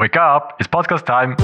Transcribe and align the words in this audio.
Wake 0.00 0.16
up, 0.16 0.56
it's 0.58 0.66
podcast 0.66 1.04
time. 1.04 1.36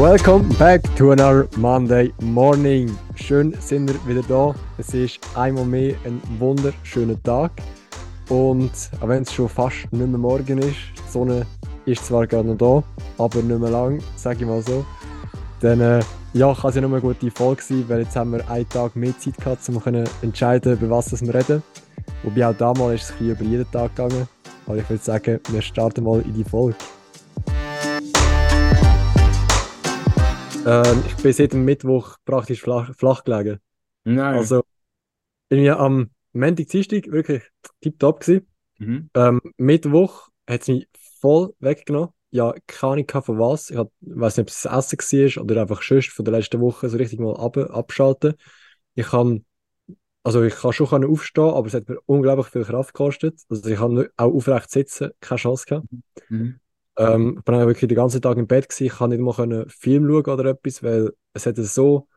Welcome 0.00 0.48
back 0.50 0.84
to 0.94 1.10
another 1.10 1.48
Monday 1.56 2.12
morning. 2.20 2.96
Schön 3.16 3.56
sind 3.58 3.88
wir 3.88 4.06
wieder 4.06 4.22
da. 4.28 4.54
Es 4.78 4.94
ist 4.94 5.18
einmal 5.36 5.64
mehr 5.64 5.96
ein 6.04 6.22
wunderschöner 6.38 7.20
Tag. 7.24 7.50
Und 8.28 8.70
auch 9.00 9.08
wenn 9.08 9.24
es 9.24 9.32
schon 9.32 9.48
fast 9.48 9.90
nicht 9.90 10.06
mehr 10.06 10.06
morgen 10.06 10.58
ist, 10.58 10.76
die 10.96 11.10
Sonne 11.10 11.44
ist 11.86 12.06
zwar 12.06 12.24
gerade 12.28 12.54
noch 12.54 12.84
da, 13.16 13.24
aber 13.24 13.42
nicht 13.42 13.58
mehr 13.58 13.70
lang, 13.70 14.00
sage 14.14 14.42
ich 14.42 14.46
mal 14.46 14.62
so. 14.62 14.86
Dann 15.58 15.80
äh, 15.80 16.00
ja, 16.34 16.54
kann 16.54 16.70
es 16.70 16.76
ja 16.76 16.82
nur 16.82 16.92
eine 16.92 17.00
gute 17.00 17.32
Folge 17.32 17.62
sein, 17.62 17.84
weil 17.88 18.02
jetzt 18.02 18.14
haben 18.14 18.30
wir 18.30 18.48
einen 18.48 18.68
Tag 18.68 18.94
mehr 18.94 19.18
Zeit 19.18 19.38
gehabt, 19.38 19.68
um 19.68 19.82
entscheiden, 20.22 20.74
über 20.74 20.88
was 20.88 21.20
wir 21.20 21.34
reden. 21.34 21.64
Wobei 22.22 22.46
auch 22.46 22.56
damals 22.56 23.02
ist 23.02 23.10
es 23.10 23.20
ein 23.20 23.30
über 23.30 23.44
jeden 23.44 23.70
Tag 23.70 23.94
gegangen. 23.94 24.28
Aber 24.66 24.76
ich 24.76 24.88
würde 24.90 25.02
sagen, 25.02 25.40
wir 25.48 25.62
starten 25.62 26.04
mal 26.04 26.20
in 26.22 26.34
die 26.34 26.44
Folge. 26.44 26.76
Ähm, 30.66 31.02
ich 31.06 31.16
bin 31.16 31.32
seit 31.32 31.52
dem 31.52 31.64
Mittwoch 31.64 32.16
praktisch 32.24 32.60
flach, 32.60 32.94
flach 32.94 33.24
gelegen. 33.24 33.60
Nein. 34.04 34.34
Also, 34.34 34.62
irgendwie 35.48 35.70
am 35.70 36.10
Montag, 36.32 36.66
Dienstag 36.66 37.10
wirklich 37.10 37.42
tipptopp 37.80 38.20
gewesen. 38.20 38.46
Mhm. 38.78 39.10
Ähm, 39.14 39.40
Mittwoch 39.56 40.28
hat 40.46 40.62
es 40.62 40.68
mich 40.68 40.88
voll 41.20 41.54
weggenommen. 41.60 42.10
Ja, 42.30 42.54
keine 42.66 42.92
Ahnung 42.92 43.22
von 43.22 43.38
was. 43.38 43.70
Ich 43.70 43.78
weiß 43.78 44.36
nicht, 44.36 44.44
ob 44.44 44.48
es 44.48 44.62
das 44.62 44.92
Essen 44.92 45.36
war 45.36 45.44
oder 45.44 45.62
einfach 45.62 45.82
sonst 45.82 46.10
von 46.10 46.24
der 46.24 46.34
letzten 46.34 46.60
Woche 46.60 46.88
so 46.88 46.98
richtig 46.98 47.20
mal 47.20 47.36
ab, 47.36 47.56
abschalten. 47.56 48.34
Ich 48.94 49.06
kann, 49.06 49.46
also 50.28 50.42
ich 50.42 50.54
kann 50.56 50.72
schon 50.74 51.04
aufstehen, 51.04 51.44
aber 51.44 51.66
es 51.68 51.74
hat 51.74 51.88
mir 51.88 51.98
unglaublich 52.04 52.48
viel 52.48 52.62
Kraft 52.62 52.92
gekostet. 52.92 53.40
Also 53.48 53.68
ich 53.70 53.80
nicht- 53.80 54.10
auch 54.18 54.34
aufrecht 54.34 54.70
sitzen, 54.70 55.10
keine 55.20 55.38
Chance 55.38 55.64
gehabt. 55.66 55.86
Mhm. 56.28 56.60
Ähm, 56.98 57.36
ich 57.38 57.44
bin 57.44 57.54
dann 57.54 57.66
wirklich 57.66 57.88
den 57.88 57.96
ganzen 57.96 58.20
Tag 58.20 58.36
im 58.36 58.46
Bett 58.46 58.68
gewesen. 58.68 58.84
Ich 58.84 58.98
kann 58.98 59.08
nicht 59.08 59.20
mal 59.20 59.32
können 59.32 59.70
Film 59.70 60.06
schauen 60.06 60.24
oder 60.38 60.44
etwas, 60.50 60.82
weil 60.82 61.12
es 61.32 61.46
hat 61.46 61.56
so 61.56 62.08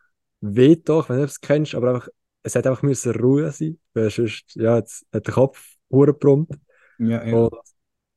weh 0.42 0.70
nicht, 0.70 0.90
ob 0.90 1.08
du 1.08 1.14
es 1.24 1.40
kennst, 1.40 1.74
aber 1.74 1.94
einfach, 1.94 2.10
es 2.44 2.54
hat 2.56 2.68
einfach 2.68 2.82
müssen 2.82 3.14
Ruhe 3.14 3.50
sein, 3.52 3.80
weil 3.94 4.10
sonst, 4.10 4.56
ja, 4.56 4.76
jetzt 4.78 5.06
hat 5.14 5.28
der 5.28 5.34
Kopf 5.34 5.76
hure 5.90 6.14
brummt. 6.14 6.52
Ja, 6.98 7.24
ja. 7.26 7.34
Und 7.34 7.54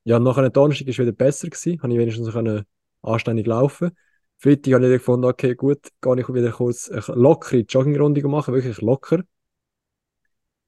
ja, 0.03 0.19
nach 0.19 0.39
einem 0.39 0.53
Donnerstag 0.53 0.87
war 0.87 0.91
es 0.91 0.99
wieder 0.99 1.13
besser 1.13 1.49
gewesen, 1.49 1.81
habe 1.83 1.93
ich 1.93 1.99
wenigstens 2.01 2.33
können 2.33 2.65
anständig 3.03 3.47
laufen. 3.47 3.93
Freitag 4.39 4.75
habe 4.75 4.87
ich 4.87 4.93
gefunden, 4.95 5.27
okay, 5.27 5.55
gut, 5.55 5.87
gehe 6.01 6.21
ich 6.21 6.29
wieder 6.29 6.51
kurz 6.51 6.91
eine 6.91 7.03
lockere 7.21 7.61
Joggingrunde 7.61 8.27
machen, 8.27 8.55
wirklich 8.55 8.81
locker. 8.81 9.23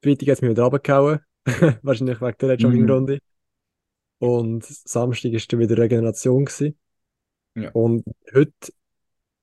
Freitag 0.02 0.28
hat 0.28 0.34
es 0.36 0.42
mich 0.42 0.50
wieder 0.50 0.62
runtergehauen, 0.64 1.20
wahrscheinlich 1.82 2.20
wegen 2.20 2.36
der 2.38 2.56
Joggingrunde. 2.56 3.18
Und 4.18 4.64
Samstag 4.64 5.32
war 5.32 5.40
dann 5.48 5.60
wieder 5.60 5.78
Regeneration. 5.78 6.44
Gewesen. 6.44 6.78
Ja. 7.54 7.70
Und 7.72 8.04
heute, 8.34 8.52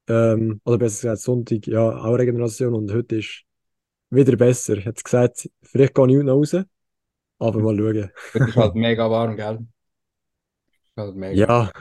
ähm, 0.08 0.62
oder 0.66 0.78
besser 0.78 1.02
gesagt 1.10 1.22
Sonntag, 1.22 1.68
ja, 1.68 1.82
auch 1.82 2.14
Regeneration 2.16 2.74
und 2.74 2.92
heute 2.94 3.18
ist 3.18 3.44
wieder 4.10 4.36
besser. 4.36 4.78
Ich 4.78 4.86
hätte 4.86 5.04
gesagt, 5.04 5.50
vielleicht 5.64 5.96
gehe 5.96 6.08
ich 6.08 6.16
heute 6.16 6.26
noch 6.26 6.36
raus, 6.36 6.56
aber 7.40 7.60
mal 7.60 7.78
schauen. 7.78 8.12
Es 8.34 8.48
ist 8.48 8.56
halt 8.56 8.76
mega 8.76 9.10
warm, 9.10 9.36
gell? 9.36 9.60
Ist 10.86 10.98
halt 10.98 11.16
mega. 11.16 11.36
Ja, 11.36 11.72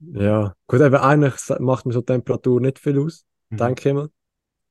ja. 0.00 0.54
Gut, 0.66 0.80
eben 0.80 0.94
eigentlich 0.96 1.34
macht 1.60 1.86
mir 1.86 1.92
so 1.92 2.02
Temperatur 2.02 2.60
nicht 2.60 2.78
viel 2.78 2.98
aus, 2.98 3.24
Mhm. 3.50 3.56
denke 3.58 3.88
ich 3.88 3.94
mal. 3.94 4.08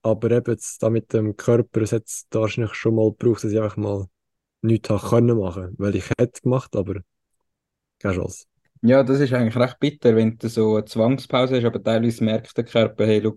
Aber 0.04 0.32
eben 0.32 0.52
jetzt 0.52 0.82
da 0.82 0.90
mit 0.90 1.14
dem 1.14 1.36
Körper, 1.36 1.82
es 1.82 1.92
hat 1.92 2.04
da 2.32 2.42
wahrscheinlich 2.42 2.74
schon 2.74 2.96
mal 2.96 3.12
gebraucht, 3.12 3.44
dass 3.44 3.52
ich 3.52 3.60
einfach 3.60 3.78
mal 3.78 4.08
nichts 4.62 4.90
habe 4.90 5.08
können 5.08 5.38
machen. 5.38 5.76
Weil 5.78 5.96
ich 5.96 6.10
hätte 6.18 6.42
gemacht, 6.42 6.76
aber 6.76 7.02
keine 8.00 8.16
Chance. 8.16 8.46
Ja, 8.82 9.04
das 9.04 9.20
ist 9.20 9.32
eigentlich 9.34 9.56
recht 9.56 9.80
bitter, 9.80 10.16
wenn 10.16 10.38
du 10.38 10.50
so 10.50 10.76
eine 10.76 10.86
Zwangspause 10.86 11.58
hast, 11.58 11.66
aber 11.66 11.84
teilweise 11.84 12.24
merkt 12.24 12.58
der 12.58 12.64
Körper, 12.66 13.06
hey, 13.06 13.22
schau, 13.24 13.36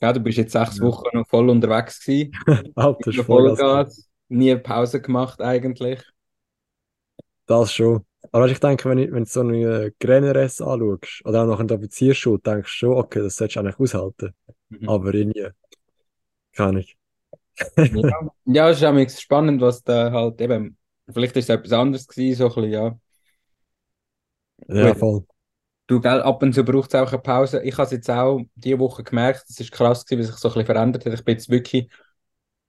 gell, 0.00 0.12
du 0.12 0.20
bist 0.20 0.38
jetzt 0.38 0.52
sechs 0.52 0.78
Ja. 0.78 0.84
Wochen 0.84 1.08
noch 1.16 1.28
voll 1.28 1.48
unterwegs 1.48 2.04
gewesen, 2.04 2.32
Alter, 2.76 3.12
Vollgas. 3.24 4.08
Nie 4.28 4.54
Pause 4.56 5.00
gemacht 5.00 5.40
eigentlich. 5.40 6.00
Das 7.46 7.72
schon. 7.72 8.04
Aber 8.32 8.44
weißt, 8.44 8.52
ich 8.52 8.60
denke, 8.60 8.88
wenn, 8.88 8.98
ich, 8.98 9.10
wenn 9.10 9.24
du 9.24 9.30
so 9.30 9.40
einen 9.40 9.92
Grennes 9.98 10.60
anschaust, 10.60 11.22
oder 11.24 11.42
auch 11.42 11.46
noch 11.46 11.60
einen 11.60 11.70
Offiziersschule, 11.70 12.38
denkst 12.38 12.70
du 12.70 12.86
schon, 12.86 12.96
okay, 12.96 13.20
das 13.20 13.36
solltest 13.36 13.56
du 13.56 13.60
eigentlich 13.60 13.78
aushalten. 13.80 14.34
Mhm. 14.68 14.88
Aber 14.88 15.14
irgendwie, 15.14 15.48
keine 16.60 16.68
Ahnung. 16.68 16.84
Ja, 17.88 18.02
ja, 18.44 18.68
es 18.70 18.78
ist 18.78 18.84
auch 18.84 19.20
spannend, 19.20 19.60
was 19.60 19.82
da 19.82 20.12
halt 20.12 20.40
eben, 20.40 20.76
vielleicht 21.12 21.36
ist 21.36 21.44
es 21.50 21.54
etwas 21.56 21.72
anderes 21.72 22.06
gewesen, 22.06 22.38
so 22.38 22.44
ein 22.48 22.54
bisschen, 22.54 22.70
ja. 22.72 23.00
Ja, 24.68 24.94
voll. 24.94 25.24
Du, 25.86 26.00
gell, 26.00 26.22
ab 26.22 26.42
und 26.42 26.52
zu 26.54 26.64
braucht 26.64 26.94
es 26.94 27.00
auch 27.00 27.08
eine 27.12 27.20
Pause. 27.20 27.62
Ich 27.64 27.74
habe 27.74 27.82
es 27.84 27.90
jetzt 27.90 28.08
auch 28.10 28.40
diese 28.54 28.78
Woche 28.78 29.02
gemerkt, 29.02 29.44
es 29.48 29.58
ist 29.58 29.72
krass 29.72 30.04
gewesen, 30.06 30.20
wie 30.20 30.24
sich 30.32 30.36
so 30.36 30.48
ein 30.48 30.52
bisschen 30.54 30.66
verändert 30.66 31.04
hat. 31.04 31.12
Ich 31.14 31.24
bin 31.24 31.34
jetzt 31.34 31.50
wirklich 31.50 31.88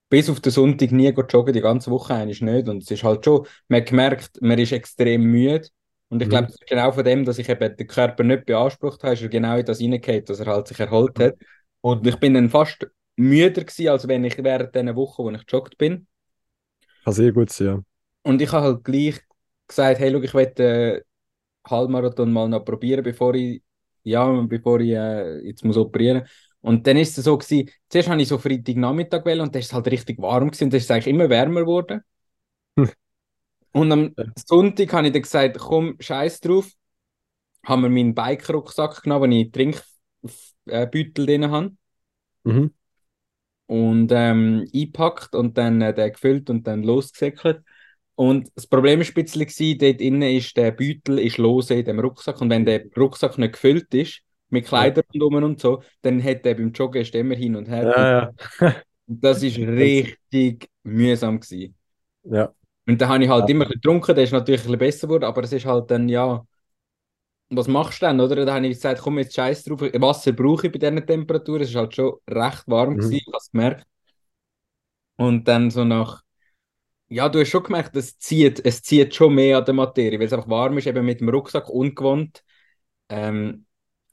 bis 0.10 0.30
auf 0.30 0.42
den 0.42 0.52
Sonntag 0.52 0.92
nie 0.92 1.10
joggen, 1.10 1.54
die 1.54 1.62
ganze 1.62 1.92
Woche 1.92 2.16
eigentlich 2.16 2.42
nicht. 2.42 2.70
Und 2.70 2.84
es 2.84 2.92
ist 2.92 3.04
halt 3.04 3.26
schon, 3.26 3.48
man 3.70 3.82
hat 3.82 3.90
gemerkt, 3.90 4.42
man 4.42 4.60
ist 4.60 4.72
extrem 4.74 5.24
müde. 5.24 5.68
Und 6.10 6.22
ich 6.22 6.30
Mhm. 6.30 6.30
glaube, 6.30 6.54
genau 6.68 6.92
von 6.94 7.06
dem, 7.06 7.26
dass 7.26 7.40
ich 7.40 7.50
eben 7.50 7.76
den 7.78 7.88
Körper 7.88 8.24
nicht 8.24 8.46
beansprucht 8.46 9.04
habe, 9.04 9.14
ist 9.16 9.24
er 9.24 9.30
genau 9.30 9.58
in 9.58 9.66
das 9.66 9.82
reingehauen, 9.82 10.26
dass 10.26 10.40
er 10.40 10.48
halt 10.48 10.68
sich 10.68 10.80
erholt 10.80 11.20
hat. 11.20 11.36
Und 11.82 12.08
ich 12.08 12.18
bin 12.18 12.34
dann 12.36 12.50
fast 12.50 12.88
müder 13.18 13.64
gewesen, 13.64 13.90
als 13.90 14.08
wenn 14.08 14.24
ich 14.26 14.38
während 14.44 14.76
dieser 14.76 14.96
Woche, 14.96 15.24
wo 15.24 15.32
ich 15.32 15.46
gejoggt 15.46 15.78
bin. 15.78 16.08
Kann 17.04 17.14
sehr 17.14 17.32
gut 17.32 17.52
sein, 17.52 17.68
ja. 17.68 17.84
Und 18.24 18.42
ich 18.42 18.52
habe 18.52 18.66
halt 18.66 18.84
gleich 18.84 19.20
gesagt, 19.68 20.00
hey, 20.00 20.12
schau, 20.12 20.22
ich 20.22 20.34
will 20.34 20.46
den 20.48 21.02
Halbmarathon 21.68 22.32
mal 22.34 22.50
noch 22.50 22.66
probieren, 22.66 23.04
bevor 23.04 23.36
ich, 23.36 23.64
ja, 24.04 24.30
bevor 24.44 24.80
ich 24.82 24.92
äh, 24.92 25.40
jetzt 25.48 25.66
muss 25.66 25.78
operieren. 25.78 26.24
Und 26.62 26.88
dann 26.88 26.98
ist 26.98 27.18
es 27.18 27.26
so 27.26 27.38
gewesen, 27.38 27.70
zuerst 27.90 28.10
habe 28.10 28.22
ich 28.22 28.28
so 28.30 28.38
Freitagnachmittag 28.38 29.26
wählen 29.26 29.42
und 29.42 29.56
dann 29.56 29.62
ist 29.62 29.68
es 29.68 29.74
halt 29.74 29.88
richtig 29.88 30.20
warm 30.22 30.48
gewesen 30.52 30.66
und 30.66 30.74
dann 30.74 30.80
ist 30.80 30.86
es 30.86 30.92
eigentlich 30.92 31.08
immer 31.08 31.30
wärmer 31.30 31.62
geworden. 31.62 32.02
Hm. 32.78 32.86
Und 33.74 33.92
am 33.92 34.16
Ja. 34.18 34.26
Sonntag 34.36 34.94
habe 34.94 35.08
ich 35.08 35.14
dann 35.14 35.22
gesagt, 35.22 35.58
komm, 35.60 35.96
scheiß 36.00 36.40
drauf. 36.42 36.72
Haben 37.66 37.84
wir 37.84 37.90
meinen 37.90 38.16
Bike-Rucksack 38.16 39.04
genommen, 39.04 39.32
wo 39.32 39.36
ich 39.36 39.52
Trinkbeutel 39.52 41.26
drin 41.26 41.52
habe 41.52 41.72
Mhm. 42.46 42.72
Und 43.72 44.12
ähm, 44.14 44.68
eingepackt 44.74 45.36
und 45.36 45.58
dann 45.58 45.82
äh, 45.82 45.94
den 45.94 46.12
gefüllt 46.14 46.50
und 46.50 46.68
dann 46.68 46.84
losgesäckelt. 46.84 47.64
Und 48.16 48.52
das 48.56 48.68
Problem 48.68 49.00
war 49.00 49.08
ein 49.08 49.14
bisschen, 49.14 49.42
gewesen, 49.42 49.78
dort 49.80 50.02
innen 50.02 50.22
ist 50.24 50.56
der 50.58 50.72
Beutel 50.72 51.20
ist 51.20 51.38
lose 51.38 51.76
in 51.76 51.86
dem 51.86 52.00
Rucksack 52.00 52.42
und 52.42 52.50
wenn 52.50 52.66
der 52.66 52.86
Rucksack 52.98 53.38
nicht 53.38 53.54
gefüllt 53.54 53.94
ist, 53.94 54.22
mit 54.50 54.66
Kleidern 54.68 55.04
rundherum 55.14 55.44
und 55.46 55.60
so, 55.62 55.82
dann 56.02 56.24
hat 56.24 56.46
der 56.46 56.56
beim 56.56 56.72
Joggen 56.74 57.02
ist 57.02 57.16
immer 57.16 57.36
hin 57.36 57.56
und 57.56 57.68
her. 57.70 57.90
Ja, 57.90 58.08
ja. 58.12 58.32
Und 59.08 59.24
das 59.24 59.44
ist 59.44 59.58
richtig 59.58 60.70
mühsam 60.84 61.40
gewesen. 61.40 61.76
Ja, 62.24 62.54
Und 62.88 63.00
dann 63.02 63.10
habe 63.10 63.24
ich 63.24 63.30
halt 63.30 63.48
Ja. 63.48 63.50
immer 63.50 63.66
getrunken, 63.66 64.16
der 64.16 64.24
ist 64.24 64.32
natürlich 64.32 64.62
ein 64.62 64.64
bisschen 64.66 64.80
besser 64.80 65.08
geworden, 65.08 65.24
aber 65.26 65.44
es 65.44 65.54
ist 65.54 65.66
halt 65.66 65.90
dann, 65.92 66.10
ja, 66.10 66.46
was 67.52 67.68
machst 67.68 68.02
du 68.02 68.06
denn, 68.08 68.20
oder? 68.20 68.46
Da 68.46 68.56
habe 68.56 68.68
ich 68.68 68.74
gesagt, 68.76 69.02
komm 69.02 69.20
jetzt 69.20 69.36
scheiß 69.36 69.64
drauf, 69.66 69.82
Wasser 69.82 70.32
brauche 70.34 70.68
ich 70.68 70.74
bei 70.74 70.80
diesen 70.80 71.06
Temperaturen, 71.06 71.62
es 71.64 71.70
ist 71.70 71.76
halt 71.76 71.96
schon 71.96 72.16
recht 72.30 72.64
warm 72.68 72.98
Mhm. 72.98 72.98
gewesen, 72.98 73.16
ich 73.18 73.28
habe 73.28 73.38
es 73.38 73.52
gemerkt. 73.52 73.86
Und 75.18 75.48
dann 75.48 75.70
so 75.72 75.84
nach, 75.84 76.24
ja, 77.10 77.30
du 77.30 77.42
hast 77.42 77.50
schon 77.50 77.64
gemerkt, 77.64 77.96
es 77.98 78.18
zieht, 78.20 78.66
es 78.66 78.84
zieht 78.84 79.16
schon 79.16 79.36
mehr 79.36 79.60
an 79.60 79.66
der 79.66 79.74
Materie, 79.74 80.20
weil 80.20 80.28
es 80.28 80.34
einfach 80.34 80.50
warm 80.50 80.78
ist, 80.80 80.88
eben 80.88 81.06
mit 81.06 81.22
dem 81.22 81.30
Rucksack 81.30 81.70
ungewohnt. 81.70 82.44
Ähm, 83.10 83.68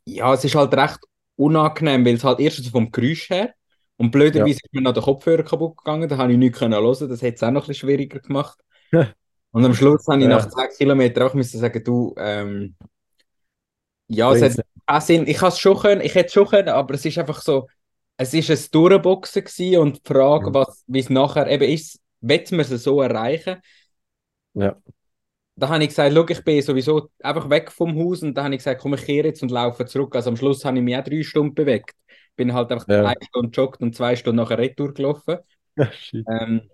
ja, 0.07 0.35
es 0.35 0.45
ist 0.45 0.55
halt 0.57 0.75
recht 0.75 1.01
unangenehm, 1.37 2.05
weil 2.07 2.17
es 2.17 2.25
halt 2.25 2.41
erstens 2.41 2.69
vom 2.71 2.93
Geräusch 2.93 3.31
her 3.31 3.55
und 3.99 4.13
blöderweise 4.13 4.61
ist 4.65 4.75
mir 4.75 4.83
noch 4.83 4.95
der 4.95 5.03
Kopfhörer 5.05 5.45
kaputt 5.45 5.79
gegangen, 5.79 6.09
da 6.09 6.19
habe 6.19 6.33
ich 6.33 6.39
nichts 6.39 6.59
können 6.61 6.75
hören, 6.75 7.09
das 7.11 7.23
hat 7.23 7.35
es 7.37 7.43
auch 7.43 7.51
noch 7.53 7.65
ein 7.65 7.69
bisschen 7.69 7.89
schwieriger 7.89 8.21
gemacht. 8.21 8.59
Und 9.53 9.65
am 9.65 9.75
Schluss 9.75 10.07
habe 10.09 10.23
ich 10.23 10.29
Ja. 10.29 10.29
nach 10.29 10.49
10 10.49 10.69
Kilometern 10.77 11.25
auch 11.29 11.35
müssen 11.35 11.59
sagen, 11.61 11.83
du, 11.85 12.15
ähm, 12.19 12.77
ja, 14.09 14.33
es 14.33 14.43
hat 14.43 14.57
keinen 14.87 15.01
Sinn. 15.01 15.27
Ich 15.27 15.39
schon 15.59 15.79
können, 15.79 16.01
ich 16.01 16.15
hätte 16.15 16.27
es 16.29 16.33
schon 16.33 16.47
können, 16.49 16.69
aber 16.69 16.95
es 16.95 17.05
ist 17.05 17.19
einfach 17.19 17.41
so, 17.43 17.69
es 18.17 18.35
ist 18.35 18.51
ein 18.51 18.71
Durchboxen 18.73 19.45
gewesen 19.45 19.79
und 19.81 19.97
die 19.99 20.09
Frage, 20.13 20.53
Mhm. 20.53 20.55
was, 20.55 20.85
wie 20.87 21.01
es 21.01 21.11
nachher 21.11 21.49
eben 21.49 21.69
ist, 21.69 22.01
will 22.21 22.45
man 22.53 22.61
es 22.61 22.69
so 22.83 23.01
erreichen? 23.03 23.61
ja. 24.55 24.79
Da 25.57 25.69
habe 25.71 25.83
ich 25.83 25.89
gesagt, 25.91 26.15
schau, 26.15 26.27
ich 26.29 26.45
bin 26.45 26.63
sowieso 26.63 27.11
einfach 27.21 27.51
weg 27.51 27.73
vom 27.73 27.97
Haus 27.99 28.23
und 28.23 28.35
da 28.35 28.45
habe 28.45 28.55
ich 28.55 28.59
gesagt, 28.61 28.81
komm, 28.81 28.95
ich 28.95 29.05
kehre 29.05 29.27
jetzt 29.29 29.43
und 29.43 29.51
laufe 29.51 29.87
zurück. 29.87 30.15
Also 30.15 30.31
am 30.31 30.37
Schluss 30.37 30.65
habe 30.65 30.77
ich 30.79 30.85
mich 30.85 30.97
auch 30.97 31.03
drei 31.05 31.23
Stunden 31.25 31.55
bewegt. 31.55 31.95
Bin 32.37 32.53
halt 32.55 32.71
einfach 32.71 32.87
Ja. 32.87 33.03
eine 33.03 33.17
Stunde 33.25 33.51
joggt 33.51 33.81
und 33.83 33.95
zwei 33.97 34.15
Stunden 34.15 34.37
nachher 34.37 34.59
retour 34.59 34.95
gelaufen. 34.95 35.39
Ähm, 36.29 36.71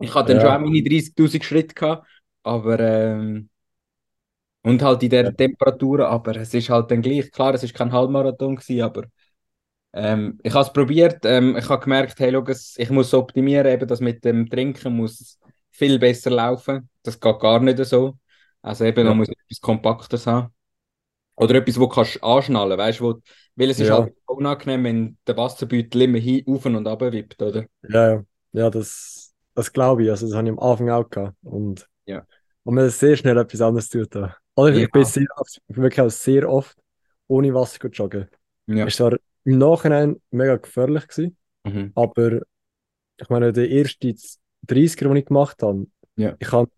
ich 0.00 0.14
hatte 0.14 0.34
dann 0.34 0.40
Ja. 0.40 0.42
schon 0.42 0.50
auch 0.50 0.60
meine 0.60 0.82
30.000 0.82 1.44
Schritte 1.44 1.74
gehabt, 1.74 2.06
aber 2.44 2.80
ähm, 2.80 3.50
und 4.66 4.82
halt 4.82 5.02
in 5.02 5.10
der. 5.10 5.36
Temperatur, 5.36 6.08
aber 6.08 6.36
es 6.36 6.52
ist 6.54 6.68
halt 6.70 6.90
dann 6.90 7.02
gleich, 7.02 7.30
klar, 7.30 7.54
es 7.54 7.62
ist 7.62 7.74
kein 7.74 7.92
Halbmarathon 7.92 8.56
gewesen, 8.56 8.82
aber 8.82 9.04
ähm, 9.92 10.38
ich 10.42 10.52
habe 10.54 10.64
es 10.66 10.72
probiert, 10.72 11.24
ähm, 11.24 11.56
ich 11.56 11.68
habe 11.68 11.82
gemerkt, 11.82 12.18
hey, 12.20 12.34
es, 12.48 12.74
ich 12.78 12.90
muss 12.90 13.14
optimieren, 13.14 13.66
eben 13.72 13.88
das 13.88 14.00
mit 14.00 14.24
dem 14.24 14.48
Trinken 14.50 14.96
muss 14.96 15.38
viel 15.70 15.98
besser 15.98 16.30
laufen. 16.30 16.88
Das 17.02 17.18
geht 17.20 17.40
gar 17.40 17.60
nicht 17.60 17.84
so. 17.84 18.18
Also 18.62 18.84
eben, 18.84 19.04
Ja. 19.04 19.10
man 19.10 19.18
muss 19.18 19.28
etwas 19.28 19.60
Kompaktes 19.60 20.26
haben. 20.26 20.52
Oder 21.36 21.56
etwas, 21.56 21.78
wo 21.78 21.86
du 21.86 21.88
kannst 21.90 22.22
anschnallen, 22.24 22.78
weißt 22.78 23.00
du, 23.00 23.20
weil 23.56 23.70
es 23.70 23.78
ist 23.80 23.88
Ja. 23.88 23.98
halt 23.98 24.14
unangenehm, 24.26 24.84
wenn 24.84 25.18
der 25.26 25.36
Wasserbeutel 25.36 26.02
immer 26.02 26.18
hin, 26.18 26.44
auf 26.48 26.64
und 26.66 26.76
runter 26.76 27.12
wippt, 27.12 27.42
oder? 27.42 27.66
Ja, 27.88 28.14
ja, 28.14 28.24
ja 28.52 28.70
das, 28.70 29.34
das 29.54 29.72
glaube 29.72 30.04
ich. 30.04 30.10
Also, 30.10 30.26
das 30.26 30.34
habe 30.36 30.48
ich 30.48 30.52
am 30.52 30.58
Anfang 30.58 30.90
auch 30.90 31.08
gehabt. 31.08 31.36
Und, 31.42 31.88
Ja. 32.06 32.26
und 32.64 32.74
man 32.74 32.90
sehr 32.90 33.16
schnell 33.16 33.38
etwas 33.38 33.60
anderes 33.60 33.88
tut. 33.88 34.14
Da. 34.14 34.36
Oder 34.56 34.72
ich 34.74 34.82
Ja. 34.82 34.88
bin 34.92 35.04
sehr, 35.04 35.26
oft- 35.36 35.60
wirklich 35.68 36.00
auch 36.00 36.10
sehr 36.10 36.50
oft 36.50 36.76
ohne 37.28 37.52
Wasser 37.54 37.88
joggen. 37.88 38.28
Ja. 38.66 38.86
Ist 38.86 38.96
zwar 38.96 39.16
im 39.44 39.58
Nachhinein 39.58 40.20
mega 40.30 40.56
gefährlich 40.56 41.06
gewesen, 41.06 41.36
Mhm. 41.64 41.92
aber 41.94 42.40
ich 43.18 43.28
meine, 43.28 43.52
der 43.52 43.68
erste 43.68 44.14
30er, 44.62 45.08
den 45.08 45.16
ich 45.18 45.26
gemacht 45.26 45.62
habe, 45.62 45.86
Ja. 46.16 46.34
ich 46.38 46.50
habe 46.52 46.70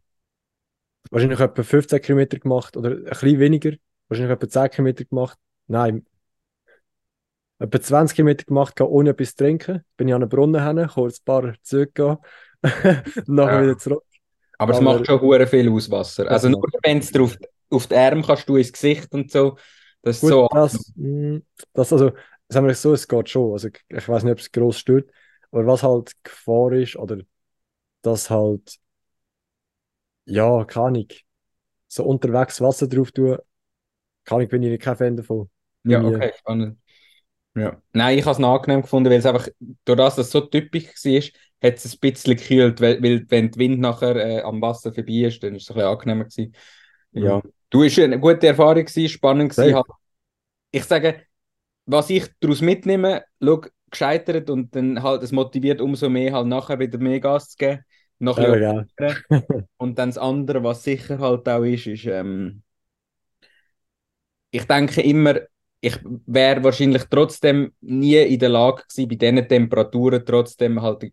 wahrscheinlich 1.10 1.40
etwa 1.40 1.62
15 1.62 2.00
Kilometer 2.02 2.38
gemacht 2.38 2.76
oder 2.76 2.90
ein 2.90 3.04
bisschen 3.04 3.38
weniger, 3.38 3.72
wahrscheinlich 4.08 4.34
etwa 4.34 4.48
10 4.48 4.70
Kilometer 4.70 5.04
gemacht. 5.04 5.38
Nein, 5.68 6.04
etwa 7.58 7.80
20 7.80 8.16
Kilometer 8.16 8.44
gemacht, 8.44 8.80
ohne 8.80 9.10
etwas 9.10 9.30
zu 9.30 9.36
trinken. 9.44 9.84
Bin 9.96 10.08
ich 10.08 10.14
an 10.14 10.22
einen 10.22 10.28
Brunnen 10.28 10.64
hin, 10.78 10.88
kurz 10.88 11.20
ein 11.20 11.24
paar 11.24 11.54
zurückgegangen, 11.62 12.18
nachher 13.26 13.54
Ja. 13.54 13.62
wieder 13.62 13.78
zurück. 13.78 14.04
Aber 14.58 14.72
es 14.72 14.78
Aber- 14.78 14.94
macht 14.94 15.06
schon 15.06 15.20
hure 15.20 15.46
viel 15.46 15.70
aus 15.70 15.90
Wasser. 15.90 16.28
Also 16.30 16.48
nur 16.48 16.62
wenn 16.82 16.98
es 16.98 17.10
drauf 17.12 17.36
auf 17.70 17.86
die 17.86 17.96
Arme 17.96 18.22
kannst 18.22 18.48
du 18.48 18.56
ins 18.56 18.72
Gesicht 18.72 19.12
und 19.12 19.30
so. 19.30 19.56
Das 20.02 20.18
ist 20.18 20.20
Gut, 20.20 20.28
so. 20.28 20.48
das, 20.50 20.92
mh, 20.96 21.40
das, 21.72 21.92
also, 21.92 22.12
sagen 22.48 22.66
wir 22.66 22.74
so, 22.74 22.92
es 22.94 23.08
geht 23.08 23.28
schon. 23.28 23.52
Also, 23.52 23.68
ich, 23.68 23.80
ich 23.88 24.08
weiß 24.08 24.22
nicht, 24.24 24.32
ob 24.32 24.38
es 24.38 24.52
groß 24.52 24.78
stört, 24.78 25.10
aber 25.50 25.66
was 25.66 25.82
halt 25.82 26.12
Gefahr 26.24 26.72
ist, 26.72 26.96
oder 26.96 27.18
dass 28.02 28.30
halt, 28.30 28.78
ja, 30.26 30.64
keine 30.64 30.86
Ahnung, 30.86 31.06
so 31.88 32.04
unterwegs 32.04 32.60
Wasser 32.60 32.88
drauf 32.88 33.12
tun, 33.12 33.38
keine 34.24 34.40
Ahnung, 34.42 34.48
bin 34.50 34.62
ich 34.64 34.80
kein 34.80 34.96
Fan 34.96 35.16
davon. 35.16 35.50
Ja, 35.84 36.04
okay, 36.04 36.32
spannend. 36.38 36.78
Ja. 37.54 37.82
Nein, 37.92 38.18
ich 38.18 38.24
habe 38.24 38.40
es 38.40 38.44
angenehm 38.46 38.82
gefunden, 38.82 39.10
weil 39.10 39.18
es 39.18 39.26
einfach, 39.26 39.48
durch 39.84 39.96
das 39.96 40.16
dass 40.16 40.26
es 40.26 40.32
so 40.32 40.40
typisch 40.42 40.84
war, 41.04 41.22
hat 41.70 41.76
es 41.78 41.92
ein 41.94 41.98
bisschen 42.00 42.36
gekühlt, 42.36 42.80
weil, 42.80 43.02
weil 43.02 43.24
wenn 43.30 43.50
der 43.50 43.58
Wind 43.58 43.80
nachher 43.80 44.16
äh, 44.16 44.42
am 44.42 44.60
Wasser 44.62 44.92
vorbei 44.92 45.12
ist, 45.26 45.42
dann 45.42 45.54
ist 45.56 45.64
es 45.64 45.70
ein 45.70 45.74
bisschen 45.76 45.88
angenehmer 45.88 46.24
gewesen. 46.24 46.54
Ja. 47.12 47.42
Du, 47.70 47.82
es 47.82 47.96
war 47.98 48.04
eine 48.04 48.18
gute 48.18 48.46
Erfahrung, 48.46 48.84
gewesen, 48.84 49.08
spannend 49.08 49.52
gewesen. 49.56 49.76
Halt. 49.76 49.86
Ich 50.72 50.84
sage, 50.84 51.22
was 51.86 52.10
ich 52.10 52.26
daraus 52.40 52.62
mitnehme, 52.62 53.24
schau, 53.42 53.62
gescheitert 53.90 54.50
und 54.50 54.74
dann 54.76 55.02
halt, 55.02 55.22
es 55.22 55.32
motiviert 55.32 55.80
umso 55.80 56.08
mehr, 56.10 56.34
halt 56.34 56.46
nachher 56.48 56.78
wieder 56.80 56.98
mehr 56.98 57.20
Gas 57.20 57.50
zu 57.50 57.58
geben. 57.58 57.84
Noch 58.20 58.40
ein 58.42 58.56
Ja. 58.98 59.14
Und 59.78 59.98
dann 59.98 60.10
das 60.10 60.18
andere, 60.18 60.62
was 60.64 60.84
sicher 60.84 61.18
halt 61.18 61.48
auch 61.48 61.62
ist, 61.64 61.86
ist, 61.86 62.04
ähm, 62.06 62.62
ich 64.50 64.64
denke 64.64 65.02
immer, 65.02 65.40
ich 65.80 65.98
wäre 66.26 66.64
wahrscheinlich 66.64 67.04
trotzdem 67.04 67.72
nie 67.80 68.16
in 68.16 68.38
der 68.38 68.48
Lage 68.48 68.82
gewesen, 68.88 69.08
bei 69.08 69.14
diesen 69.16 69.48
Temperaturen 69.48 70.24
trotzdem 70.26 70.82
halt 70.82 71.12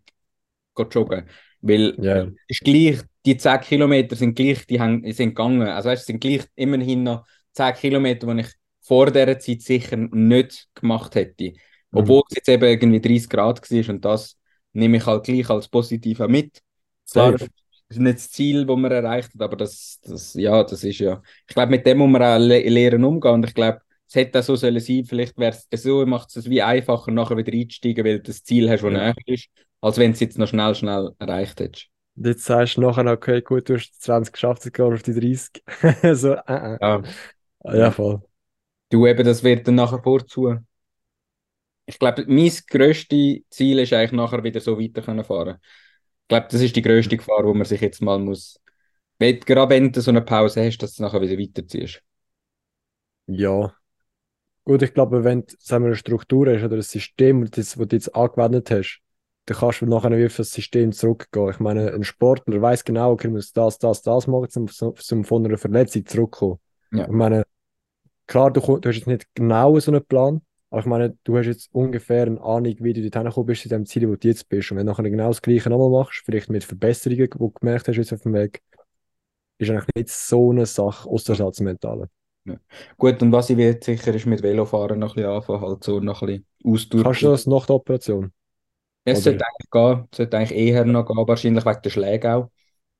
zu 0.76 0.82
joggen. 0.90 1.28
Weil 1.60 1.98
Ja. 1.98 2.26
es 2.48 2.60
ist 2.60 2.64
gleich, 2.64 3.00
die 3.26 3.36
10 3.36 3.60
Kilometer 3.60 4.16
sind 4.16 4.34
gleich, 4.36 4.66
die 4.66 4.80
haben, 4.80 5.02
sind 5.12 5.30
gegangen. 5.30 5.62
Also 5.68 5.88
weißt, 5.90 6.02
es 6.02 6.06
sind 6.06 6.20
gleich 6.20 6.44
immerhin 6.54 7.02
noch 7.04 7.26
10 7.52 7.74
Kilometer, 7.74 8.32
die 8.34 8.40
ich 8.42 8.48
vor 8.82 9.10
dieser 9.10 9.38
Zeit 9.38 9.62
sicher 9.62 9.96
nicht 9.96 10.68
gemacht 10.74 11.14
hätte. 11.16 11.52
Obwohl 11.92 12.22
es 12.30 12.36
jetzt 12.36 12.48
eben 12.48 12.64
irgendwie 12.64 13.00
30 13.00 13.28
Grad 13.28 13.70
war 13.70 13.94
und 13.94 14.04
das 14.04 14.38
nehme 14.72 14.98
ich 14.98 15.06
halt 15.06 15.24
gleich 15.24 15.50
als 15.50 15.68
positiv 15.68 16.18
mit. 16.20 16.62
Klar, 17.10 17.32
das 17.32 17.48
ist 17.88 17.98
nicht 18.00 18.16
das 18.18 18.30
Ziel, 18.30 18.66
das 18.66 18.76
man 18.76 18.90
erreicht 18.92 19.32
hat, 19.34 19.40
aber 19.42 19.56
das, 19.56 20.00
das, 20.02 20.34
ja, 20.34 20.62
das 20.64 20.84
ist 20.84 20.98
ja. 20.98 21.22
Ich 21.48 21.54
glaube, 21.54 21.70
mit 21.70 21.86
dem 21.86 21.98
muss 21.98 22.10
man 22.10 22.22
auch 22.22 22.38
le 22.38 22.68
lernen 22.68 23.04
umgehen. 23.04 23.32
Und 23.34 23.46
ich 23.46 23.54
glaube, 23.54 23.80
es 24.08 24.14
hätte 24.14 24.40
auch 24.40 24.42
so 24.42 24.56
sollen 24.56 24.80
sein. 24.80 25.04
Vielleicht 25.04 25.38
wäre 25.38 25.56
es 25.70 25.82
so, 25.82 26.04
macht 26.06 26.36
es 26.36 26.48
wie 26.50 26.62
einfacher, 26.62 27.10
nachher 27.12 27.36
wieder 27.36 27.52
einzusteigen, 27.52 28.04
weil 28.04 28.16
du 28.18 28.24
das 28.24 28.42
Ziel 28.44 28.68
hast, 28.70 28.82
das 28.82 28.90
Ja. 28.90 28.90
näher 28.92 29.14
ist, 29.26 29.48
als 29.80 29.98
wenn 29.98 30.10
du 30.12 30.14
es 30.14 30.20
jetzt 30.20 30.38
noch 30.38 30.48
schnell, 30.48 30.74
schnell 30.74 31.10
erreicht 31.18 31.60
hättest. 31.60 31.88
Und 32.16 32.26
jetzt 32.26 32.44
sagst 32.44 32.76
du 32.76 32.80
nachher, 32.80 33.06
okay, 33.06 33.42
gut, 33.42 33.68
du 33.68 33.74
hast 33.74 34.02
20 34.02 34.32
geschafft, 34.32 34.64
jetzt 34.64 34.74
gehst 34.74 34.92
auf 34.92 35.02
die 35.02 35.14
30. 35.14 35.62
so, 36.16 36.32
äh, 36.34 36.74
äh. 36.74 36.78
Ja. 36.80 37.02
Ja, 37.64 37.90
voll. 37.90 38.22
Du 38.90 39.06
eben, 39.06 39.24
das 39.24 39.42
wird 39.44 39.66
dann 39.68 39.76
nachher 39.76 40.02
vorzu. 40.02 40.56
Ich 41.86 41.98
glaube, 41.98 42.24
mein 42.26 42.52
grösstes 42.68 43.40
Ziel 43.50 43.78
ist 43.78 43.92
eigentlich 43.92 44.12
nachher 44.12 44.42
wieder 44.42 44.60
so 44.60 44.78
weiter 44.78 45.02
können 45.02 45.24
fahren. 45.24 45.58
Ich 46.22 46.28
glaube, 46.28 46.48
das 46.50 46.60
ist 46.60 46.74
die 46.74 46.82
grösste 46.82 47.16
Gefahr, 47.16 47.44
wo 47.44 47.54
man 47.54 47.64
sich 47.66 47.80
jetzt 47.80 48.02
mal 48.02 48.18
muss. 48.18 48.60
Wenn, 49.18 49.40
gerade 49.40 49.70
wenn 49.70 49.92
du 49.92 50.00
so 50.00 50.10
eine 50.10 50.22
Pause 50.22 50.64
hast, 50.64 50.78
dass 50.78 50.96
du 50.96 51.02
nachher 51.02 51.20
wieder 51.20 51.38
weiterziehst. 51.38 52.02
Ja. 53.26 53.74
Gut, 54.64 54.82
ich 54.82 54.94
glaube, 54.94 55.24
wenn 55.24 55.46
du 55.46 55.54
sagen 55.58 55.84
wir, 55.84 55.88
eine 55.88 55.96
Struktur 55.96 56.48
hast 56.52 56.64
oder 56.64 56.76
ein 56.76 56.82
System, 56.82 57.44
das, 57.50 57.74
das 57.74 57.88
du 57.88 57.96
jetzt 57.96 58.14
angewendet 58.14 58.70
hast, 58.70 59.00
dann 59.46 59.58
kannst 59.58 59.80
du 59.80 59.86
nachher 59.86 60.10
wieder 60.10 60.26
auf 60.26 60.36
das 60.36 60.50
System 60.50 60.92
zurückgehen. 60.92 61.50
Ich 61.50 61.60
meine, 61.60 61.92
ein 61.92 62.02
Sportler 62.02 62.60
weiß 62.60 62.84
genau, 62.84 63.12
okay, 63.12 63.28
ich 63.28 63.32
muss 63.32 63.52
das, 63.52 63.78
das, 63.78 64.02
das 64.02 64.26
machen, 64.26 64.48
um, 64.56 64.94
um 65.12 65.24
von 65.24 65.46
einer 65.46 65.56
Verletzung 65.56 66.04
zurückzukommen. 66.04 66.58
Ja. 66.92 67.04
Ich 67.04 67.12
meine, 67.12 67.44
klar, 68.26 68.52
du, 68.52 68.60
du 68.60 68.88
hast 68.88 68.96
jetzt 68.96 69.06
nicht 69.06 69.26
genau 69.34 69.78
so 69.78 69.92
einen 69.92 70.04
Plan, 70.04 70.42
aber 70.70 70.80
ich 70.80 70.86
meine, 70.86 71.16
du 71.22 71.38
hast 71.38 71.46
jetzt 71.46 71.68
ungefähr 71.72 72.26
eine 72.26 72.40
Ahnung, 72.40 72.74
wie 72.80 72.92
du 72.92 73.02
dorthin 73.02 73.24
gekommen 73.24 73.46
bist, 73.46 73.62
zu 73.62 73.68
dem 73.68 73.86
Ziel, 73.86 74.08
wo 74.08 74.16
du 74.16 74.28
jetzt 74.28 74.48
bist. 74.48 74.72
Und 74.72 74.78
wenn 74.78 74.86
du 74.86 74.92
nachher 74.92 75.08
genau 75.08 75.28
das 75.28 75.40
Gleiche 75.40 75.70
nochmal 75.70 75.90
machst, 75.90 76.22
vielleicht 76.24 76.50
mit 76.50 76.64
Verbesserungen, 76.64 77.30
die 77.32 77.38
du 77.38 77.50
gemerkt 77.50 77.86
hast 77.86 77.96
jetzt 77.96 78.12
auf 78.12 78.22
dem 78.22 78.34
Weg, 78.34 78.62
ist 79.58 79.70
eigentlich 79.70 79.86
nicht 79.94 80.08
so 80.08 80.50
eine 80.50 80.66
Sache, 80.66 81.08
außer 81.08 81.36
das 81.36 81.60
Mentale. 81.60 82.10
Gut, 82.96 83.22
und 83.22 83.32
was 83.32 83.50
ich 83.50 83.56
will, 83.56 83.78
sicher 83.82 84.14
ist 84.14 84.26
mit 84.26 84.42
Velofahren 84.42 84.98
noch 84.98 85.16
ein 85.16 85.22
bisschen 85.22 85.30
anfangen, 85.30 85.60
halt 85.62 85.84
so 85.84 86.00
noch 86.00 86.22
ein 86.22 86.26
bisschen 86.26 86.46
Ausdauer. 86.64 87.02
Kannst 87.04 87.22
du 87.22 87.26
das 87.28 87.46
nach 87.46 87.66
der 87.66 87.76
Operation? 87.76 88.32
Es 89.06 89.22
sollte 89.22 89.44
eigentlich 89.46 89.70
gehen, 89.70 90.08
es 90.10 90.16
sollte 90.16 90.36
eigentlich 90.36 90.58
eher 90.58 90.84
noch 90.84 91.06
gehen, 91.06 91.16
wahrscheinlich 91.28 91.64
wegen 91.64 91.82
der 91.82 91.90
Schläge 91.90 92.34
auch. 92.34 92.50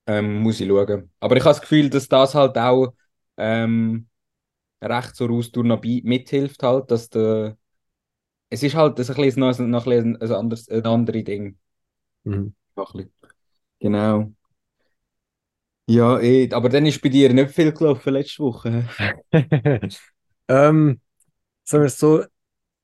Ähm, 0.07 0.39
muss 0.39 0.59
ich 0.61 0.67
schauen. 0.67 1.11
Aber 1.19 1.35
ich 1.35 1.43
habe 1.43 1.51
das 1.53 1.61
Gefühl, 1.61 1.89
dass 1.89 2.07
das 2.07 2.33
halt 2.33 2.57
auch 2.57 2.93
ähm, 3.35 4.07
recht 4.81 5.15
zur 5.15 5.31
Ausdauer 5.31 5.65
noch 5.65 5.81
mithilft, 5.83 6.63
halt, 6.63 6.89
dass 6.91 7.09
der, 7.09 7.57
es 8.49 8.63
ist 8.63 8.75
halt 8.75 8.99
das 8.99 9.09
ein 9.09 9.17
bisschen, 9.17 9.41
noch, 9.41 9.59
noch 9.59 9.85
ein, 9.87 10.17
bisschen 10.17 10.21
ein, 10.21 10.31
anderes, 10.31 10.69
ein 10.69 10.85
anderes 10.85 11.23
Ding. 11.25 11.57
Mhm. 12.23 12.55
Genau. 13.79 14.31
Ja, 15.89 16.19
eh, 16.19 16.49
aber 16.51 16.69
dann 16.69 16.85
ist 16.85 17.01
bei 17.01 17.09
dir 17.09 17.33
nicht 17.33 17.51
viel 17.51 17.71
gelaufen 17.71 18.13
letzte 18.13 18.43
Woche. 18.43 18.87
ähm, 20.49 21.01
sagen 21.63 21.83
wir 21.83 21.87
es 21.87 21.99
so, 21.99 22.23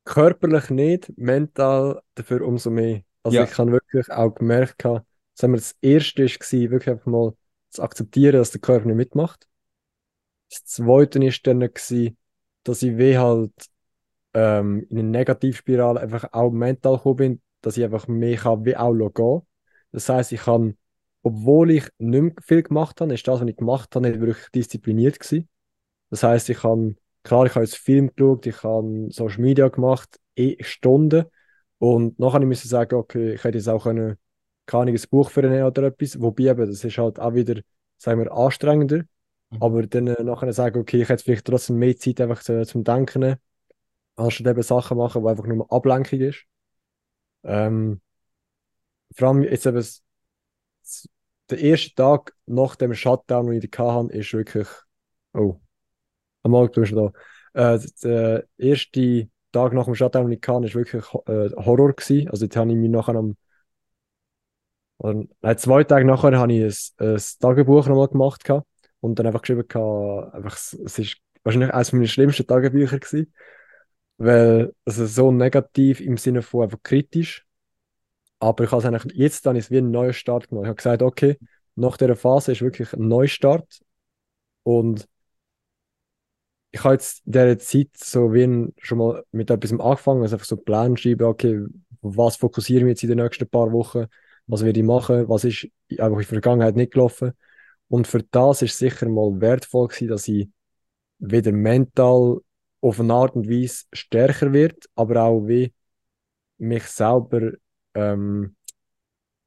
körperlich 0.05 0.69
nicht, 0.69 1.17
mental 1.17 2.01
dafür 2.15 2.41
umso 2.41 2.69
mehr. 2.69 3.03
Also 3.23 3.37
Ja. 3.37 3.43
ich 3.43 3.57
habe 3.57 3.71
wirklich 3.71 4.11
auch 4.11 4.35
gemerkt, 4.35 4.81
sagen 4.83 5.05
wir, 5.53 5.57
das 5.57 5.75
Erste 5.81 6.23
war, 6.25 6.71
wirklich 6.71 6.89
einfach 6.89 7.05
mal 7.05 7.33
zu 7.69 7.81
akzeptieren, 7.81 8.33
dass 8.37 8.51
der 8.51 8.61
Körper 8.61 8.85
nicht 8.87 8.95
mitmacht. 8.97 9.47
Das 10.49 10.65
Zweite 10.65 11.19
war 11.19 11.31
dann, 11.43 11.59
gewesen, 11.61 12.17
dass 12.63 12.83
ich 12.83 12.97
wie 12.97 13.17
halt 13.17 13.51
ähm, 14.33 14.85
in 14.89 14.99
eine 14.99 15.09
Negativspirale 15.09 15.99
einfach 16.01 16.29
auch 16.33 16.51
mental 16.51 16.97
gekommen 16.97 17.15
bin, 17.17 17.41
dass 17.61 17.77
ich 17.77 17.83
einfach 17.83 18.07
mehr 18.07 18.37
kann, 18.37 18.65
wie 18.65 18.77
auch 18.77 18.93
gehen. 19.13 19.41
Das 19.91 20.09
heißt, 20.09 20.31
ich 20.31 20.41
kann, 20.41 20.77
obwohl 21.23 21.71
ich 21.71 21.89
nicht 21.99 22.21
mehr 22.21 22.33
viel 22.43 22.63
gemacht 22.63 23.01
habe, 23.01 23.13
ist 23.13 23.27
das, 23.27 23.41
was 23.41 23.47
ich 23.49 23.57
gemacht 23.57 23.95
habe, 23.95 24.07
nicht 24.09 24.21
wirklich 24.21 24.49
diszipliniert 24.53 25.19
gewesen. 25.19 25.49
Das 26.09 26.23
heißt, 26.23 26.49
ich 26.49 26.63
habe, 26.63 26.95
klar, 27.23 27.45
ich 27.45 27.55
habe 27.55 27.65
jetzt 27.65 27.77
Film 27.77 28.11
geschaut, 28.15 28.45
ich 28.47 28.63
habe 28.63 29.07
Social 29.11 29.41
Media 29.41 29.69
gemacht, 29.69 30.19
eh 30.35 30.57
Stunden. 30.63 31.25
Und 31.83 32.17
nachher 32.17 32.39
musste 32.45 32.63
ich 32.63 32.69
sagen, 32.69 32.95
okay, 32.95 33.33
ich 33.33 33.43
hätte 33.43 33.57
jetzt 33.57 33.67
auch 33.67 33.83
können, 33.83 34.17
keine 34.65 34.83
Ahnung, 34.83 34.95
ein 34.95 35.09
Buch 35.09 35.29
für 35.29 35.41
einen 35.43 35.63
oder 35.65 35.83
etwas. 35.83 36.17
Wobei 36.21 36.43
eben, 36.43 36.65
das 36.65 36.81
ist 36.81 36.97
halt 36.97 37.19
auch 37.19 37.33
wieder, 37.33 37.61
sagen 37.97 38.21
wir, 38.21 38.31
anstrengender. 38.31 38.99
Mhm. 39.49 39.57
Aber 39.61 39.85
dann 39.85 40.07
äh, 40.07 40.23
nachher 40.23 40.53
sagen, 40.53 40.79
okay, 40.79 41.01
ich 41.01 41.09
hätte 41.09 41.21
vielleicht 41.25 41.45
trotzdem 41.45 41.79
mehr 41.79 41.97
Zeit 41.97 42.21
einfach 42.21 42.41
zu, 42.41 42.65
zum 42.65 42.85
Denken, 42.85 43.35
anstatt 44.15 44.47
eben 44.47 44.61
Sachen 44.63 44.97
machen, 44.97 45.23
wo 45.23 45.27
einfach 45.27 45.45
nur 45.45 45.69
Ablenkung 45.69 46.21
ist. 46.21 46.45
Ähm, 47.43 47.99
vor 49.13 49.27
allem 49.27 49.43
jetzt 49.43 49.65
eben 49.65 49.75
das, 49.75 50.01
das, 50.83 51.09
der 51.49 51.59
erste 51.59 51.95
Tag 51.95 52.33
nach 52.45 52.77
dem 52.77 52.93
Shutdown, 52.93 53.47
den 53.47 53.61
ich 53.61 53.71
da 53.71 53.93
hatte, 53.93 54.13
ist 54.13 54.31
wirklich, 54.31 54.69
oh, 55.33 55.59
einmal, 56.43 56.69
du 56.69 56.79
bist 56.79 56.93
noch 56.93 57.11
da. 57.53 57.75
Äh, 57.75 57.79
der 58.01 58.47
erste 58.57 59.27
Tag 59.53 59.73
nach 59.73 59.85
dem 59.85 59.95
Shutdown, 59.95 60.31
ich 60.31 60.41
hatte, 60.45 60.65
ist 60.65 60.75
wirklich 60.75 61.03
äh, 61.27 61.49
Horror 61.55 61.93
gewesen. 61.93 62.29
Also 62.29 62.45
jetzt 62.45 62.57
habe 62.57 62.71
ich 62.71 62.77
mich 62.77 62.89
nachher 62.89 63.15
am 63.15 63.37
oder, 64.97 65.25
nein, 65.41 65.57
zwei 65.57 65.83
Tage 65.83 66.05
nachher 66.05 66.37
habe 66.37 66.53
ich 66.53 66.93
ein, 66.99 67.07
ein 67.07 67.21
Tagebuch 67.39 67.87
nochmal 67.87 68.07
gemacht 68.07 68.43
gehabt 68.43 68.67
und 69.01 69.19
dann 69.19 69.27
einfach 69.27 69.41
geschrieben 69.41 69.67
gehabt, 69.67 70.33
einfach, 70.33 70.55
es 70.55 70.73
ist 70.99 71.17
wahrscheinlich 71.43 71.73
eines 71.73 71.91
meiner 71.91 72.07
schlimmsten 72.07 72.47
Tagebücher 72.47 72.99
gewesen, 72.99 73.33
weil 74.17 74.73
es 74.85 74.97
ist 74.97 75.15
so 75.15 75.31
negativ 75.31 75.99
im 75.99 76.17
Sinne 76.17 76.41
von 76.41 76.63
einfach 76.63 76.81
kritisch. 76.83 77.45
Aber 78.39 78.63
ich 78.63 78.71
habe 78.71 78.81
es 78.81 78.85
eigentlich, 78.87 79.13
jetzt 79.15 79.45
dann 79.45 79.55
ist 79.55 79.71
wie 79.71 79.77
ein 79.79 79.91
neuer 79.91 80.13
Start 80.13 80.49
gemacht. 80.49 80.63
Ich 80.63 80.69
habe 80.69 80.75
gesagt, 80.75 81.01
okay, 81.01 81.37
nach 81.75 81.97
dieser 81.97 82.15
Phase 82.15 82.51
ist 82.53 82.61
wirklich 82.61 82.93
ein 82.93 83.07
Neustart. 83.07 83.81
Und 84.63 85.07
ich 86.73 86.83
habe 86.83 86.95
jetzt 86.95 87.21
in 87.25 87.33
dieser 87.33 87.59
Zeit 87.59 87.89
so 87.95 88.33
wie 88.33 88.73
schon 88.79 88.97
mal 88.97 89.23
mit 89.31 89.51
etwas 89.51 89.71
angefangen, 89.71 90.23
also 90.23 90.35
einfach 90.35 90.47
so 90.47 90.57
Pläne 90.57 90.97
schreiben, 90.97 91.23
okay, 91.25 91.63
was 92.01 92.35
fokussiere 92.35 92.81
ich 92.81 92.87
jetzt 92.87 93.03
in 93.03 93.09
den 93.09 93.19
nächsten 93.19 93.47
paar 93.47 93.71
Wochen, 93.71 94.07
was 94.47 94.65
werde 94.65 94.79
ich 94.79 94.85
machen, 94.85 95.29
was 95.29 95.43
ist 95.43 95.67
einfach 95.91 96.17
in 96.17 96.17
der 96.17 96.25
Vergangenheit 96.25 96.75
nicht 96.75 96.93
gelaufen. 96.93 97.33
Und 97.89 98.07
für 98.07 98.23
das 98.23 98.63
ist 98.63 98.75
sicher 98.75 99.07
mal 99.07 99.39
wertvoll 99.39 99.87
gewesen, 99.87 100.07
dass 100.07 100.27
ich 100.27 100.49
wieder 101.19 101.51
mental 101.51 102.39
auf 102.81 102.99
eine 102.99 103.13
Art 103.13 103.35
und 103.35 103.47
Weise 103.47 103.85
stärker 103.93 104.51
wird, 104.51 104.89
aber 104.95 105.21
auch 105.21 105.47
wie 105.47 105.71
mich 106.57 106.85
selber 106.85 107.51
ähm, 107.93 108.55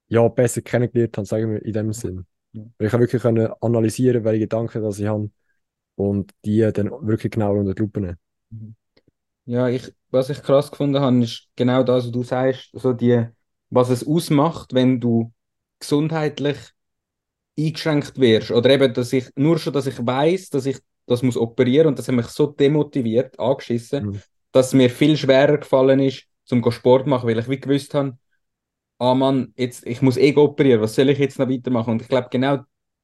ja, 0.07 0.29
besser 0.29 0.63
kennengelernt 0.63 1.17
habe, 1.17 1.27
sagen 1.27 1.55
wir 1.55 1.65
in 1.65 1.73
dem 1.73 1.93
Sinn. 1.93 2.25
Ja. 2.53 2.63
Ich 2.79 2.93
habe 2.93 3.03
wirklich 3.03 3.21
können 3.21 3.53
analysieren, 3.61 4.23
welche 4.23 4.41
Gedanken 4.41 4.81
dass 4.81 5.01
ich 5.01 5.07
habe 5.07 5.29
und 5.97 6.33
die 6.45 6.71
dann 6.73 6.91
wirklich 7.07 7.33
genau 7.33 7.57
unter 7.57 7.75
die 7.75 7.83
Lupe 7.83 8.01
nehmen. 8.01 8.19
Mhm. 8.51 8.77
Ja, 9.47 9.69
ich, 9.69 9.93
was 10.11 10.31
ich 10.31 10.43
krass 10.43 10.71
gefunden 10.71 11.01
habe, 11.01 11.23
ist 11.23 11.49
genau 11.57 11.83
das, 11.83 12.05
was 12.05 12.13
du 12.13 12.23
sagst, 12.23 12.71
so 12.73 12.93
die, 12.93 13.27
was 13.71 13.91
es 13.91 14.07
ausmacht, 14.07 14.75
wenn 14.75 15.01
du 15.01 15.33
gesundheitlich 15.79 16.57
eingeschränkt 17.59 18.19
wirst. 18.19 18.51
Oder 18.51 18.71
eben, 18.71 18.93
dass 18.93 19.13
ich, 19.13 19.31
nur 19.37 19.59
schon, 19.59 19.73
dass 19.73 19.87
ich 19.87 20.05
weiß, 20.05 20.51
dass 20.51 20.67
ich 20.67 20.79
das 21.07 21.23
muss 21.23 21.37
operieren 21.37 21.87
und 21.87 21.99
das 21.99 22.09
hat 22.09 22.15
mich 22.15 22.27
so 22.27 22.47
demotiviert, 22.47 23.39
angeschissen, 23.39 24.07
mhm. 24.07 24.23
dass 24.53 24.75
mir 24.75 24.91
viel 24.91 25.17
schwerer 25.17 25.59
gefallen 25.59 26.01
ist, 26.01 26.27
zum 26.45 26.69
Sport 26.71 27.05
zu 27.05 27.11
machen, 27.11 27.29
weil 27.29 27.39
ich 27.39 27.49
wie 27.49 27.61
gewusst 27.61 27.95
habe, 27.95 28.19
ah 28.99 29.15
Mann, 29.15 29.53
jetzt, 29.57 29.87
ich 29.87 30.03
muss 30.03 30.17
eh 30.17 30.35
operieren, 30.35 30.81
was 30.81 30.95
soll 30.95 31.09
ich 31.09 31.19
jetzt 31.19 31.39
noch 31.39 31.49
weitermachen? 31.49 31.93
Und 31.93 32.03
ich 32.03 32.09
glaube, 32.09 32.29
genau 32.31 32.59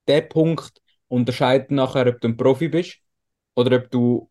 der 0.09 0.23
Punkt 0.23 0.82
unterscheidet 1.13 1.71
nachher, 1.71 2.07
ob 2.07 2.21
du 2.21 2.29
ein 2.29 2.37
Profi 2.37 2.69
bist 2.69 2.99
oder 3.55 3.77
ob 3.77 3.91
du 3.91 4.31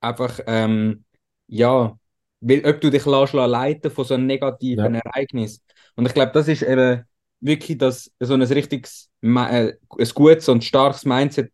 einfach, 0.00 0.38
ähm, 0.46 1.04
ja, 1.46 1.98
weil, 2.40 2.64
ob 2.66 2.80
du 2.80 2.90
dich 2.90 3.06
lässt, 3.06 3.32
leiten 3.32 3.90
von 3.90 4.04
so 4.04 4.14
einem 4.14 4.26
negativen 4.26 4.94
ja. 4.94 5.00
Ereignis. 5.00 5.62
Und 5.96 6.06
ich 6.06 6.12
glaube, 6.12 6.32
das 6.32 6.46
ist 6.48 6.62
eben 6.62 7.04
wirklich 7.40 7.78
das, 7.78 8.10
so 8.20 8.34
ein 8.34 8.42
richtiges, 8.42 9.10
äh, 9.22 9.26
ein 9.28 10.08
gutes 10.14 10.48
und 10.48 10.62
starkes 10.62 11.04
Mindset 11.06 11.50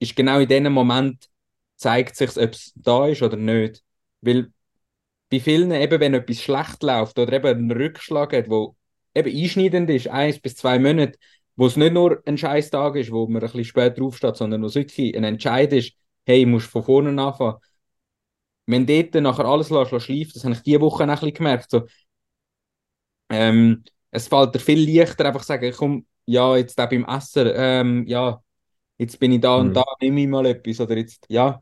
ist 0.00 0.16
genau 0.16 0.40
in 0.40 0.48
dem 0.48 0.72
Moment 0.72 1.28
zeigt 1.76 2.16
sich, 2.16 2.36
ob 2.36 2.50
es 2.52 2.72
da 2.74 3.06
ist 3.06 3.22
oder 3.22 3.36
nicht. 3.36 3.82
Weil 4.20 4.52
bei 5.30 5.38
vielen, 5.38 5.70
eben 5.70 6.00
wenn 6.00 6.14
etwas 6.14 6.40
schlecht 6.40 6.82
läuft 6.82 7.18
oder 7.18 7.32
eben 7.32 7.46
einen 7.46 7.72
Rückschlag 7.72 8.32
hat, 8.32 8.48
wo 8.48 8.76
eben 9.14 9.36
einschneidend 9.36 9.90
ist, 9.90 10.08
eins 10.08 10.40
bis 10.40 10.56
zwei 10.56 10.78
Monate, 10.78 11.18
wo 11.58 11.66
es 11.66 11.76
nicht 11.76 11.92
nur 11.92 12.22
ein 12.24 12.38
scheiß 12.38 12.70
Tag 12.70 12.94
ist, 12.94 13.10
wo 13.10 13.26
man 13.26 13.36
ein 13.36 13.40
bisschen 13.40 13.64
später 13.64 14.02
aufsteht, 14.02 14.36
sondern 14.36 14.62
wo 14.62 14.66
es 14.66 14.76
wirklich 14.76 15.16
ein 15.16 15.24
Entscheid 15.24 15.72
ist, 15.72 15.92
hey, 16.24 16.44
du 16.44 16.50
musst 16.50 16.68
von 16.68 16.84
vorne 16.84 17.20
anfangen. 17.20 17.56
Wenn 18.66 18.86
dort 18.86 19.14
nachher 19.14 19.44
alles 19.44 19.70
lässt 19.70 19.90
schleift, 20.04 20.36
das 20.36 20.44
habe 20.44 20.54
ich 20.54 20.62
diese 20.62 20.80
Woche 20.80 21.02
ein 21.02 21.10
bisschen 21.10 21.34
gemerkt, 21.34 21.68
so, 21.68 21.82
ähm, 23.28 23.82
es 24.12 24.28
fällt 24.28 24.54
dir 24.54 24.60
viel 24.60 24.98
leichter, 24.98 25.24
einfach 25.26 25.42
sagen, 25.42 25.72
komm, 25.76 26.06
ja, 26.26 26.56
jetzt 26.56 26.78
da 26.78 26.86
beim 26.86 27.04
Essen, 27.04 27.50
ähm, 27.52 28.06
ja, 28.06 28.40
jetzt 28.98 29.18
bin 29.18 29.32
ich 29.32 29.40
da 29.40 29.56
und 29.56 29.70
mhm. 29.70 29.74
da, 29.74 29.84
nehme 30.00 30.20
ich 30.22 30.28
mal 30.28 30.46
etwas, 30.46 30.80
oder 30.80 30.96
jetzt, 30.96 31.26
ja, 31.28 31.60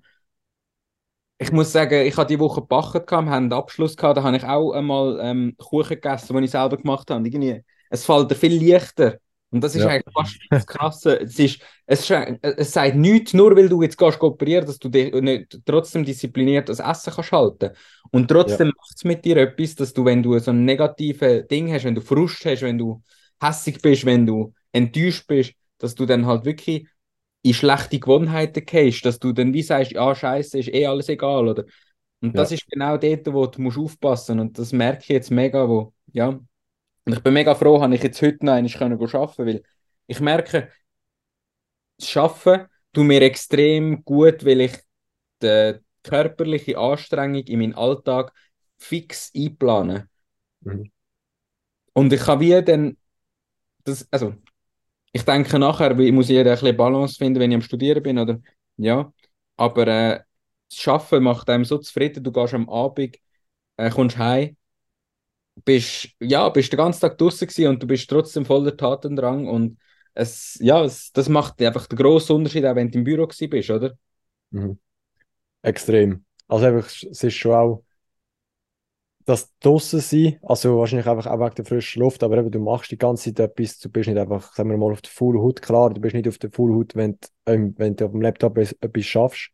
ich 1.39 1.53
muss 1.53 1.73
sagen, 1.73 2.07
ich 2.07 2.17
hatte 2.19 2.35
die 2.35 2.39
Woche 2.39 2.61
gebacken, 2.61 3.03
wir 3.09 3.17
haben 3.17 3.29
einen 3.29 3.53
Abschluss 3.55 3.97
gehabt, 3.97 4.19
da 4.19 4.23
habe 4.23 4.37
ich 4.37 4.45
auch 4.45 4.73
einmal 4.73 5.19
ähm, 5.23 5.55
Kuchen 5.57 5.89
gegessen, 5.89 6.35
den 6.35 6.45
ich 6.45 6.51
selber 6.51 6.77
gemacht 6.77 7.11
habe. 7.11 7.27
Irgendwie, 7.27 7.63
es 7.91 8.05
fällt 8.05 8.31
dir 8.31 8.35
viel 8.35 8.63
leichter. 8.63 9.19
Und 9.57 9.65
das 9.65 9.75
ist 9.75 9.85
ja. 9.85 9.89
eigentlich 9.89 10.13
fast 10.13 10.39
das 10.51 10.67
Krasse. 10.67 11.21
Es, 11.23 11.39
ist, 11.39 11.63
es, 11.87 12.11
es 12.11 12.73
sagt 12.73 12.95
nichts, 12.95 13.33
nur 13.33 13.57
weil 13.57 13.71
du 13.71 13.81
jetzt 13.81 13.97
gehst 13.97 14.21
operieren, 14.21 14.67
dass 14.67 14.79
du 14.79 14.91
nicht, 14.91 15.61
trotzdem 15.65 16.05
diszipliniert 16.05 16.69
das 16.69 16.79
Essen 16.79 17.15
kannst 17.15 17.33
halten. 17.33 17.71
Und 18.11 18.29
trotzdem 18.29 18.67
ja. 18.67 18.73
macht 18.77 18.97
es 18.97 19.05
mit 19.05 19.25
dir 19.25 19.39
etwas, 19.39 19.75
dass 19.75 19.95
du, 19.95 20.05
wenn 20.05 20.23
du 20.23 20.39
so 20.39 20.51
ein 20.51 20.67
negatives 20.67 21.47
Ding 21.49 21.73
hast, 21.73 21.85
wenn 21.85 21.95
du 21.95 22.03
Frust 22.03 22.45
hast, 22.45 22.61
wenn 22.61 22.77
du 22.77 23.03
hässig 23.43 23.81
bist, 23.81 24.05
wenn 24.05 24.27
du 24.27 24.53
enttäuscht 24.73 25.27
bist, 25.27 25.55
dass 25.79 25.95
du 25.95 26.05
dann 26.05 26.27
halt 26.27 26.45
wirklich 26.45 26.87
in 27.41 27.55
schlechte 27.55 27.99
Gewohnheiten 27.99 28.63
gehst, 28.67 29.07
dass 29.07 29.19
du 29.19 29.33
dann 29.33 29.55
wie 29.55 29.63
sagst, 29.63 29.93
ja, 29.93 30.15
scheiße, 30.15 30.59
ist 30.59 30.69
eh 30.69 30.85
alles 30.85 31.09
egal, 31.09 31.49
oder? 31.49 31.65
Und 32.21 32.35
ja. 32.35 32.43
das 32.43 32.53
ist 32.53 32.69
genau 32.69 32.99
dort, 32.99 33.33
wo 33.33 33.47
du 33.47 33.63
musst 33.63 33.79
aufpassen 33.79 34.39
und 34.39 34.59
das 34.59 34.73
merke 34.73 35.03
ich 35.03 35.09
jetzt 35.09 35.31
mega, 35.31 35.67
wo, 35.67 35.95
ja. 36.13 36.39
Und 37.07 37.13
ich 37.13 37.23
bin 37.23 37.35
mega 37.35 37.55
froh, 37.55 37.79
dass 37.79 37.93
ich 37.93 38.03
jetzt 38.03 38.21
heute 38.21 38.45
noch 38.45 38.55
einmal 38.55 38.73
arbeiten 38.75 39.47
weil 39.47 39.63
ich 40.09 40.21
merke, 40.21 40.71
das 41.99 42.17
Arbeiten 42.17 42.69
tut 42.93 43.07
mir 43.07 43.23
extrem 43.23 44.05
gut, 44.05 44.45
weil 44.45 44.63
ich 44.63 44.73
die 45.43 45.75
körperliche 46.03 46.79
Anstrengung 46.79 47.43
in 47.45 47.59
meinen 47.61 47.75
Alltag 47.75 48.33
fix 48.77 49.33
einplane. 49.37 50.09
Mhm. 50.61 50.91
Und 51.93 52.13
ich 52.13 52.21
kann 52.21 52.41
wie 52.41 52.63
dann, 52.63 52.97
das, 53.85 54.07
also 54.11 54.35
ich 55.13 55.23
denke 55.23 55.59
nachher, 55.59 55.95
muss 56.13 56.29
jeder 56.29 56.51
ein 56.51 56.59
bisschen 56.59 56.77
Balance 56.77 57.17
finden, 57.17 57.41
wenn 57.41 57.51
ich 57.51 57.57
am 57.57 57.63
Studieren 57.63 58.03
bin, 58.03 58.19
oder? 58.19 58.41
Ja. 58.77 59.13
Aber 59.57 59.87
äh, 59.87 60.21
das 60.69 60.89
Arbeiten 60.89 61.25
macht 61.25 61.49
einem 61.49 61.65
so 61.65 61.79
zufrieden, 61.79 62.23
du 62.23 62.33
gehst 62.33 62.53
am 62.53 62.69
Abend, 62.69 63.17
äh, 63.77 63.91
kommst 63.91 64.19
heim, 64.19 64.57
bist, 65.65 66.09
ja, 66.21 66.49
bist 66.49 66.73
den 66.73 66.77
ganzen 66.79 67.01
Tag 67.01 67.19
draußen 67.19 67.67
und 67.67 67.83
du 67.83 67.87
bist 67.87 68.09
trotzdem 68.09 68.45
voller 68.45 68.77
Tatendrang 68.77 69.49
und 69.49 69.79
es, 70.15 70.59
ja, 70.61 70.83
es, 70.85 71.13
das 71.13 71.29
macht 71.29 71.61
einfach 71.63 71.87
den 71.87 71.99
grossen 71.99 72.37
Unterschied, 72.37 72.65
auch 72.65 72.75
wenn 72.75 72.91
du 72.91 72.99
im 72.99 73.05
Büro 73.05 73.27
bist, 73.27 73.71
oder? 73.71 73.93
Mhm. 74.51 74.79
Extrem. 75.63 76.25
Also 76.49 76.67
einfach, 76.67 76.87
es 76.87 77.03
ist 77.25 77.35
schon 77.35 77.53
auch 77.53 77.83
das 79.25 79.53
draußen 79.59 80.01
sein, 80.01 80.39
also 80.43 80.79
wahrscheinlich 80.79 81.09
einfach 81.09 81.27
auch 81.27 81.41
wegen 81.41 81.57
der 81.57 81.65
frischen 81.65 82.01
Luft, 82.01 82.23
aber 82.23 82.39
eben, 82.39 82.51
du 82.51 82.61
machst 82.61 82.93
die 82.93 82.97
ganze 82.97 83.35
Zeit 83.35 83.51
etwas, 83.51 83.79
du 83.81 83.89
bist 83.91 84.09
nicht 84.09 84.19
einfach, 84.19 84.55
sagen 84.55 84.71
wir 84.71 84.77
mal, 84.79 84.93
auf 84.93 85.03
der 85.03 85.11
Full 85.11 85.37
Hut, 85.39 85.61
klar, 85.63 85.93
du 85.93 86.01
bist 86.01 86.15
nicht 86.15 86.29
auf 86.29 86.39
der 86.39 86.53
Full 86.53 86.73
Hut, 86.73 86.95
wenn, 86.95 87.19
ähm, 87.47 87.75
wenn 87.77 87.97
du 87.97 88.05
auf 88.07 88.13
dem 88.13 88.21
Laptop 88.23 88.57
etwas 88.57 89.05
schaffst, 89.05 89.51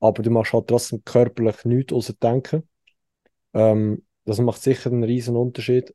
aber 0.00 0.22
du 0.22 0.30
machst 0.30 0.52
halt 0.52 0.66
trotzdem 0.66 1.04
körperlich 1.04 1.64
nichts 1.64 1.92
außer 1.92 2.14
denken. 2.14 2.68
Ähm, 3.54 4.02
das 4.24 4.38
macht 4.38 4.62
sicher 4.62 4.90
einen 4.90 5.04
riesen 5.04 5.36
Unterschied. 5.36 5.94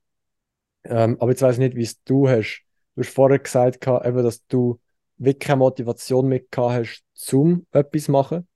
Ähm, 0.84 1.18
aber 1.20 1.32
jetzt 1.32 1.42
weiß 1.42 1.56
ich 1.56 1.60
nicht, 1.60 1.76
wie 1.76 1.84
es 1.84 2.02
du 2.04 2.28
hast. 2.30 2.64
Du 2.96 3.02
hast 3.02 3.14
vorher 3.14 3.40
gesagt, 3.40 3.88
eben, 3.88 4.24
dass 4.24 4.46
du 4.48 4.80
wirklich 5.18 5.48
keine 5.48 5.58
Motivation 5.58 6.28
mehr 6.28 6.40
gehabt 6.40 6.74
hast, 6.74 7.04
zum 7.14 7.66
etwas 7.72 8.08
machen. 8.08 8.48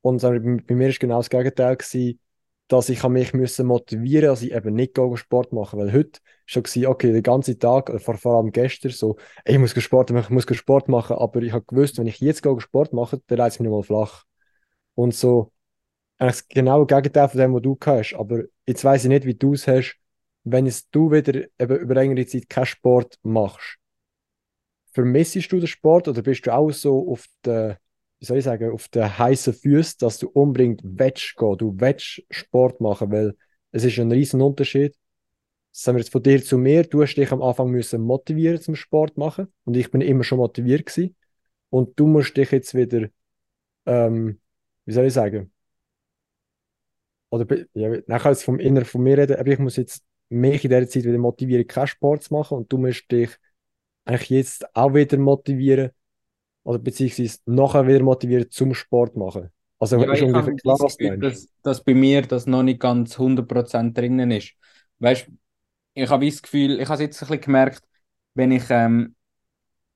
Und 0.00 0.22
bei 0.22 0.74
mir 0.74 0.88
war 0.88 0.94
genau 0.98 1.18
das 1.18 1.30
Gegenteil 1.30 1.76
gewesen, 1.76 2.20
dass 2.68 2.88
ich 2.90 3.02
mich 3.08 3.32
müssen 3.32 3.66
motivieren 3.66 4.28
dass 4.28 4.42
ich 4.42 4.52
eben 4.52 4.74
nicht 4.74 4.96
Sport 5.14 5.52
machen 5.52 5.80
Weil 5.80 5.92
heute 5.92 6.20
schon 6.44 6.64
war, 6.64 6.90
okay, 6.90 7.12
den 7.12 7.22
ganzen 7.22 7.58
Tag, 7.58 7.88
oder 7.88 7.98
vor, 7.98 8.14
vor 8.16 8.36
allem 8.36 8.52
gestern, 8.52 8.92
so, 8.92 9.16
ey, 9.44 9.54
ich 9.54 9.60
muss 9.60 9.70
Sport 9.82 10.10
machen, 10.10 10.36
ich 10.38 10.46
muss 10.46 10.56
Sport 10.56 10.88
machen, 10.88 11.16
aber 11.16 11.42
ich 11.42 11.52
habe 11.52 11.64
gewusst, 11.64 11.98
wenn 11.98 12.06
ich 12.06 12.20
jetzt 12.20 12.42
Sport 12.60 12.92
mache, 12.92 13.20
dann 13.26 13.40
reißt 13.40 13.56
es 13.56 13.60
mich 13.60 13.70
mal 13.70 13.82
flach. 13.82 14.24
Und 14.94 15.14
so, 15.14 15.52
eigentlich 16.18 16.44
das 16.54 16.86
Gegenteil 16.86 17.28
von 17.28 17.38
dem, 17.38 17.54
was 17.54 17.62
du 17.62 17.78
hast. 17.84 18.14
Aber 18.14 18.44
jetzt 18.66 18.84
weiß 18.84 19.04
ich 19.04 19.08
nicht, 19.08 19.26
wie 19.26 19.34
du 19.34 19.54
es 19.54 19.66
hast, 19.66 19.96
wenn 20.44 20.66
es 20.66 20.88
du 20.90 21.10
wieder 21.10 21.44
eben 21.58 21.78
über 21.78 21.94
längere 21.94 22.26
Zeit 22.26 22.48
keinen 22.48 22.66
Sport 22.66 23.18
machst. 23.22 23.78
Vermissest 24.92 25.52
du 25.52 25.58
den 25.58 25.66
Sport 25.66 26.08
oder 26.08 26.22
bist 26.22 26.46
du 26.46 26.54
auch 26.54 26.70
so 26.70 27.10
auf 27.10 27.26
der 27.44 27.78
wie 28.20 28.24
soll 28.24 28.38
ich 28.38 28.44
sagen, 28.44 28.72
auf 28.72 28.88
den 28.88 29.18
heißen 29.18 29.54
Füßen, 29.54 29.98
dass 30.00 30.18
du 30.18 30.28
unbedingt 30.28 30.80
willst 30.84 31.36
gehen, 31.36 31.58
du 31.58 31.74
willst 31.78 32.22
Sport 32.30 32.80
machen, 32.80 33.10
weil 33.12 33.36
es 33.70 33.84
ist 33.84 33.98
ein 33.98 34.10
riesen 34.10 34.42
Unterschied. 34.42 34.96
Sagen 35.70 35.96
wir 35.96 36.00
jetzt 36.00 36.12
von 36.12 36.22
dir 36.22 36.42
zu 36.42 36.58
mir, 36.58 36.82
du 36.84 37.02
hast 37.02 37.14
dich 37.14 37.30
am 37.30 37.42
Anfang 37.42 37.70
müssen 37.70 38.00
motivieren 38.00 38.60
zum 38.60 38.74
Sport 38.74 39.16
machen 39.16 39.52
und 39.64 39.76
ich 39.76 39.90
bin 39.90 40.00
immer 40.00 40.24
schon 40.24 40.38
motiviert 40.38 40.86
gewesen. 40.86 41.16
und 41.70 41.98
du 42.00 42.06
musst 42.06 42.36
dich 42.36 42.50
jetzt 42.50 42.74
wieder, 42.74 43.08
ähm, 43.86 44.40
wie 44.86 44.92
soll 44.92 45.06
ich 45.06 45.12
sagen, 45.12 45.52
oder 47.30 47.46
ja, 47.74 47.98
nachher 48.06 48.30
jetzt 48.30 48.44
vom 48.44 48.58
Inneren 48.58 48.86
von 48.86 49.02
mir 49.02 49.18
reden, 49.18 49.36
aber 49.36 49.48
ich 49.48 49.58
muss 49.58 49.76
jetzt 49.76 50.02
mich 50.28 50.64
in 50.64 50.70
dieser 50.70 50.88
Zeit 50.88 51.04
wieder 51.04 51.18
motivieren, 51.18 51.66
keinen 51.66 51.86
Sport 51.86 52.24
zu 52.24 52.34
machen 52.34 52.58
und 52.58 52.72
du 52.72 52.78
musst 52.78 53.10
dich 53.10 53.30
eigentlich 54.04 54.30
jetzt 54.30 54.76
auch 54.76 54.94
wieder 54.94 55.18
motivieren, 55.18 55.90
oder 56.64 56.78
beziehungsweise 56.78 57.38
nachher 57.46 57.86
wieder 57.86 58.02
motiviert 58.02 58.52
zum 58.52 58.74
Sport 58.74 59.16
machen. 59.16 59.50
Also 59.78 60.02
ja, 60.02 60.12
ist 60.12 60.22
ungefähr 60.22 60.54
klar, 60.54 60.76
was 60.80 60.96
du 60.96 61.16
dass, 61.18 61.48
dass 61.62 61.84
bei 61.84 61.94
mir 61.94 62.22
das 62.22 62.46
noch 62.46 62.62
nicht 62.62 62.80
ganz 62.80 63.16
100% 63.16 63.94
drinnen 63.94 64.30
ist. 64.30 64.54
Weißt 64.98 65.28
ich 65.94 66.10
habe 66.10 66.26
das 66.26 66.42
Gefühl, 66.42 66.80
ich 66.80 66.88
habe 66.88 67.02
jetzt 67.02 67.22
ein 67.22 67.28
bisschen 67.28 67.40
gemerkt, 67.40 67.82
wenn 68.34 68.52
ich 68.52 68.64
ähm, 68.70 69.14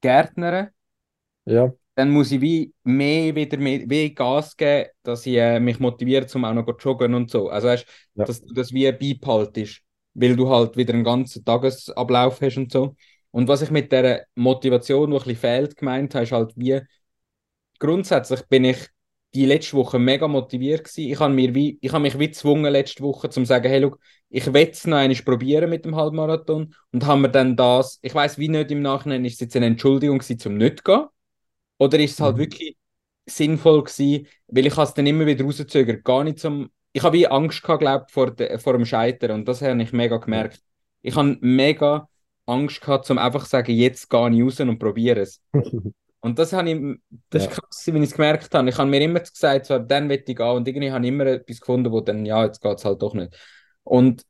Gärtnere, 0.00 0.72
ja. 1.44 1.72
Dann 1.94 2.10
muss 2.10 2.32
ich 2.32 2.40
wie 2.40 2.72
mehr 2.84 3.34
wieder 3.34 3.58
mehr, 3.58 3.82
wie 3.86 4.14
Gas 4.14 4.56
geben, 4.56 4.88
dass 5.02 5.26
ich 5.26 5.36
äh, 5.36 5.60
mich 5.60 5.78
motiviere, 5.78 6.26
um 6.34 6.44
auch 6.44 6.54
noch 6.54 6.66
zu 6.66 6.88
joggen 6.88 7.14
und 7.14 7.30
so. 7.30 7.48
Also 7.48 7.68
weißt 7.68 7.86
ja. 8.14 8.24
dass 8.24 8.42
du 8.42 8.54
das 8.54 8.72
wie 8.72 8.90
beibehaltest, 8.90 9.82
weil 10.14 10.36
du 10.36 10.48
halt 10.48 10.76
wieder 10.76 10.94
einen 10.94 11.04
ganzen 11.04 11.44
Tagesablauf 11.44 12.40
hast 12.40 12.56
und 12.56 12.72
so. 12.72 12.96
Und 13.30 13.48
was 13.48 13.62
ich 13.62 13.70
mit 13.70 13.92
der 13.92 14.26
Motivation, 14.34 15.10
die 15.10 15.16
ein 15.16 15.18
bisschen 15.18 15.40
fehlt, 15.40 15.76
gemeint 15.76 16.14
habe, 16.14 16.24
ist 16.24 16.32
halt 16.32 16.52
wie, 16.56 16.80
grundsätzlich 17.78 18.42
bin 18.48 18.64
ich 18.64 18.88
die 19.34 19.46
letzte 19.46 19.76
Woche 19.76 19.98
mega 19.98 20.28
motiviert 20.28 20.84
gewesen. 20.84 21.10
Ich 21.10 21.18
habe 21.18 21.32
mir 21.32 21.54
wie, 21.54 21.78
ich 21.80 21.92
habe 21.92 22.02
mich 22.02 22.18
wie 22.18 22.28
gezwungen 22.28 22.70
letzte 22.70 23.02
Woche 23.02 23.30
zum 23.30 23.46
sagen, 23.46 23.68
hey, 23.68 23.80
look, 23.80 23.98
ich 24.28 24.52
will 24.52 24.68
es 24.70 24.86
noch 24.86 24.98
einmal 24.98 25.16
probieren 25.22 25.70
mit 25.70 25.84
dem 25.84 25.96
Halbmarathon 25.96 26.74
und 26.92 27.06
haben 27.06 27.22
wir 27.22 27.28
dann 27.28 27.56
das, 27.56 27.98
ich 28.02 28.14
weiß 28.14 28.38
wie 28.38 28.48
nicht 28.48 28.70
im 28.70 28.82
Nachhinein, 28.82 29.24
ist 29.24 29.34
es 29.34 29.40
jetzt 29.40 29.56
eine 29.56 29.66
Entschuldigung 29.66 30.18
gewesen, 30.18 30.38
zum 30.38 30.56
nicht 30.56 30.84
gehen? 30.84 31.06
Oder 31.82 31.98
ist 31.98 32.12
es 32.12 32.20
halt 32.20 32.36
mhm. 32.36 32.40
wirklich 32.40 32.76
sinnvoll 33.26 33.82
gewesen, 33.82 34.28
weil 34.46 34.66
ich 34.66 34.78
es 34.78 34.94
dann 34.94 35.06
immer 35.06 35.26
wieder 35.26 35.44
rauszögert, 35.44 36.04
gar 36.04 36.22
nicht 36.22 36.38
zum, 36.38 36.70
ich 36.92 37.02
habe 37.02 37.16
wie 37.16 37.26
Angst 37.26 37.60
gehabt, 37.60 37.80
glaube 37.80 38.06
vor, 38.08 38.32
vor 38.58 38.72
dem 38.74 38.86
Scheitern 38.86 39.32
und 39.32 39.48
das 39.48 39.62
habe 39.62 39.82
ich 39.82 39.92
mega 39.92 40.18
gemerkt. 40.18 40.60
Ich 41.02 41.16
habe 41.16 41.36
mega 41.40 42.08
Angst 42.46 42.80
gehabt, 42.80 43.06
zum 43.06 43.18
einfach 43.18 43.42
zu 43.42 43.50
sagen, 43.50 43.72
jetzt 43.72 44.08
gehe 44.08 44.30
ich 44.30 44.42
raus 44.42 44.60
und 44.60 44.78
probiere 44.78 45.22
es. 45.22 45.40
Und 46.24 46.38
das 46.38 46.52
habe 46.52 46.70
ich, 46.70 47.00
das 47.30 47.46
ja. 47.46 47.50
ist 47.50 47.58
krass, 47.58 47.82
wenn 47.86 48.00
ich 48.00 48.10
es 48.10 48.14
gemerkt 48.14 48.54
habe. 48.54 48.68
Ich 48.68 48.78
habe 48.78 48.88
mir 48.88 49.00
immer 49.00 49.18
gesagt, 49.18 49.66
so, 49.66 49.80
dann 49.80 50.08
will 50.08 50.22
ich 50.24 50.36
gehen. 50.36 50.38
Und 50.38 50.68
irgendwie 50.68 50.92
habe 50.92 51.04
ich 51.04 51.08
immer 51.08 51.26
etwas 51.26 51.58
gefunden, 51.58 51.90
wo 51.90 52.00
dann, 52.00 52.24
ja, 52.24 52.44
jetzt 52.44 52.60
geht 52.60 52.78
es 52.78 52.84
halt 52.84 53.02
doch 53.02 53.12
nicht. 53.12 53.36
Und 53.82 54.22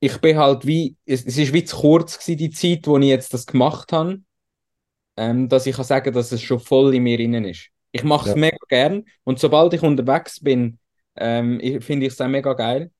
ich 0.00 0.18
bin 0.22 0.38
halt 0.38 0.66
wie, 0.66 0.96
es, 1.04 1.26
es 1.26 1.36
ist 1.36 1.52
wie 1.52 1.64
zu 1.64 1.76
kurz 1.76 2.18
gewesen, 2.18 2.38
die 2.38 2.48
Zeit, 2.48 2.86
wo 2.86 2.96
ich 2.96 3.04
jetzt 3.04 3.34
das 3.34 3.44
gemacht 3.44 3.92
habe, 3.92 4.22
ähm, 5.18 5.48
dass 5.48 5.66
ich 5.66 5.74
kann 5.74 5.84
sagen, 5.84 6.14
dass 6.14 6.30
es 6.30 6.40
schon 6.40 6.60
voll 6.60 6.94
in 6.94 7.02
mir 7.02 7.18
innen 7.18 7.44
ist. 7.44 7.70
Ich 7.90 8.04
mache 8.04 8.28
es 8.28 8.34
ja. 8.34 8.40
mega 8.40 8.56
gern 8.68 9.04
und 9.24 9.40
sobald 9.40 9.74
ich 9.74 9.82
unterwegs 9.82 10.38
bin, 10.40 10.78
ähm, 11.16 11.60
finde 11.80 12.06
ich 12.06 12.12
es 12.12 12.20
auch 12.20 12.28
mega 12.28 12.52
geil. 12.52 12.92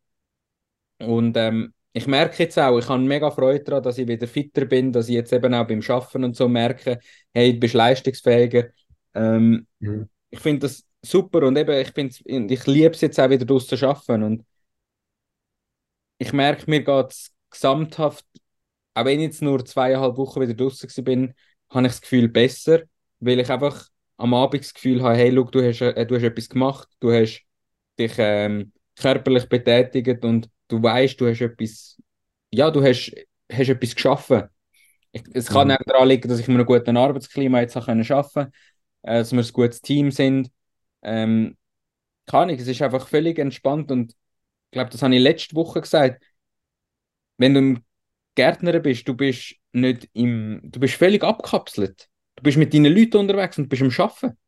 Und 0.99 1.37
ähm, 1.37 1.73
ich 1.93 2.09
merke 2.09 2.43
jetzt 2.43 2.59
auch, 2.59 2.77
ich 2.77 2.89
habe 2.89 3.03
mega 3.03 3.31
Freude 3.31 3.63
daran, 3.63 3.85
dass 3.85 3.99
ich 3.99 4.09
wieder 4.09 4.27
fitter 4.27 4.65
bin, 4.65 4.93
dass 4.93 5.09
ich 5.09 5.15
jetzt 5.15 5.33
eben 5.33 5.55
auch 5.55 5.67
beim 5.67 5.81
Schaffen 5.81 6.25
und 6.25 6.35
so 6.35 6.49
merke, 6.49 6.99
hey, 7.33 7.53
du 7.53 7.61
bist 7.61 7.75
leistungsfähiger. 7.75 8.71
Ähm, 9.15 9.69
mhm. 9.79 10.09
Ich 10.31 10.41
finde 10.41 10.67
das 10.67 10.85
super 11.01 11.47
und 11.47 11.57
eben, 11.57 11.71
ich, 11.71 12.27
ich 12.27 12.67
liebe 12.67 12.91
es 12.91 13.01
jetzt 13.01 13.21
auch 13.21 13.31
wieder 13.31 13.47
draußen 13.47 13.79
zu 13.79 13.89
arbeiten 13.89 14.25
und 14.25 14.45
ich 16.19 16.33
merke, 16.33 16.69
mir 16.69 16.83
geht 16.83 17.11
es 17.13 17.31
gesamthaft, 17.49 18.27
auch 18.95 19.05
wenn 19.05 19.21
ich 19.21 19.27
jetzt 19.27 19.43
nur 19.43 19.65
zweieinhalb 19.65 20.17
Wochen 20.17 20.41
wieder 20.41 20.55
draußen 20.55 21.05
bin, 21.05 21.35
habe 21.71 21.87
ich 21.87 21.93
das 21.93 22.01
Gefühl 22.01 22.29
besser, 22.29 22.83
weil 23.21 23.41
ich 23.41 23.51
einfach 23.51 23.89
am 24.17 24.35
Abend 24.35 24.63
das 24.63 24.75
Gefühl 24.75 25.03
habe, 25.03 25.17
hey, 25.17 25.31
look, 25.31 25.53
du 25.53 25.63
hast, 25.63 25.81
äh, 25.81 26.07
du 26.07 26.17
hast 26.17 26.23
etwas 26.23 26.49
gemacht, 26.49 26.89
du 27.01 27.13
hast 27.13 27.43
dich 27.99 28.13
ähm, 28.19 28.73
körperlich 28.97 29.49
betätigt 29.49 30.25
und 30.25 30.49
du 30.69 30.83
weißt, 30.83 31.21
du 31.21 31.29
hast 31.29 31.41
etwas, 31.41 32.01
ja, 32.53 32.71
du 32.71 32.83
hast, 32.83 33.13
hast 33.51 33.69
etwas 33.69 33.95
geschaffen. 33.95 34.45
Ich, 35.13 35.23
es 35.35 35.47
kann 35.47 35.69
mhm. 35.69 35.75
auch 35.75 35.85
daran 35.87 36.09
liegen, 36.09 36.29
dass 36.29 36.39
ich 36.39 36.49
mir 36.49 36.59
ein 36.59 36.67
gutes 36.67 36.95
Arbeitsklima 36.95 37.61
jetzt 37.61 37.83
können 37.83 38.05
schaffen 38.05 38.53
äh, 39.03 39.19
dass 39.19 39.33
wir 39.33 39.41
ein 39.41 39.53
gutes 39.53 39.81
Team 39.81 40.11
sind. 40.11 40.51
Ähm, 41.03 41.57
kann 42.27 42.51
ich, 42.51 42.61
es 42.61 42.69
ist 42.69 42.83
einfach 42.83 43.09
völlig 43.09 43.39
entspannt 43.39 43.91
und 43.91 44.13
ich 44.13 44.73
glaube, 44.73 44.91
das 44.91 45.03
habe 45.03 45.15
ich 45.15 45.23
letzte 45.23 45.57
Woche 45.57 45.81
gesagt. 45.81 46.23
Wenn 47.39 47.55
du 47.55 47.61
ein 47.61 47.85
Gärtner 48.35 48.79
bist, 48.81 49.09
du 49.09 49.15
bist 49.15 49.55
nicht 49.73 50.09
im, 50.13 50.61
du 50.63 50.81
bist 50.81 50.95
völlig 50.95 51.23
abkapselt. 51.23 52.09
Du 52.37 52.43
bist 52.43 52.57
mit 52.57 52.73
deinen 52.73 52.95
Leuten 52.95 53.19
unterwegs 53.19 53.59
und 53.59 53.69
bist 53.69 53.83
am 53.83 53.91
Arbeiten. 53.91 54.39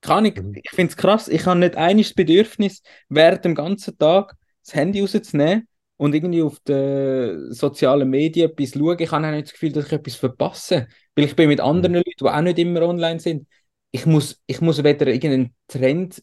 Kann 0.00 0.24
ich, 0.24 0.36
mhm. 0.36 0.54
ich 0.62 0.70
finde 0.70 0.90
es 0.90 0.96
krass, 0.96 1.28
ich 1.28 1.46
habe 1.46 1.60
nicht 1.60 1.76
einiges 1.76 2.14
Bedürfnis, 2.14 2.82
während 3.08 3.44
dem 3.44 3.54
ganzen 3.54 3.96
Tag 3.98 4.34
das 4.64 4.74
Handy 4.74 5.00
rauszunehmen 5.00 5.68
und 5.96 6.14
irgendwie 6.14 6.42
auf 6.42 6.60
den 6.60 7.52
sozialen 7.52 8.10
Medien 8.10 8.50
etwas 8.50 8.72
schauen. 8.72 8.98
Ich 8.98 9.10
habe 9.10 9.26
auch 9.26 9.30
nicht 9.30 9.46
das 9.46 9.52
Gefühl, 9.52 9.72
dass 9.72 9.86
ich 9.86 9.92
etwas 9.92 10.14
verpasse, 10.16 10.88
weil 11.14 11.24
ich 11.24 11.36
bin 11.36 11.48
mit 11.48 11.60
anderen 11.60 11.92
mhm. 11.92 11.98
Leuten, 11.98 12.18
die 12.20 12.28
auch 12.28 12.40
nicht 12.42 12.58
immer 12.58 12.82
online 12.82 13.20
sind. 13.20 13.46
Ich 13.90 14.06
muss, 14.06 14.42
ich 14.46 14.60
muss 14.60 14.82
weder 14.82 15.06
irgendeinen 15.06 15.54
Trend 15.68 16.22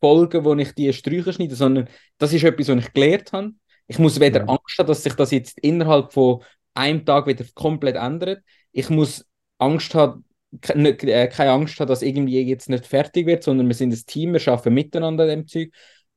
folgen, 0.00 0.44
wo 0.44 0.54
ich 0.54 0.72
die 0.72 0.92
Sträucher 0.92 1.32
schneide, 1.32 1.54
sondern 1.54 1.88
das 2.18 2.32
ist 2.32 2.44
etwas, 2.44 2.68
was 2.68 2.84
ich 2.84 2.92
gelernt 2.92 3.32
habe. 3.32 3.52
Ich 3.86 3.98
muss 3.98 4.20
weder 4.20 4.42
mhm. 4.42 4.50
Angst 4.50 4.78
haben, 4.78 4.88
dass 4.88 5.02
sich 5.02 5.14
das 5.14 5.30
jetzt 5.30 5.58
innerhalb 5.60 6.12
von 6.12 6.42
einem 6.76 7.04
Tag 7.04 7.26
wieder 7.26 7.44
komplett 7.54 7.96
ändert. 7.96 8.42
Ich 8.72 8.90
muss 8.90 9.24
Angst 9.58 9.94
haben, 9.94 10.24
äh, 10.62 11.28
keine 11.28 11.50
Angst 11.50 11.78
haben, 11.80 11.88
dass 11.88 12.02
irgendwie 12.02 12.40
jetzt 12.42 12.68
nicht 12.68 12.86
fertig 12.86 13.26
wird, 13.26 13.42
sondern 13.42 13.66
wir 13.66 13.74
sind 13.74 13.92
ein 13.92 14.02
Team, 14.06 14.32
wir 14.32 14.48
arbeiten 14.48 14.74
miteinander 14.74 15.24
an 15.24 15.30
dem 15.30 15.46
Zeug. 15.46 15.70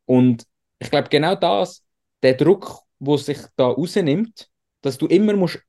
Und 0.06 0.46
ich 0.80 0.90
glaube, 0.90 1.10
genau 1.10 1.36
das, 1.36 1.84
der 2.24 2.34
Druck, 2.34 2.82
wo 3.00 3.18
sich 3.18 3.40
da 3.56 3.68
rausnimmt, 3.68 4.50
dass 4.82 4.98
du 4.98 5.08
immer 5.08 5.34
musst, 5.34 5.60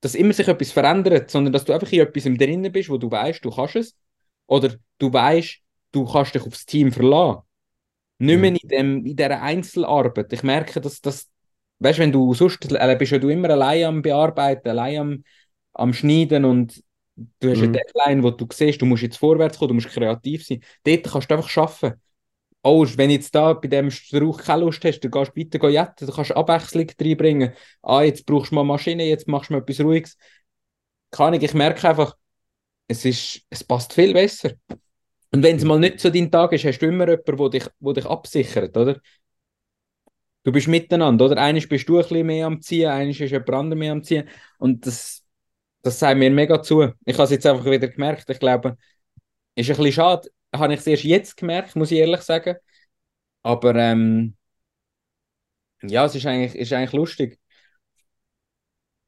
dass 0.00 0.14
immer 0.14 0.32
sich 0.32 0.48
etwas 0.48 0.72
verändert, 0.72 1.30
sondern 1.30 1.52
dass 1.52 1.64
du 1.64 1.72
einfach 1.72 1.92
in 1.92 2.00
etwas 2.00 2.26
im 2.26 2.38
drinnen 2.38 2.72
bist, 2.72 2.88
wo 2.88 2.96
du 2.96 3.10
weißt, 3.10 3.44
du 3.44 3.50
kannst 3.50 3.76
es, 3.76 3.96
oder 4.46 4.74
du 4.98 5.12
weißt, 5.12 5.58
du 5.92 6.04
kannst 6.06 6.34
dich 6.34 6.42
aufs 6.42 6.66
Team 6.66 6.92
verlassen. 6.92 7.42
Nicht 8.18 8.40
mehr 8.40 8.50
mhm. 8.50 8.58
in, 8.62 8.68
dem, 8.68 9.06
in 9.06 9.16
dieser 9.16 9.40
Einzelarbeit. 9.42 10.32
Ich 10.32 10.42
merke, 10.42 10.80
dass 10.80 11.00
das, 11.00 11.28
weißt 11.80 11.98
du, 11.98 12.02
wenn 12.02 12.12
du 12.12 12.34
sonst 12.34 12.72
äh, 12.72 12.96
bist 12.96 13.12
ja 13.12 13.18
du 13.18 13.28
immer 13.28 13.50
allein 13.50 13.84
am 13.84 14.02
Bearbeiten, 14.02 14.68
allein 14.68 14.98
am, 14.98 15.24
am 15.72 15.92
Schneiden 15.92 16.44
und 16.44 16.82
du 17.16 17.50
hast 17.50 17.58
mhm. 17.58 17.64
eine 17.64 17.72
Deadline, 17.72 18.22
wo 18.22 18.30
du 18.30 18.46
siehst, 18.52 18.80
du 18.80 18.86
musst 18.86 19.02
jetzt 19.02 19.18
vorwärts 19.18 19.58
kommen, 19.58 19.68
du 19.68 19.74
musst 19.74 19.88
kreativ 19.88 20.46
sein. 20.46 20.62
Dort 20.84 21.04
kannst 21.04 21.30
du 21.30 21.34
einfach 21.34 21.56
arbeiten 21.56 22.00
oh, 22.62 22.86
wenn 22.96 23.10
jetzt 23.10 23.34
da 23.34 23.52
bei 23.54 23.68
dem 23.68 23.90
Strauch 23.90 24.42
keine 24.42 24.62
Lust 24.64 24.84
hast, 24.84 25.00
dann 25.00 25.10
gehst 25.10 25.32
du 25.34 25.40
weiter 25.40 25.68
jetten, 25.68 26.06
du 26.06 26.12
kannst 26.12 26.32
Abwechslung 26.32 26.86
reinbringen. 27.00 27.52
Ah, 27.82 28.02
jetzt 28.02 28.26
brauchst 28.26 28.50
du 28.50 28.56
mal 28.56 28.64
Maschine, 28.64 29.04
jetzt 29.04 29.28
machst 29.28 29.50
du 29.50 29.54
mal 29.54 29.60
etwas 29.60 29.80
Ruhiges. 29.80 30.16
Kann 31.10 31.34
ich, 31.34 31.42
ich 31.42 31.54
merke 31.54 31.88
einfach, 31.88 32.16
es, 32.88 33.04
ist, 33.04 33.42
es 33.50 33.64
passt 33.64 33.92
viel 33.92 34.12
besser. 34.12 34.52
Und 35.32 35.42
wenn 35.42 35.56
es 35.56 35.64
mal 35.64 35.78
nicht 35.78 36.00
so 36.00 36.10
dein 36.10 36.30
Tag 36.30 36.52
ist, 36.52 36.64
hast 36.64 36.80
du 36.80 36.86
immer 36.86 37.08
jemanden, 37.08 37.36
der 37.36 37.48
dich, 37.50 37.68
wo 37.78 37.92
dich 37.92 38.06
absichert, 38.06 38.76
oder? 38.76 39.00
Du 40.42 40.52
bist 40.52 40.68
miteinander, 40.68 41.26
oder? 41.26 41.36
Eines 41.38 41.68
bist 41.68 41.88
du 41.88 41.96
ein 41.98 42.02
bisschen 42.02 42.26
mehr 42.26 42.46
am 42.46 42.60
Ziehen, 42.62 42.88
eines 42.90 43.20
ist 43.20 43.30
jemand 43.30 43.50
anderes 43.50 43.78
mehr 43.78 43.92
am 43.92 44.02
Ziehen. 44.02 44.28
Und 44.58 44.86
das, 44.86 45.24
das 45.82 45.98
sagt 45.98 46.18
mir 46.18 46.30
mega 46.30 46.62
zu. 46.62 46.82
Ich 47.04 47.14
habe 47.14 47.24
es 47.24 47.30
jetzt 47.30 47.46
einfach 47.46 47.64
wieder 47.66 47.88
gemerkt. 47.88 48.30
Ich 48.30 48.40
glaube, 48.40 48.76
ist 49.56 49.70
ein 49.70 49.76
bisschen 49.76 49.92
schade 49.92 50.30
habe 50.54 50.74
ich 50.74 50.80
es 50.80 50.86
erst 50.86 51.04
jetzt 51.04 51.36
gemerkt, 51.36 51.76
muss 51.76 51.90
ich 51.92 51.98
ehrlich 51.98 52.22
sagen. 52.22 52.56
Aber 53.42 53.74
ähm, 53.76 54.36
ja, 55.82 56.04
es 56.06 56.14
ist 56.14 56.26
eigentlich, 56.26 56.54
ist 56.54 56.72
eigentlich 56.72 56.92
lustig. 56.92 57.38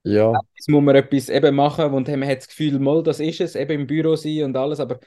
Ja. 0.04 0.32
Jetzt 0.56 0.68
muss 0.68 0.82
man 0.82 0.96
etwas 0.96 1.28
eben 1.28 1.54
machen 1.54 1.92
und 1.92 2.08
man 2.08 2.26
hat 2.28 2.38
das 2.38 2.48
Gefühl, 2.48 2.78
mal, 2.80 3.02
das 3.02 3.20
ist 3.20 3.40
es, 3.40 3.54
eben 3.54 3.82
im 3.82 3.86
Büro 3.86 4.16
sein 4.16 4.42
und 4.44 4.56
alles, 4.56 4.80
aber 4.80 4.98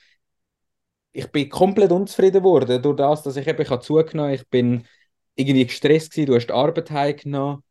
ich 1.13 1.31
bin 1.31 1.49
komplett 1.49 1.91
unzufrieden 1.91 2.43
geworden 2.43 2.81
durch 2.81 2.97
das, 2.97 3.23
dass 3.23 3.37
ich 3.37 3.47
eben 3.47 3.61
ich 3.61 3.69
habe 3.69 3.81
zugenommen 3.81 4.33
ich 4.33 4.47
bin 4.49 4.85
irgendwie 5.35 5.65
gestresst 5.65 6.11
gewesen, 6.11 6.27
du 6.27 6.35
hast 6.35 6.47
die 6.47 6.53
Arbeit 6.53 6.91
heimgenommen. 6.91 7.63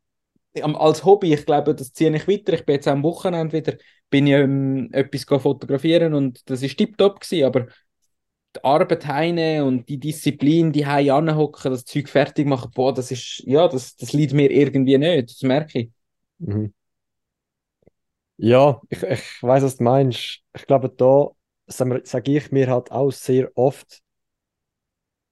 Als 0.63 1.05
Hobby, 1.05 1.35
ich 1.35 1.47
glaube, 1.47 1.75
das 1.75 1.93
ziehe 1.93 2.15
ich 2.15 2.29
weiter. 2.29 2.53
Ich 2.55 2.65
bin 2.65 2.77
jetzt 2.77 2.89
am 2.89 3.03
Wochenende 3.03 3.53
wieder, 3.57 3.75
bin 4.11 4.27
ich 4.29 4.35
ähm, 4.35 4.89
etwas 4.93 5.25
fotografieren 5.43 6.15
und 6.15 6.49
das 6.49 6.63
ist 6.63 6.77
tiptop 6.79 7.21
gewesen, 7.21 7.45
aber 7.47 7.67
die 8.57 8.65
Arbeit 8.65 9.07
heine 9.07 9.65
und 9.65 9.89
die 9.89 9.99
Disziplin, 9.99 10.73
die 10.73 10.87
heim 10.87 11.11
anhocken, 11.11 11.73
das 11.73 11.85
Zeug 11.85 12.09
fertig 12.09 12.47
machen, 12.47 12.71
boah, 12.75 12.95
das 12.95 13.11
ist, 13.11 13.43
ja, 13.47 13.69
das, 13.69 13.97
das 13.97 14.13
liegt 14.13 14.33
mir 14.33 14.51
irgendwie 14.51 14.99
nicht, 14.99 15.31
das 15.31 15.43
merke 15.43 15.81
ich. 15.81 15.91
Mhm. 16.39 16.73
Ja, 18.37 18.81
ich, 18.91 19.03
ich 19.03 19.43
weiß, 19.43 19.63
was 19.63 19.77
du 19.77 19.85
meinst. 19.85 20.41
Ich 20.55 20.67
glaube, 20.67 20.89
da 20.91 21.29
sage 21.67 22.33
ich 22.37 22.51
mir 22.53 22.69
halt 22.69 22.91
auch 22.91 23.11
sehr 23.11 23.51
oft, 23.57 24.03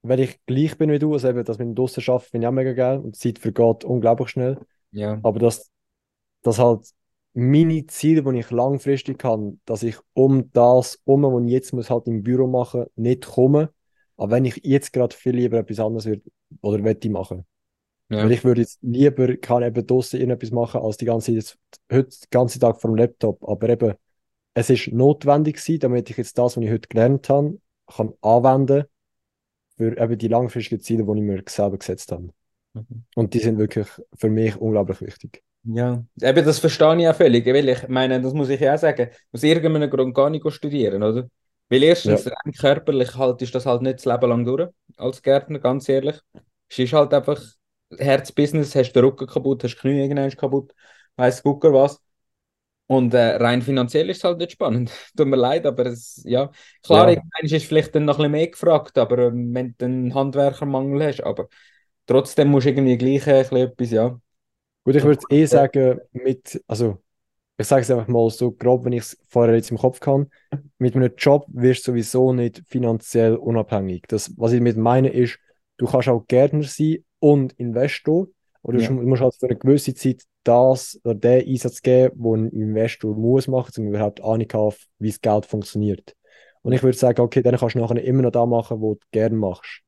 wenn 0.03 0.19
ich 0.19 0.45
gleich 0.45 0.77
bin 0.77 0.91
wie 0.91 0.99
du, 0.99 1.13
also 1.13 1.29
eben, 1.29 1.43
dass 1.43 1.57
mit 1.57 1.67
dem 1.67 1.75
Draussen 1.75 2.03
arbeiten, 2.07 2.29
finde 2.29 2.45
ich 2.45 2.49
auch 2.49 2.53
mega 2.53 2.73
geil 2.73 2.99
und 2.99 3.15
die 3.15 3.19
Zeit 3.19 3.39
vergeht 3.39 3.85
unglaublich 3.85 4.29
schnell. 4.29 4.59
Ja. 4.91 5.19
Aber 5.23 5.39
dass, 5.39 5.71
dass 6.41 6.59
halt 6.59 6.85
meine 7.33 7.87
Ziele, 7.87 8.21
die 8.21 8.39
ich 8.39 8.51
langfristig 8.51 9.23
habe, 9.23 9.57
dass 9.65 9.81
ich 9.81 9.95
um 10.13 10.51
das, 10.51 10.99
um 11.05 11.23
was 11.23 11.43
ich 11.45 11.51
jetzt 11.51 11.73
muss 11.73 11.89
halt 11.89 12.07
im 12.07 12.21
Büro 12.21 12.47
machen, 12.47 12.85
nicht 12.95 13.25
komme. 13.25 13.71
Aber 14.17 14.31
wenn 14.31 14.45
ich 14.45 14.59
jetzt 14.63 14.93
gerade 14.93 15.15
viel 15.15 15.35
lieber 15.35 15.57
etwas 15.57 15.79
anderes 15.79 16.05
würde 16.05 16.21
oder 16.61 16.83
wette 16.83 17.09
machen. 17.09 17.45
Ja. 18.09 18.17
Weil 18.19 18.33
ich 18.33 18.43
würde 18.43 18.61
jetzt 18.61 18.79
lieber 18.81 19.35
kann 19.37 19.63
eben 19.63 19.87
draußen 19.87 20.19
irgendetwas 20.19 20.51
machen, 20.51 20.81
als 20.81 20.97
die 20.97 21.05
ganze 21.05 21.33
Zeit, 21.39 21.57
heute 21.91 22.09
den 22.09 22.29
ganzen 22.29 22.59
Tag 22.59 22.79
vor 22.79 22.91
dem 22.91 22.97
Laptop. 22.97 23.43
Aber 23.47 23.69
eben, 23.69 23.93
es 24.53 24.69
ist 24.69 24.91
notwendig 24.91 25.55
gewesen, 25.55 25.79
damit 25.79 26.09
ich 26.09 26.17
jetzt 26.17 26.37
das, 26.37 26.57
was 26.57 26.63
ich 26.63 26.69
heute 26.69 26.89
gelernt 26.89 27.29
habe, 27.29 27.57
kann 27.87 28.13
anwenden 28.21 28.83
für 29.77 29.97
eben 29.97 30.17
die 30.17 30.27
langfristigen 30.27 30.81
Ziele, 30.81 31.03
die 31.03 31.19
ich 31.19 31.25
mir 31.25 31.43
selber 31.47 31.77
gesetzt 31.77 32.11
habe. 32.11 32.29
Mhm. 32.73 33.03
Und 33.15 33.33
die 33.33 33.39
sind 33.39 33.57
wirklich 33.57 33.87
für 34.15 34.29
mich 34.29 34.55
unglaublich 34.57 35.01
wichtig. 35.01 35.43
Ja, 35.65 36.03
eben 36.21 36.45
das 36.45 36.59
verstehe 36.59 36.99
ich 36.99 37.07
auch 37.07 37.15
völlig, 37.15 37.45
weil 37.45 37.69
ich 37.69 37.87
meine, 37.87 38.21
das 38.21 38.33
muss 38.33 38.49
ich 38.49 38.59
ja 38.59 38.75
auch 38.75 38.77
sagen, 38.77 39.09
aus 39.31 39.43
irgendeinem 39.43 39.89
Grund 39.89 40.13
gar 40.13 40.29
nicht 40.29 40.49
studieren, 40.51 41.01
oder? 41.01 41.29
Weil 41.69 41.83
erstens, 41.83 42.25
ja. 42.25 42.33
rein 42.33 42.53
körperlich 42.53 43.15
halt 43.15 43.41
ist 43.41 43.55
das 43.55 43.65
halt 43.65 43.81
nicht 43.81 43.99
das 43.99 44.05
Leben 44.05 44.29
lang 44.29 44.45
durch, 44.45 44.69
als 44.97 45.21
Gärtner, 45.21 45.59
ganz 45.59 45.87
ehrlich. 45.87 46.19
Es 46.69 46.79
ist 46.79 46.91
halt 46.91 47.13
einfach 47.13 47.41
Herzbusiness, 47.97 48.75
hast 48.75 48.91
den 48.91 49.05
Rücken 49.05 49.25
kaputt, 49.25 49.63
hast 49.63 49.75
die 49.75 49.79
Knie 49.79 50.01
irgendwann 50.01 50.29
kaputt, 50.31 50.73
weiss 51.15 51.41
gucker 51.41 51.71
was. 51.73 52.01
Und 52.87 53.13
äh, 53.13 53.37
rein 53.37 53.61
finanziell 53.61 54.09
ist 54.09 54.17
es 54.17 54.23
halt 54.23 54.37
nicht 54.39 54.51
spannend. 54.53 54.91
Tut 55.17 55.27
mir 55.27 55.37
leid, 55.37 55.65
aber 55.65 55.85
es, 55.87 56.21
ja, 56.25 56.51
klar, 56.83 57.09
Ja. 57.09 57.21
ist 57.41 57.53
es 57.53 57.63
vielleicht 57.63 57.95
dann 57.95 58.05
noch 58.05 58.15
ein 58.15 58.23
bisschen 58.23 58.31
mehr 58.31 58.47
gefragt, 58.47 58.97
aber 58.97 59.19
ähm, 59.29 59.53
wenn 59.53 59.75
du 59.77 59.85
einen 59.85 60.13
Handwerkermangel 60.13 61.03
hast, 61.07 61.21
aber 61.23 61.47
trotzdem 62.07 62.49
musst 62.49 62.65
du 62.67 62.71
irgendwie 62.71 62.97
gleich 62.97 63.27
äh, 63.27 63.41
etwas, 63.63 63.91
ja. 63.91 64.19
Gut, 64.83 64.95
ich 64.95 65.03
würde 65.03 65.25
eh 65.29 65.45
sagen, 65.45 65.99
mit, 66.11 66.61
also 66.67 67.01
ich 67.57 67.67
sage 67.67 67.83
es 67.83 67.91
einfach 67.91 68.07
mal 68.07 68.29
so 68.31 68.51
grob, 68.51 68.85
wenn 68.85 68.93
ich 68.93 69.03
es 69.03 69.19
vorher 69.29 69.55
jetzt 69.55 69.71
im 69.71 69.77
Kopf 69.77 69.99
kann, 69.99 70.31
mit 70.79 70.95
einem 70.95 71.13
Job 71.17 71.45
wirst 71.49 71.87
du 71.87 71.91
sowieso 71.91 72.33
nicht 72.33 72.63
finanziell 72.67 73.35
unabhängig. 73.35 74.03
Das, 74.09 74.33
was 74.37 74.53
ich 74.53 74.61
mit 74.61 74.77
meine 74.77 75.09
ist, 75.09 75.39
du 75.77 75.87
kannst 75.87 76.09
auch 76.09 76.27
Gärtner 76.27 76.63
sein 76.63 77.05
und 77.19 77.53
Investor, 77.53 78.27
oder 78.63 78.79
Ja. 78.79 78.89
du 78.89 78.93
musst 78.93 79.21
halt 79.21 79.35
für 79.35 79.47
eine 79.47 79.57
gewisse 79.57 79.93
Zeit 79.95 80.23
das 80.43 80.99
oder 81.03 81.15
den 81.15 81.47
Einsatz 81.47 81.81
geben, 81.81 82.15
wo 82.17 82.35
ein 82.35 82.49
Investor 82.49 83.15
muss 83.15 83.47
machen, 83.47 83.71
um 83.77 83.87
überhaupt 83.89 84.21
Ahnung 84.23 84.49
zu 84.49 84.57
haben, 84.57 84.75
wie 84.99 85.09
das 85.09 85.21
Geld 85.21 85.45
funktioniert. 85.45 86.15
Und 86.61 86.73
ich 86.73 86.83
würde 86.83 86.97
sagen, 86.97 87.21
okay, 87.21 87.41
dann 87.41 87.57
kannst 87.57 87.75
du 87.75 87.79
nachher 87.79 88.03
immer 88.03 88.23
noch 88.23 88.31
da 88.31 88.45
machen, 88.45 88.81
wo 88.81 88.95
du 88.95 89.05
gerne 89.11 89.35
machst. 89.35 89.81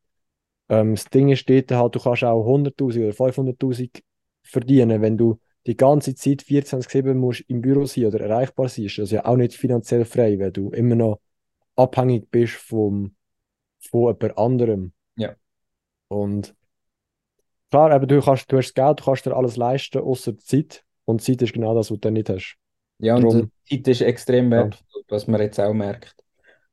Ähm, 0.70 0.96
das 0.96 1.06
Ding 1.06 1.30
ist 1.30 1.50
dort 1.50 1.72
halt, 1.72 1.96
du 1.96 2.00
kannst 2.00 2.24
auch 2.24 2.46
100'000 2.46 3.06
oder 3.06 3.14
500'000 3.14 4.02
verdienen, 4.44 5.02
wenn 5.02 5.18
du 5.18 5.40
die 5.68 5.78
ganze 5.78 6.14
Zeit 6.16 6.44
24/7 6.44 7.16
musst 7.16 7.44
im 7.48 7.62
Büro 7.62 7.86
sein 7.86 8.06
oder 8.06 8.20
erreichbar 8.20 8.70
sein, 8.70 8.86
ist 8.86 8.98
das 8.98 9.12
ja 9.12 9.26
auch 9.26 9.36
nicht 9.36 9.54
finanziell 9.54 10.06
frei, 10.06 10.38
weil 10.40 10.52
du 10.52 10.70
immer 10.70 10.96
noch 10.96 11.20
abhängig 11.76 12.30
bist 12.30 12.54
vom, 12.54 13.16
von 13.80 14.14
jemand 14.14 14.38
anderem. 14.38 14.94
Ja. 15.18 15.36
Und 16.08 16.56
klar, 17.76 17.92
aber 17.92 18.06
du 18.08 18.22
kannst, 18.22 18.52
du 18.52 18.58
hast 18.58 18.68
das 18.68 18.74
Geld, 18.74 19.00
du 19.00 19.04
kannst 19.06 19.26
dir 19.26 19.36
alles 19.36 19.58
leisten, 19.58 20.00
außer 20.00 20.38
Zeit. 20.38 20.84
Und 21.06 21.22
Zeit 21.22 21.42
ist 21.42 21.54
genau 21.54 21.76
das, 21.76 21.92
was 21.92 22.00
du 22.00 22.10
nicht 22.12 22.30
hast. 22.30 22.56
Ja, 23.00 23.16
und 23.16 23.24
Drum- 23.24 23.52
die 23.70 23.82
Zeit 23.84 23.88
ist 23.90 24.02
extrem 24.02 24.52
Ja. 24.52 24.64
wertvoll, 24.64 25.04
was 25.10 25.28
man 25.28 25.42
jetzt 25.42 25.60
auch 25.60 25.74
merkt. 25.74 26.16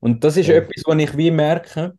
Und 0.01 0.25
das 0.25 0.37
ist 0.37 0.49
Ja. 0.49 0.55
etwas, 0.57 0.83
was 0.87 0.99
ich 0.99 1.17
wie 1.17 1.31
merke, 1.31 1.99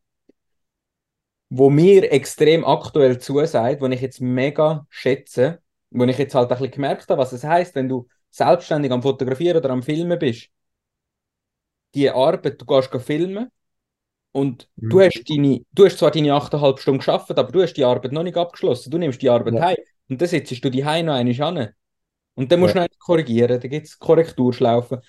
wo 1.49 1.69
mir 1.69 2.11
extrem 2.11 2.65
aktuell 2.65 3.19
zusagt, 3.19 3.81
wo 3.81 3.87
ich 3.87 4.01
jetzt 4.01 4.21
mega 4.21 4.87
schätze, 4.89 5.61
wo 5.91 6.03
ich 6.05 6.17
jetzt 6.17 6.33
halt 6.33 6.51
ein 6.51 6.57
bisschen 6.57 6.71
gemerkt 6.71 7.09
habe, 7.09 7.21
was 7.21 7.33
es 7.33 7.43
heißt, 7.43 7.75
wenn 7.75 7.89
du 7.89 8.07
selbstständig 8.31 8.91
am 8.91 9.01
Fotografieren 9.03 9.57
oder 9.57 9.69
am 9.69 9.83
Filmen 9.83 10.17
bist. 10.17 10.49
Die 11.95 12.09
Arbeit, 12.09 12.59
du 12.59 12.65
gehst 12.65 12.89
filmen 13.05 13.49
und 14.33 14.69
Mhm. 14.77 14.89
du 14.91 15.01
hast 15.01 15.23
deine, 15.29 15.61
du 15.73 15.85
hast 15.85 15.99
zwar 15.99 16.11
deine 16.11 16.33
8,5 16.35 16.81
Stunden 16.81 16.99
geschafft, 16.99 17.31
aber 17.31 17.51
du 17.53 17.63
hast 17.63 17.75
die 17.75 17.85
Arbeit 17.85 18.13
noch 18.13 18.23
nicht 18.23 18.37
abgeschlossen. 18.37 18.91
Du 18.91 18.99
nimmst 18.99 19.21
die 19.23 19.29
Arbeit 19.31 19.55
Ja. 19.55 19.61
heim 19.61 19.77
und 20.09 20.21
dann 20.21 20.29
sitzt 20.29 20.65
du 20.65 20.71
die 20.71 20.85
heim 20.85 21.07
noch 21.07 21.15
einmal 21.15 21.41
an. 21.59 21.69
Und 22.35 22.51
dann 22.51 22.59
musst 22.61 22.75
Ja. 22.75 22.81
du 22.81 22.81
noch 22.81 22.99
korrigieren, 22.99 23.61
dann 23.61 23.71
gibt 23.71 23.87
es 23.87 23.99
Korrekturschlaufen. 23.99 24.99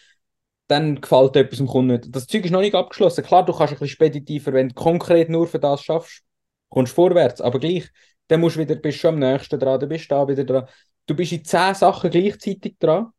Dann 0.69 1.01
gefällt 1.01 1.37
etwas 1.37 1.59
dem 1.59 1.67
Kunden 1.67 1.93
nicht. 1.95 2.15
Das 2.17 2.27
Zeug 2.27 2.45
ist 2.47 2.51
noch 2.53 2.61
nicht 2.63 2.75
abgeschlossen. 2.75 3.25
Klar, 3.25 3.45
du 3.45 3.53
kannst 3.53 3.75
ein 3.75 3.79
bisschen 3.79 3.89
speditiver, 3.89 4.53
wenn 4.55 4.71
du 4.71 4.75
konkret 4.75 5.29
nur 5.31 5.47
für 5.47 5.59
das 5.61 5.83
schaffst, 5.83 6.23
kommst 6.71 6.93
du 6.93 6.97
vorwärts. 6.97 7.41
Aber 7.43 7.59
gleich, 7.61 7.89
dann 8.29 8.41
musst 8.41 8.57
du 8.57 8.61
wieder, 8.61 8.77
bist 8.77 8.99
schon 8.99 9.15
am 9.15 9.21
nächsten 9.21 9.61
dran, 9.61 9.81
dann 9.81 9.89
bist 9.91 10.07
du 10.11 10.15
da 10.15 10.29
wieder 10.29 10.45
dran. 10.45 10.69
Du 11.07 11.15
bist 11.15 11.33
in 11.33 11.45
zehn 11.45 11.75
Sachen 11.75 12.11
gleichzeitig 12.11 12.77
dran. 12.79 13.13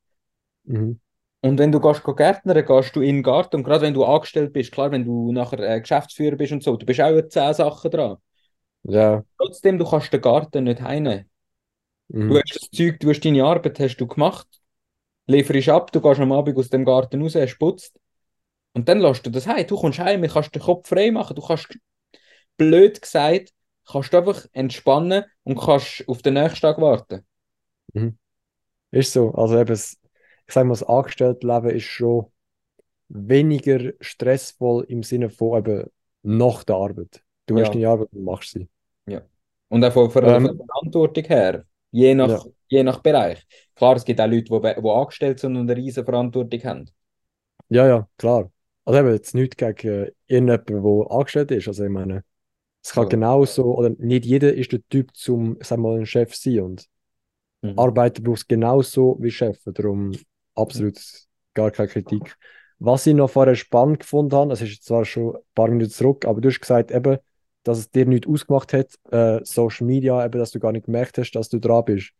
Mhm. 0.66 1.00
Und 1.46 1.60
wenn 1.60 1.72
du 1.72 1.80
gehst 1.80 2.02
go 2.02 2.16
gärtnern, 2.16 2.66
gehst 2.66 2.96
du 2.96 3.02
in 3.02 3.18
den 3.18 3.24
Garten. 3.24 3.58
Und 3.58 3.64
gerade 3.64 3.82
wenn 3.82 3.94
du 3.94 4.04
angestellt 4.04 4.52
bist, 4.52 4.72
klar, 4.72 4.92
wenn 4.92 5.06
du 5.06 5.32
nachher 5.32 5.60
äh, 5.60 5.80
Geschäftsführer 5.80 6.38
bist 6.38 6.54
und 6.54 6.64
so, 6.64 6.76
du 6.76 6.88
bist 6.88 7.00
auch 7.00 7.22
zehn 7.30 7.54
Sachen 7.54 7.92
dran. 7.92 8.18
Ja. 8.82 9.24
Trotzdem, 9.38 9.78
du 9.78 9.86
kannst 9.86 10.12
den 10.12 10.22
Garten 10.22 10.64
nicht 10.64 10.82
heimnehmen. 10.82 11.30
Mhm. 12.08 12.30
Du 12.30 12.36
hast 12.38 12.56
das 12.56 12.70
Zeug, 12.72 13.00
du 13.00 13.12
hast 13.12 13.20
deine 13.24 13.44
Arbeit 13.44 13.80
hast 13.80 13.98
du 13.98 14.08
gemacht, 14.08 14.48
lieferst 15.28 15.70
ab, 15.70 15.92
du 15.92 16.02
gehst 16.02 16.20
am 16.20 16.32
Abend 16.32 16.58
aus 16.58 16.70
dem 16.72 16.84
Garten 16.84 17.22
raus, 17.22 17.36
hast 17.36 17.60
putzt 17.60 18.00
und 18.74 18.90
dann 18.90 19.00
lässt 19.00 19.24
du 19.24 19.30
das 19.30 19.46
heim. 19.46 19.68
Du 19.68 19.76
kommst 19.76 20.00
heim, 20.00 20.24
du 20.24 20.28
kannst 20.28 20.56
den 20.56 20.64
Kopf 20.64 20.90
frei 20.90 21.12
machen, 21.12 21.36
du 21.36 21.44
kannst, 21.44 21.78
blöd 22.58 23.00
gesagt, 23.00 23.52
kannst 23.88 24.12
du 24.12 24.18
einfach 24.18 24.48
entspannen 24.52 25.26
und 25.44 25.60
kannst 25.60 26.08
auf 26.08 26.24
den 26.24 26.34
nächsten 26.34 26.62
Tag 26.62 26.82
warten. 26.82 27.24
Ist 28.90 29.14
so. 29.14 29.32
Also 29.34 29.60
eben, 29.60 29.80
ich 30.48 30.54
sage 30.54 30.66
mal, 30.68 30.74
das 30.74 30.84
Angestelltenleben 30.84 31.72
ist 31.72 31.84
schon 31.86 32.28
weniger 33.10 33.94
stressvoll 34.02 34.86
im 34.90 35.04
Sinne 35.04 35.30
von 35.30 35.60
eben 35.60 35.92
nach 36.24 36.64
der 36.66 36.78
Arbeit. 36.78 37.24
Du 37.48 37.60
hast 37.60 37.72
Ja. 37.72 37.76
deine 37.76 37.90
Arbeit 37.90 38.10
und 38.14 38.24
machst 38.26 38.52
sie. 38.52 38.70
Und 39.70 39.84
auch 39.84 39.94
von, 39.94 40.10
von 40.12 40.24
der 40.24 40.38
Ähm, 40.38 40.60
Verantwortung 40.68 41.24
her, 41.26 41.66
je 41.92 42.14
nach, 42.16 42.32
Ja. 42.32 42.44
je 42.70 42.84
nach 42.84 43.02
Bereich. 43.02 43.46
Klar, 43.76 43.96
es 43.96 44.06
gibt 44.06 44.22
auch 44.22 44.28
Leute, 44.28 44.44
die, 44.44 44.82
die 44.82 44.90
angestellt 44.90 45.40
sind 45.40 45.56
und 45.58 45.70
eine 45.70 45.76
riesige 45.80 46.06
Verantwortung 46.06 46.64
haben. 46.64 46.90
Ja, 47.70 47.88
ja, 47.88 48.08
klar. 48.18 48.52
Also 48.86 49.00
eben 49.00 49.12
jetzt 49.14 49.34
nichts 49.34 49.58
gegen 49.58 49.88
äh, 49.90 50.12
irgendjemanden, 50.28 50.84
der 50.84 51.12
angestellt 51.12 51.52
ist. 51.52 51.68
Also 51.68 51.84
ich 51.84 51.90
meine, 51.90 52.24
es 52.84 52.94
kann 52.94 53.10
Ja. 53.10 53.10
genauso, 53.10 53.76
oder 53.76 53.92
nicht 54.00 54.26
jeder 54.26 54.54
ist 54.54 54.72
der 54.72 54.82
Typ 54.90 55.16
zum, 55.16 55.58
ich 55.62 55.68
sag 55.68 55.80
mal, 55.80 56.00
ein 56.00 56.06
Chef 56.06 56.36
sein 56.36 56.62
und 56.62 56.90
Mhm. 57.64 57.86
Arbeiter 57.86 58.22
braucht 58.24 58.40
es 58.40 58.48
genauso 58.48 59.18
wie 59.22 59.32
Chef. 59.32 59.60
Darum 59.66 60.14
absolut 60.56 61.00
gar 61.54 61.72
keine 61.72 61.88
Kritik. 61.88 62.38
Was 62.80 63.08
ich 63.08 63.14
noch 63.14 63.30
vorher 63.30 63.56
spannend 63.56 64.02
gefunden 64.02 64.36
habe, 64.36 64.54
es 64.54 64.62
ist 64.62 64.84
zwar 64.84 65.06
schon 65.06 65.36
ein 65.36 65.42
paar 65.54 65.70
Minuten 65.70 65.92
zurück, 65.92 66.26
aber 66.26 66.42
du 66.42 66.50
hast 66.50 66.60
gesagt 66.60 66.92
eben, 66.92 67.18
dass 67.64 67.80
es 67.80 67.90
dir 67.90 68.06
nicht 68.06 68.28
ausgemacht 68.28 68.74
hat, 68.74 68.94
äh, 69.12 69.40
Social 69.44 69.88
Media, 69.88 70.24
eben, 70.24 70.38
dass 70.38 70.52
du 70.52 70.60
gar 70.60 70.72
nicht 70.72 70.86
gemerkt 70.86 71.18
hast, 71.18 71.32
dass 71.32 71.50
du 71.50 71.60
dran 71.60 71.86
bist. 71.86 72.12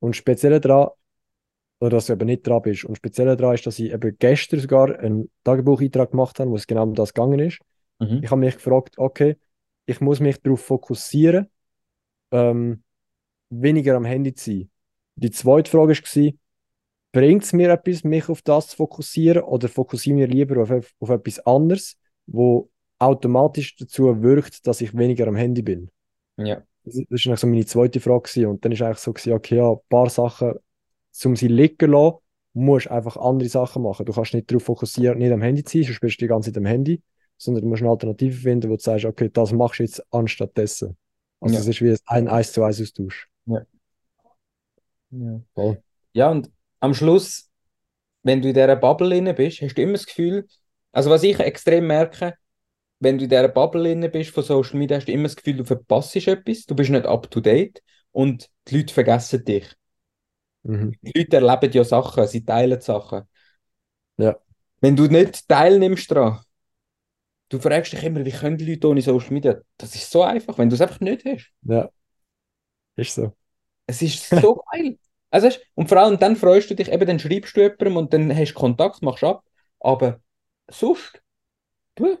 Und 0.00 0.14
speziell 0.14 0.60
dran, 0.60 0.88
oder 1.80 1.90
dass 1.90 2.06
du 2.06 2.12
eben 2.12 2.26
nicht 2.26 2.46
dran 2.46 2.62
bist. 2.62 2.84
Und 2.84 2.96
speziell 2.96 3.36
daran 3.36 3.54
ist, 3.54 3.66
dass 3.66 3.78
ich 3.78 3.92
eben 3.92 4.16
gestern 4.18 4.60
sogar 4.60 4.98
einen 4.98 5.30
Tagebucheintrag 5.42 6.12
gemacht 6.12 6.38
habe, 6.38 6.50
wo 6.50 6.56
es 6.56 6.66
genau 6.68 6.84
um 6.84 6.94
das 6.94 7.14
gegangen 7.14 7.40
ist. 7.40 7.58
Mhm. 7.98 8.20
Ich 8.22 8.30
habe 8.30 8.40
mich 8.40 8.54
gefragt, 8.54 8.98
okay, 8.98 9.36
ich 9.86 10.00
muss 10.00 10.20
mich 10.20 10.40
darauf 10.40 10.60
fokussieren, 10.60 11.48
ähm, 12.30 12.84
weniger 13.50 13.96
am 13.96 14.04
Handy 14.04 14.34
zu 14.34 14.50
sein. 14.50 14.70
Die 15.16 15.30
zweite 15.30 15.70
Frage 15.70 15.94
war, 15.94 16.32
bringt 17.12 17.44
es 17.44 17.52
mir 17.52 17.70
etwas, 17.70 18.04
mich 18.04 18.28
auf 18.28 18.42
das 18.42 18.68
zu 18.68 18.76
fokussieren 18.76 19.42
oder 19.42 19.68
fokussiere 19.68 20.16
ich 20.22 20.28
mich 20.28 20.34
lieber 20.34 20.62
auf, 20.62 20.70
auf 20.98 21.10
etwas 21.10 21.38
anderes, 21.40 21.96
wo 22.26 22.70
automatisch 22.98 23.76
dazu 23.76 24.22
wirkt, 24.22 24.66
dass 24.66 24.80
ich 24.80 24.96
weniger 24.96 25.26
am 25.28 25.36
Handy 25.36 25.62
bin? 25.62 25.90
Ja. 26.36 26.62
Das 26.84 26.96
ist 26.96 27.26
eigentlich 27.26 27.40
so 27.40 27.46
meine 27.46 27.66
zweite 27.66 28.00
Frage 28.00 28.22
gewesen. 28.22 28.46
und 28.46 28.64
dann 28.64 28.72
ist 28.72 28.82
eigentlich 28.82 28.98
so 28.98 29.12
gewesen, 29.12 29.32
okay, 29.34 29.56
ja, 29.56 29.70
ein 29.70 29.78
paar 29.88 30.10
Sachen, 30.10 30.54
um 31.24 31.36
sie 31.36 31.48
liegen 31.48 31.76
zu 31.78 31.86
lassen, 31.86 32.16
musst 32.54 32.86
du 32.86 32.90
einfach 32.90 33.16
andere 33.16 33.48
Sachen 33.48 33.82
machen. 33.82 34.04
Du 34.04 34.12
kannst 34.12 34.34
nicht 34.34 34.50
darauf 34.50 34.64
fokussieren, 34.64 35.18
nicht 35.18 35.32
am 35.32 35.42
Handy 35.42 35.62
zu 35.64 35.78
sein, 35.78 35.84
sonst 35.86 36.00
bist 36.00 36.20
du 36.20 36.24
die 36.24 36.28
ganze 36.28 36.50
Zeit 36.50 36.58
am 36.58 36.66
Handy, 36.66 37.02
sondern 37.38 37.62
du 37.62 37.68
musst 37.68 37.82
eine 37.82 37.90
Alternative 37.90 38.36
finden, 38.36 38.70
wo 38.70 38.76
du 38.76 38.82
sagst, 38.82 39.04
okay, 39.04 39.30
das 39.32 39.52
machst 39.52 39.78
du 39.78 39.84
jetzt 39.84 40.02
anstatt 40.12 40.56
dessen. 40.56 40.96
Also 41.40 41.54
Ja. 41.54 41.60
es 41.60 41.68
ist 41.68 41.80
wie 41.82 41.96
ein 42.06 42.28
1 42.28 42.52
zu 42.52 42.62
1 42.62 42.80
Austausch. 42.80 43.28
Ja. 43.46 43.62
Voll. 45.54 45.82
Ja, 46.14 46.30
und 46.30 46.50
am 46.82 46.94
Schluss, 46.94 47.48
wenn 48.24 48.42
du 48.42 48.48
in 48.48 48.54
dieser 48.54 48.76
Bubble 48.76 49.08
drin 49.08 49.34
bist, 49.34 49.62
hast 49.62 49.74
du 49.74 49.82
immer 49.82 49.92
das 49.92 50.06
Gefühl, 50.06 50.48
also 50.90 51.10
was 51.10 51.22
ich 51.22 51.38
extrem 51.38 51.86
merke, 51.86 52.34
wenn 52.98 53.18
du 53.18 53.24
in 53.24 53.30
dieser 53.30 53.48
Bubble 53.48 53.84
drin 53.84 54.10
bist 54.10 54.30
von 54.30 54.42
Social 54.42 54.78
Media, 54.78 54.96
hast 54.96 55.06
du 55.06 55.12
immer 55.12 55.24
das 55.24 55.36
Gefühl, 55.36 55.56
du 55.56 55.64
verpasst 55.64 56.16
etwas, 56.16 56.66
du 56.66 56.74
bist 56.74 56.90
nicht 56.90 57.06
up 57.06 57.30
to 57.30 57.40
date 57.40 57.82
und 58.10 58.50
die 58.68 58.78
Leute 58.78 58.92
vergessen 58.92 59.44
dich. 59.44 59.72
Mhm. 60.64 60.96
Die 61.02 61.12
Leute 61.16 61.36
erleben 61.36 61.72
ja 61.72 61.84
Sachen, 61.84 62.26
sie 62.26 62.44
teilen 62.44 62.80
Sachen. 62.80 63.22
Ja. 64.16 64.36
Wenn 64.80 64.96
du 64.96 65.06
nicht 65.06 65.48
teilnimmst 65.48 66.10
daran, 66.10 66.40
du 67.48 67.60
fragst 67.60 67.92
dich 67.92 68.02
immer, 68.02 68.24
wie 68.24 68.32
können 68.32 68.58
die 68.58 68.72
Leute 68.72 68.88
ohne 68.88 69.02
Social 69.02 69.32
Media? 69.32 69.60
Das 69.76 69.94
ist 69.94 70.10
so 70.10 70.22
einfach, 70.22 70.58
wenn 70.58 70.68
du 70.68 70.74
es 70.74 70.80
einfach 70.80 71.00
nicht 71.00 71.24
hast. 71.24 71.52
Ja. 71.62 71.88
Ist 72.96 73.14
so. 73.14 73.36
Es 73.86 74.02
ist 74.02 74.28
so 74.28 74.62
geil. 74.72 74.98
Also, 75.32 75.46
weißt, 75.46 75.60
und 75.74 75.88
vor 75.88 75.98
allem 75.98 76.18
dann 76.18 76.36
freust 76.36 76.70
du 76.70 76.74
dich, 76.74 76.92
eben 76.92 77.06
dann 77.06 77.18
schreibst 77.18 77.56
du 77.56 77.62
jemandem 77.62 77.96
und 77.96 78.12
dann 78.12 78.36
hast 78.36 78.52
du 78.52 78.58
Kontakt, 78.58 79.02
machst 79.02 79.24
ab. 79.24 79.42
Aber 79.80 80.20
sonst, 80.68 81.22
du, 81.96 82.18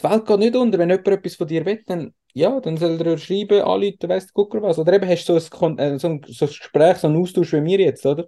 die 0.00 0.04
Welt 0.04 0.26
geht 0.26 0.38
nicht 0.38 0.56
unter. 0.56 0.78
Wenn 0.78 0.90
jemand 0.90 1.08
etwas 1.08 1.36
von 1.36 1.46
dir 1.48 1.64
will, 1.64 1.82
dann, 1.86 2.14
ja, 2.34 2.60
dann 2.60 2.76
soll 2.76 3.00
er 3.00 3.18
schreiben, 3.18 3.62
anrufen, 3.62 4.08
weißt 4.08 4.28
du, 4.28 4.32
guck 4.34 4.60
was. 4.60 4.78
Oder 4.78 4.92
eben 4.92 5.08
hast 5.08 5.26
du 5.26 5.38
so 5.38 5.66
ein, 5.66 5.78
äh, 5.78 5.98
so 5.98 6.08
ein, 6.08 6.22
so 6.28 6.44
ein 6.44 6.48
Gespräch, 6.48 6.98
so 6.98 7.08
einen 7.08 7.16
Austausch 7.16 7.52
wie 7.54 7.64
wir 7.64 7.80
jetzt, 7.80 8.04
oder? 8.04 8.26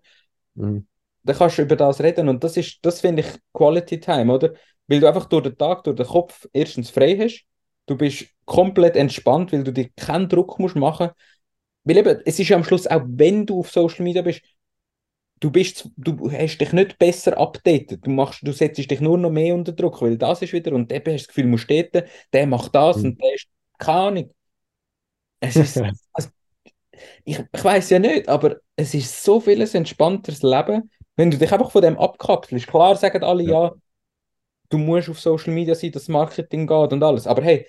Mhm. 0.54 0.86
Dann 1.24 1.36
kannst 1.36 1.58
du 1.58 1.62
über 1.62 1.76
das 1.76 2.00
reden 2.00 2.28
und 2.28 2.42
das 2.42 2.56
ist, 2.56 2.78
das 2.82 3.00
finde 3.00 3.22
ich 3.22 3.28
Quality 3.52 4.00
Time, 4.00 4.32
oder? 4.32 4.54
Weil 4.88 5.00
du 5.00 5.06
einfach 5.06 5.26
durch 5.26 5.44
den 5.44 5.56
Tag, 5.56 5.84
durch 5.84 5.96
den 5.96 6.06
Kopf 6.06 6.48
erstens 6.52 6.90
frei 6.90 7.16
hast, 7.18 7.44
du 7.86 7.96
bist 7.96 8.26
komplett 8.44 8.96
entspannt, 8.96 9.52
weil 9.52 9.62
du 9.62 9.72
dir 9.72 9.90
keinen 9.94 10.28
Druck 10.28 10.58
musst 10.58 10.74
machen 10.74 11.10
weil 11.85 11.97
eben, 11.99 12.21
es 12.25 12.38
ist 12.38 12.49
ja 12.49 12.57
am 12.57 12.64
Schluss, 12.64 12.87
auch 12.87 13.03
wenn 13.07 13.47
du 13.47 13.61
auf 13.61 13.71
Social 13.71 14.05
Media 14.05 14.23
bist, 14.23 14.42
du 15.40 15.51
bist, 15.51 15.90
du 15.97 16.31
hast 16.31 16.59
dich 16.59 16.73
nicht 16.73 16.99
besser 16.99 17.38
updated. 17.38 18.07
Du 18.07 18.11
machst, 18.11 18.40
du 18.47 18.53
setzt 18.53 18.79
dich 18.79 19.01
nur 19.01 19.18
noch 19.18 19.31
mehr 19.31 19.55
unter 19.55 19.73
Druck, 19.73 20.01
weil 20.03 20.16
das 20.18 20.42
ist 20.42 20.53
wieder, 20.53 20.73
und 20.73 20.92
eben 20.92 21.12
hast 21.14 21.23
du 21.25 21.27
das 21.27 21.29
Gefühl, 21.29 21.45
du 21.45 21.51
musst 21.51 21.71
dort, 21.71 22.05
der 22.33 22.47
macht 22.47 22.75
das 22.75 23.03
Mhm. 23.03 23.05
und 23.05 23.21
der 23.21 23.35
ist, 23.35 23.47
keine 23.79 23.99
Ahnung. 24.01 24.35
Es 25.40 25.59
ist, 25.59 25.83
also, 26.12 26.29
ich, 27.25 27.38
ich 27.40 27.64
weiß 27.64 27.90
ja 27.90 28.01
nicht, 28.01 28.29
aber 28.29 28.59
es 28.77 28.95
ist 28.95 29.25
so 29.25 29.40
viel 29.40 29.62
ein 29.62 29.68
entspannteres 29.75 30.42
Leben, 30.42 30.90
Wenn 31.16 31.31
du 31.31 31.38
dich 31.38 31.53
einfach 31.53 31.71
von 31.73 31.83
dem 31.83 31.99
abkapselst, 31.99 32.66
klar 32.68 32.97
sagen 32.97 33.25
alle, 33.25 33.45
Ja. 33.45 33.55
ja, 33.55 33.73
du 34.71 34.79
musst 34.79 35.09
auf 35.11 35.21
Social 35.21 35.53
Media 35.55 35.75
sein, 35.75 35.92
dass 35.92 36.05
das 36.05 36.09
Marketing 36.09 36.66
geht 36.66 36.92
und 36.92 37.03
alles. 37.03 37.27
Aber 37.27 37.42
hey, 37.42 37.68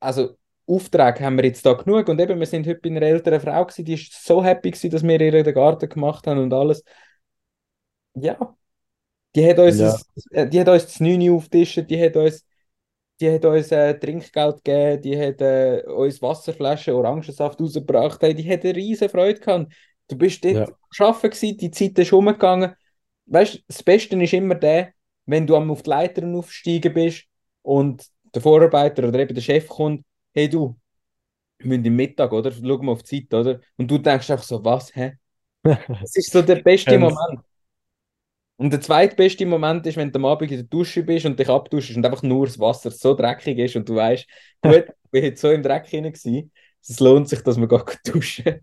also 0.00 0.36
Aufträge 0.66 1.20
haben 1.24 1.36
wir 1.36 1.44
jetzt 1.44 1.64
da 1.64 1.74
genug 1.74 2.08
und 2.08 2.20
eben, 2.20 2.38
wir 2.40 2.46
sind 2.46 2.66
heute 2.66 2.80
bei 2.80 2.90
einer 2.90 3.02
älteren 3.02 3.40
Frau 3.40 3.64
gewesen, 3.64 3.84
die 3.84 3.94
ist 3.94 4.12
so 4.24 4.42
happy 4.44 4.70
gewesen, 4.72 4.90
dass 4.90 5.02
wir 5.02 5.20
ihr 5.20 5.42
den 5.44 5.54
Garten 5.54 5.88
gemacht 5.88 6.26
haben 6.26 6.40
und 6.40 6.52
alles. 6.52 6.82
Ja, 8.14 8.56
die 9.36 9.48
hat 9.48 9.58
uns, 9.60 9.78
Ja. 9.78 9.92
das, 10.14 10.26
äh, 10.32 10.48
die 10.48 10.60
hat 10.60 10.68
uns 10.68 10.84
das 10.86 11.00
9 11.00 11.22
Uhr 11.30 11.36
aufgetischt, 11.36 11.90
die 11.90 12.02
hat 12.04 12.16
uns, 12.16 12.46
die 13.20 13.32
hat 13.32 13.44
uns 13.46 13.72
äh, 13.72 13.98
Trinkgeld 13.98 14.64
gegeben, 14.64 15.02
die 15.02 15.20
hat 15.20 15.42
äh, 15.42 15.82
uns 15.86 16.22
Wasserflaschen, 16.22 16.94
Orangensaft 16.94 17.60
rausgebracht, 17.60 18.22
hey, 18.22 18.34
die 18.34 18.50
hat 18.50 18.64
eine 18.64 18.76
riesen 18.76 19.10
Freude 19.10 19.40
gehabt. 19.40 19.72
Du 20.08 20.16
bist 20.18 20.44
dort 20.44 20.54
Ja. 20.56 20.68
Arbeiten 21.00 21.30
gewesen, 21.30 21.58
die 21.58 21.72
Zeit 21.72 21.98
ist 22.00 22.14
umgegangen. 22.14 22.76
Weißt 23.26 23.56
du, 23.56 23.60
das 23.68 23.84
Beste 23.84 24.22
ist 24.22 24.34
immer 24.34 24.56
der, 24.56 24.94
wenn 25.26 25.46
du 25.48 25.56
am 25.56 25.70
auf 25.72 25.82
die 25.84 25.90
Leitern 25.90 26.36
aufsteigen 26.36 26.94
bist 26.94 27.24
und 27.62 28.06
der 28.34 28.42
Vorarbeiter 28.42 29.08
oder 29.08 29.20
eben 29.20 29.34
der 29.34 29.42
Chef 29.42 29.68
kommt, 29.68 30.05
hey 30.36 30.48
du, 30.50 30.76
wir 31.58 31.68
müssen 31.68 31.86
im 31.86 31.96
Mittag, 31.96 32.32
oder? 32.32 32.52
Schau 32.52 32.78
mal 32.82 32.92
auf 32.92 33.02
die 33.04 33.28
Zeit, 33.28 33.34
oder? 33.34 33.60
Und 33.78 33.90
du 33.90 33.98
denkst 33.98 34.30
einfach 34.30 34.44
so, 34.44 34.64
was, 34.64 34.94
hä? 34.96 35.14
Das 36.02 36.16
ist 36.16 36.32
so 36.32 36.42
der 36.42 36.56
beste. 36.56 36.98
Moment. 36.98 37.42
Und 38.58 38.70
der 38.72 38.80
zweitbeste 38.80 39.44
Moment 39.44 39.86
ist, 39.86 39.96
wenn 39.96 40.10
du 40.12 40.18
am 40.18 40.24
Abend 40.24 40.50
in 40.50 40.56
der 40.58 40.66
Dusche 40.66 41.02
bist 41.02 41.26
und 41.26 41.38
dich 41.38 41.48
abduschst 41.48 41.96
und 41.96 42.06
einfach 42.06 42.22
nur 42.22 42.46
das 42.46 42.58
Wasser 42.58 42.90
so 42.90 43.14
dreckig 43.14 43.58
ist 43.58 43.76
und 43.76 43.88
du 43.88 43.96
weißt, 43.96 44.26
gut, 44.62 44.86
ich 45.04 45.10
bin 45.10 45.24
jetzt 45.24 45.40
so 45.42 45.50
im 45.50 45.62
Dreck 45.62 45.86
hinein 45.86 46.12
gewesen, 46.12 46.52
es 46.82 46.98
lohnt 47.00 47.28
sich, 47.28 47.42
dass 47.42 47.58
wir 47.58 47.68
gehen 47.68 47.82
duschen. 48.06 48.60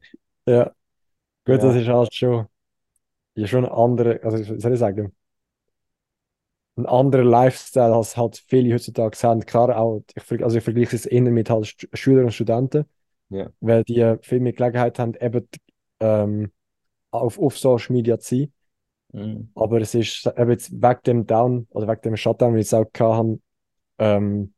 Ja, 0.48 0.74
gut, 1.46 1.64
das 1.64 1.76
Ja. 1.76 1.76
ist 1.76 1.88
halt 1.90 2.14
schon, 2.16 2.48
ja, 3.36 3.48
schon 3.48 3.66
ein 3.66 3.72
anderer, 3.72 4.20
also 4.24 4.44
soll 4.60 4.74
ich 4.74 4.80
sagen, 4.80 5.16
ein 6.76 6.86
anderer 6.86 7.24
Lifestyle, 7.24 7.94
als 7.94 8.18
halt 8.18 8.44
viele 8.48 8.74
heutzutage 8.74 9.18
haben. 9.24 9.46
Klar 9.46 9.78
auch, 9.78 10.04
ich, 10.16 10.44
also 10.44 10.58
ich 10.58 10.64
vergleiche 10.64 10.96
es 10.96 11.06
eher 11.06 11.22
mit 11.22 11.50
halt 11.50 11.88
Schülern 11.94 12.26
und 12.26 12.34
Studenten, 12.34 12.86
Ja. 13.30 13.50
weil 13.60 13.84
die 13.84 14.00
äh, 14.00 14.18
viel 14.22 14.40
mehr 14.40 14.54
Gelegenheit 14.54 14.98
haben, 15.00 15.14
eben 15.20 15.48
ähm, 16.00 16.52
auf, 17.12 17.40
auf 17.40 17.58
Social 17.58 17.94
Media 17.94 18.20
zu 18.20 18.36
sein. 18.36 18.54
Mhm. 19.14 19.52
Aber 19.56 19.80
es 19.82 19.94
ist 19.94 20.26
eben 20.26 20.52
jetzt 20.52 20.72
wegen 20.72 21.02
dem 21.06 21.28
Down 21.28 21.68
oder 21.70 21.88
wegen 21.88 22.02
dem 22.02 22.18
Shutdown, 22.18 22.56
wie 22.56 22.60
ich 22.60 22.66
es 22.68 22.74
auch 22.74 22.88
habe, 23.00 23.40
ähm, 24.00 24.54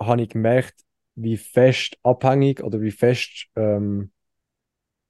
habe 0.00 0.22
ich 0.22 0.30
gemerkt, 0.30 0.74
wie 1.14 1.36
fest 1.36 1.98
abhängig 2.02 2.62
oder 2.62 2.80
wie 2.80 2.90
fest, 2.90 3.48
ähm, 3.56 4.10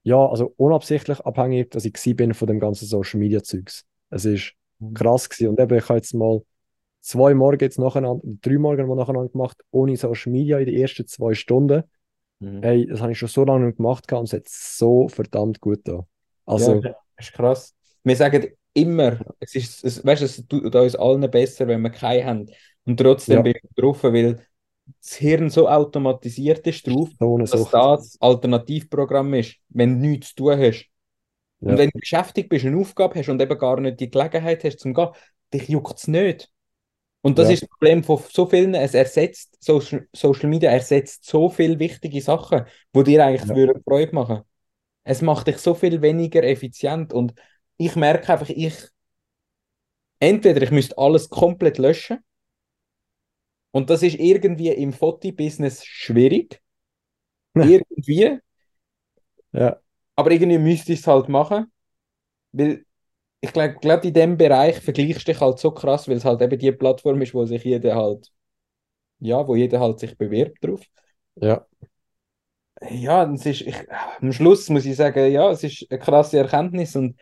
ja, 0.03 0.17
also 0.25 0.53
unabsichtlich 0.57 1.21
abhängig, 1.21 1.71
dass 1.71 1.85
ich 1.85 1.93
bin 2.17 2.33
von 2.33 2.47
dem 2.47 2.59
ganzen 2.59 2.85
Social 2.85 3.19
Media 3.19 3.41
Zeugs. 3.41 3.85
Es 4.09 4.25
ist. 4.25 4.53
Krass 4.93 5.29
gewesen. 5.29 5.49
Und 5.49 5.59
eben, 5.59 5.77
ich 5.77 5.89
habe 5.89 5.97
jetzt 5.97 6.13
mal 6.13 6.41
zwei 7.01 7.33
Morgen 7.33 7.59
jetzt 7.59 7.79
nacheinander, 7.79 8.21
drei 8.41 8.57
Morgen 8.57 8.87
mal 8.87 8.95
nacheinander 8.95 9.29
gemacht, 9.29 9.57
ohne 9.71 9.95
Social 9.97 10.31
Media 10.31 10.59
in 10.59 10.65
den 10.65 10.75
ersten 10.75 11.07
zwei 11.07 11.33
Stunden. 11.33 11.83
Mhm. 12.39 12.61
Hey, 12.61 12.87
das 12.87 13.01
habe 13.01 13.11
ich 13.11 13.19
schon 13.19 13.29
so 13.29 13.43
lange 13.45 13.67
nicht 13.67 13.77
gemacht 13.77 14.11
und 14.13 14.25
es 14.25 14.33
hat 14.33 14.47
so 14.47 15.07
verdammt 15.07 15.59
gut 15.59 15.81
da. 15.83 16.05
Also, 16.45 16.75
ja, 16.75 16.95
das 17.17 17.27
ist 17.27 17.33
krass. 17.33 17.75
Wir 18.03 18.15
sagen 18.15 18.47
immer, 18.73 19.19
es 19.39 19.55
ist, 19.55 19.83
es, 19.83 20.05
weißt, 20.05 20.21
es 20.23 20.45
tut 20.47 20.75
uns 20.75 20.95
allen 20.95 21.29
besser, 21.29 21.67
wenn 21.67 21.81
wir 21.81 21.89
keinen 21.89 22.25
haben. 22.25 22.45
Und 22.85 22.97
trotzdem 22.99 23.37
Ja. 23.37 23.41
bin 23.43 23.53
ich 23.55 23.69
drauf, 23.75 24.03
weil 24.03 24.45
das 25.01 25.13
Hirn 25.15 25.49
so 25.49 25.69
automatisiert 25.69 26.65
ist 26.67 26.85
drauf, 26.87 27.09
so 27.19 27.37
dass 27.37 27.51
Sucht. 27.51 27.73
das 27.73 28.17
Alternativprogramm 28.19 29.33
ist, 29.35 29.55
wenn 29.69 30.01
du 30.01 30.09
nichts 30.09 30.29
zu 30.29 30.35
tun 30.35 30.59
hast. 30.59 30.89
Ja. 31.65 31.69
Und 31.69 31.79
wenn 31.79 31.89
du 31.91 31.99
beschäftigt 31.99 32.49
bist, 32.49 32.65
eine 32.65 32.77
Aufgabe 32.77 33.19
hast 33.19 33.29
und 33.29 33.41
eben 33.41 33.57
gar 33.57 33.79
nicht 33.79 33.99
die 33.99 34.09
Gelegenheit 34.09 34.63
hast 34.63 34.79
zum 34.79 34.93
Gehen, 34.93 35.09
dich 35.53 35.69
juckt 35.69 35.99
es 35.99 36.07
nicht. 36.07 36.51
Und 37.21 37.39
das 37.39 37.49
Ja. 37.49 37.51
ist 37.51 37.63
das 37.63 37.69
Problem 37.69 38.03
von 38.03 38.19
so 38.31 38.47
vielen, 38.47 38.75
es 38.75 38.93
ersetzt, 38.93 39.57
Social, 39.63 40.07
Social 40.13 40.49
Media 40.49 40.71
ersetzt 40.71 41.25
so 41.25 41.49
viele 41.49 41.79
wichtige 41.79 42.21
Sachen, 42.21 42.65
die 42.95 43.03
dir 43.03 43.25
eigentlich 43.25 43.49
Ja. 43.49 43.55
würden 43.55 43.83
Freude 43.83 44.13
machen. 44.15 44.41
Es 45.05 45.21
macht 45.21 45.47
dich 45.47 45.57
so 45.59 45.75
viel 45.75 46.01
weniger 46.01 46.43
effizient 46.43 47.13
und 47.13 47.33
ich 47.77 47.95
merke 47.95 48.33
einfach, 48.33 48.49
ich 48.49 48.75
entweder 50.19 50.63
ich 50.63 50.71
müsste 50.71 50.97
alles 50.97 51.29
komplett 51.29 51.77
löschen 51.77 52.17
und 53.71 53.89
das 53.89 54.03
ist 54.03 54.15
irgendwie 54.19 54.69
im 54.69 54.93
Fotobusiness 54.93 55.83
schwierig, 55.85 56.61
irgendwie, 57.59 58.39
Ja, 59.51 59.81
aber 60.15 60.31
irgendwie 60.31 60.57
müsste 60.59 60.93
ich 60.93 60.99
es 61.01 61.07
halt 61.07 61.29
machen, 61.29 61.71
weil 62.53 62.85
ich 63.41 63.53
glaube, 63.53 63.75
glaub, 63.81 64.05
in 64.05 64.13
dem 64.13 64.37
Bereich 64.37 64.79
vergleichst 64.81 65.27
du 65.27 65.33
dich 65.33 65.41
halt 65.41 65.59
so 65.59 65.71
krass, 65.71 66.07
weil 66.09 66.17
es 66.17 66.25
halt 66.25 66.41
eben 66.41 66.59
die 66.59 66.71
Plattform 66.73 67.21
ist, 67.21 67.33
wo 67.35 67.45
sich 67.45 67.63
jeder 67.65 67.95
halt, 67.95 68.31
ja, 69.19 69.47
wo 69.47 69.55
jeder 69.55 69.79
halt 69.81 69.99
sich 69.99 70.17
bewirbt 70.17 70.63
drauf. 70.65 70.81
ja, 71.41 71.65
Ja, 72.89 73.31
es 73.31 73.45
ist, 73.45 73.61
ich, 73.61 73.75
am 74.19 74.33
Schluss 74.33 74.67
muss 74.69 74.85
ich 74.85 74.95
sagen, 74.97 75.31
ja, 75.31 75.49
es 75.51 75.63
ist 75.63 75.85
eine 75.89 75.99
krasse 75.99 76.37
Erkenntnis 76.39 76.95
und 76.95 77.17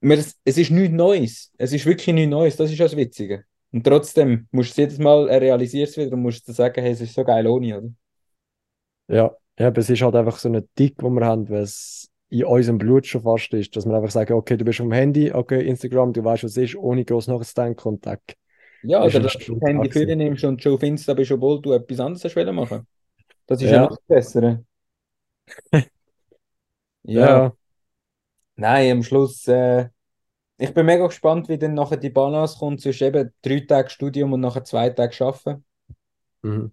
mir, 0.00 0.18
es 0.18 0.36
ist 0.44 0.70
nichts 0.70 0.94
Neues. 0.94 1.52
Es 1.58 1.72
ist 1.72 1.86
wirklich 1.86 2.14
nichts 2.14 2.30
Neues, 2.30 2.56
das 2.56 2.70
ist 2.72 2.80
das 2.80 2.96
Witzige. 2.96 3.44
Und 3.72 3.84
trotzdem 3.84 4.48
musst 4.52 4.70
du 4.70 4.72
es 4.72 4.76
jedes 4.78 4.98
Mal 4.98 5.28
äh, 5.30 5.36
realisierst 5.36 5.96
wieder 5.98 6.12
und 6.14 6.22
musst 6.22 6.48
dir 6.48 6.54
sagen, 6.54 6.82
hey, 6.82 6.92
es 6.92 7.00
ist 7.02 7.14
so 7.14 7.24
geil 7.24 7.46
ohne, 7.48 7.78
oder? 7.78 7.88
ja. 9.08 9.34
Ja, 9.58 9.68
aber 9.68 9.78
es 9.78 9.90
ist 9.90 10.02
halt 10.02 10.14
einfach 10.16 10.38
so 10.38 10.48
ein 10.48 10.68
Tick, 10.74 10.98
den 10.98 11.14
wir 11.14 11.24
haben, 11.26 11.52
es 11.54 12.10
in 12.30 12.44
unserem 12.44 12.78
Blut 12.78 13.06
schon 13.06 13.22
fast 13.22 13.52
ist, 13.54 13.76
dass 13.76 13.86
wir 13.86 13.94
einfach 13.94 14.10
sagen, 14.10 14.32
okay, 14.34 14.56
du 14.56 14.64
bist 14.64 14.80
am 14.80 14.90
Handy, 14.92 15.30
okay, 15.32 15.64
Instagram, 15.66 16.12
du 16.12 16.24
weißt, 16.24 16.42
was 16.44 16.52
es 16.52 16.56
ist, 16.56 16.76
ohne 16.76 17.04
groß 17.04 17.28
nachzudenken 17.28 18.00
tack. 18.00 18.20
Ja, 18.82 19.02
oder 19.02 19.18
eine 19.18 19.20
dass 19.20 19.38
du 19.38 19.54
das 19.54 19.68
Handy 19.68 19.90
für 19.90 20.04
dich 20.06 20.16
nimmst 20.16 20.44
und 20.44 20.62
schon 20.62 20.74
auf 20.74 20.82
Insta 20.82 21.14
bist, 21.14 21.32
obwohl 21.32 21.60
du 21.62 21.72
etwas 21.72 22.00
anderes 22.00 22.36
wollen 22.36 22.54
machen. 22.54 22.86
Das 23.46 23.62
ist 23.62 23.70
ja, 23.70 23.78
Ja. 23.78 23.80
noch 23.80 23.90
das 23.90 24.00
Bessere. 24.08 24.64
Ja, 27.02 27.40
Ja, 27.40 27.54
nein, 28.56 28.90
am 28.92 29.02
Schluss, 29.02 29.46
äh, 29.48 29.88
ich 30.58 30.74
bin 30.74 30.86
mega 30.86 31.06
gespannt, 31.06 31.48
wie 31.48 31.58
dann 31.58 31.74
nachher 31.74 31.96
die 31.98 32.10
Balance 32.10 32.58
kommt 32.58 32.80
zwischen 32.82 33.08
eben 33.08 33.32
drei 33.42 33.60
Tagen 33.62 33.90
Studium 33.90 34.32
und 34.34 34.40
nachher 34.40 34.64
zwei 34.64 34.90
Tagen 34.90 35.14
Arbeiten. 35.24 35.64
mhm. 36.42 36.68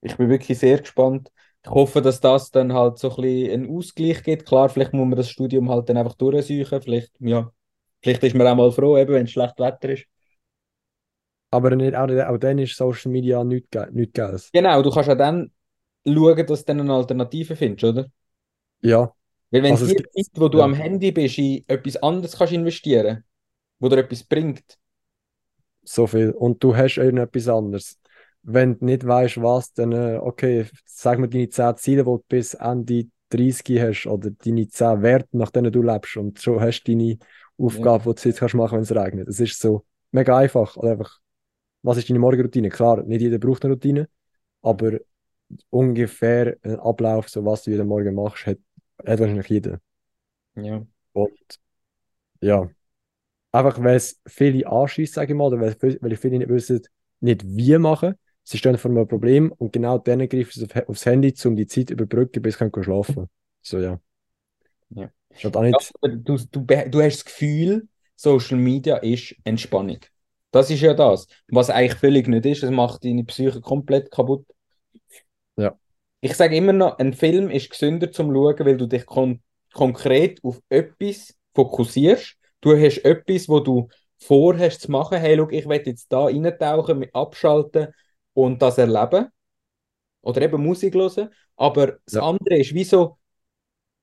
Ich 0.00 0.16
bin 0.16 0.28
wirklich 0.30 0.58
sehr 0.58 0.78
gespannt. 0.80 1.30
Ich 1.66 1.70
hoffe, 1.72 2.00
dass 2.00 2.20
das 2.20 2.50
dann 2.52 2.72
halt 2.72 2.98
so 2.98 3.10
ein 3.10 3.16
bisschen 3.22 3.50
einen 3.52 3.76
Ausgleich 3.76 4.22
gibt. 4.22 4.46
Klar, 4.46 4.68
vielleicht 4.68 4.92
muss 4.92 5.06
man 5.08 5.16
das 5.16 5.28
Studium 5.28 5.68
halt 5.68 5.88
dann 5.88 5.96
einfach 5.96 6.14
durchsuchen. 6.14 6.80
Vielleicht, 6.80 7.10
ja, 7.18 7.50
vielleicht 8.02 8.22
ist 8.22 8.36
man 8.36 8.46
auch 8.46 8.54
mal 8.54 8.70
froh, 8.70 8.96
eben, 8.96 9.12
wenn 9.12 9.24
es 9.24 9.32
schlecht 9.32 9.58
Wetter 9.58 9.90
ist. 9.90 10.04
Aber 11.50 11.74
nicht, 11.74 11.94
auch, 11.96 12.08
auch 12.08 12.38
dann 12.38 12.58
ist 12.58 12.76
Social 12.76 13.10
Media 13.10 13.42
nichts 13.42 13.70
ge 13.70 13.86
nichts 13.90 14.12
Geiles. 14.14 14.50
Genau, 14.52 14.80
du 14.82 14.90
kannst 14.90 15.08
ja 15.08 15.14
dann 15.14 15.50
schauen, 16.06 16.46
dass 16.46 16.60
du 16.64 16.66
dann 16.66 16.80
eine 16.80 16.92
Alternative 16.94 17.56
findest, 17.56 17.84
oder? 17.84 18.06
Ja, 18.82 19.12
Weil 19.50 19.62
wenn 19.62 19.72
Also 19.72 19.86
es 19.86 19.90
die 19.92 19.96
gibt- 19.96 20.12
Zeit, 20.14 20.40
wo 20.40 20.48
du 20.48 20.58
ja. 20.58 20.64
am 20.64 20.74
Handy 20.74 21.10
bist, 21.12 21.38
in 21.38 21.64
etwas 21.68 21.96
anderes 21.96 22.36
kannst 22.36 22.52
investieren, 22.52 23.24
wo 23.80 23.88
dir 23.88 23.98
etwas 23.98 24.22
bringt. 24.24 24.78
so 25.84 26.06
viel. 26.06 26.30
Und 26.32 26.62
du 26.62 26.76
hast 26.76 26.96
irgendetwas 26.98 27.48
anderes. 27.48 27.98
Wenn 28.48 28.78
du 28.78 28.84
nicht 28.84 29.04
weißt, 29.06 29.42
was, 29.42 29.72
dann, 29.72 29.92
äh, 29.92 30.18
okay, 30.22 30.66
sag 30.84 31.18
mir 31.18 31.28
deine 31.28 31.48
10 31.48 31.76
Ziele, 31.76 32.04
die 32.04 32.10
du 32.10 32.24
bis 32.28 32.54
Ende 32.54 33.06
30 33.30 33.80
hast, 33.80 34.06
oder 34.06 34.30
deine 34.30 34.68
10 34.68 35.02
Werte, 35.02 35.36
nach 35.36 35.50
denen 35.50 35.72
du 35.72 35.82
lebst. 35.82 36.16
Und 36.16 36.40
schon 36.40 36.60
hast 36.60 36.84
du 36.84 36.92
deine 36.92 37.18
Aufgabe, 37.58 38.14
die 38.14 38.22
du 38.22 38.28
jetzt 38.28 38.38
kannst 38.38 38.54
machen, 38.54 38.76
wenn 38.76 38.82
es 38.82 38.94
regnet. 38.94 39.28
Es 39.28 39.40
ist 39.40 39.60
so 39.60 39.84
mega 40.12 40.38
einfach. 40.38 40.76
Oder 40.76 40.92
einfach, 40.92 41.18
was 41.82 41.98
ist 41.98 42.08
deine 42.08 42.20
Morgenroutine? 42.20 42.68
Klar, 42.68 43.02
nicht 43.02 43.20
jeder 43.20 43.38
braucht 43.38 43.64
eine 43.64 43.74
Routine, 43.74 44.08
aber 44.62 44.98
ungefähr 45.70 46.56
ein 46.62 46.78
Ablauf, 46.80 47.28
so 47.28 47.44
was 47.44 47.64
du 47.64 47.70
jeden 47.72 47.88
Morgen 47.88 48.14
machst, 48.14 48.46
hat, 48.46 48.58
hat 49.04 49.20
wahrscheinlich 49.20 49.48
jeder. 49.48 49.80
Ja. 50.54 50.86
Und 51.12 51.58
ja, 52.40 52.68
einfach 53.52 53.82
weil 53.82 53.96
es 53.96 54.20
viele 54.26 54.66
anschießt, 54.66 55.14
sage 55.14 55.32
ich 55.32 55.36
mal, 55.36 55.46
oder 55.46 55.60
weil, 55.60 55.98
weil 56.00 56.16
viele 56.16 56.38
nicht 56.38 56.50
wissen, 56.50 56.82
nicht 57.20 57.44
wie 57.44 57.78
machen. 57.78 58.14
Sie 58.48 58.58
stehen 58.58 58.78
vor 58.78 58.92
einem 58.92 59.08
Problem 59.08 59.50
und 59.50 59.72
genau 59.72 59.98
dann 59.98 60.20
greifen 60.28 60.52
sie 60.52 60.66
auf, 60.66 60.88
aufs 60.88 61.04
Handy, 61.04 61.34
um 61.44 61.56
die 61.56 61.66
Zeit 61.66 61.90
überbrücken, 61.90 62.40
bis 62.42 62.56
sie 62.56 62.70
können 62.70 62.84
schlafen 62.84 63.28
So, 63.60 63.80
ja. 63.80 63.98
Ja. 64.90 65.10
Auch 65.52 65.62
nicht, 65.62 65.92
du, 66.00 66.38
du, 66.52 66.60
du 66.60 67.02
hast 67.02 67.16
das 67.16 67.24
Gefühl, 67.24 67.88
Social 68.14 68.56
Media 68.56 68.98
ist 68.98 69.34
Entspannung. 69.42 69.98
Das 70.52 70.70
ist 70.70 70.80
ja 70.80 70.94
das. 70.94 71.26
Was 71.48 71.70
eigentlich 71.70 71.98
völlig 71.98 72.28
nicht 72.28 72.46
ist, 72.46 72.62
es 72.62 72.70
macht 72.70 73.04
deine 73.04 73.24
Psyche 73.24 73.60
komplett 73.60 74.12
kaputt. 74.12 74.46
Ja. 75.56 75.76
Ich 76.20 76.34
sage 76.34 76.56
immer 76.56 76.72
noch, 76.72 77.00
ein 77.00 77.14
Film 77.14 77.50
ist 77.50 77.68
gesünder 77.68 78.12
zum 78.12 78.32
Schauen, 78.32 78.60
weil 78.60 78.76
du 78.76 78.86
dich 78.86 79.06
kon 79.06 79.42
konkret 79.72 80.38
auf 80.44 80.60
etwas 80.68 81.34
fokussierst. 81.52 82.36
Du 82.60 82.76
hast 82.76 83.04
etwas, 83.04 83.48
wo 83.48 83.58
du 83.58 83.88
vorhast 84.18 84.82
zu 84.82 84.92
machen. 84.92 85.18
Hey, 85.18 85.36
schau, 85.36 85.50
ich 85.50 85.68
will 85.68 85.82
jetzt 85.84 86.12
da 86.12 86.26
reintauchen, 86.26 87.00
mit 87.00 87.12
abschalten 87.12 87.88
und 88.36 88.62
das 88.62 88.78
erleben. 88.78 89.28
Oder 90.22 90.42
eben 90.42 90.62
Musik 90.62 90.94
hören. 90.94 91.30
Aber 91.56 91.98
das 92.04 92.14
Ja. 92.14 92.22
andere 92.28 92.58
ist 92.58 92.74
wie 92.74 92.84
so, 92.84 93.18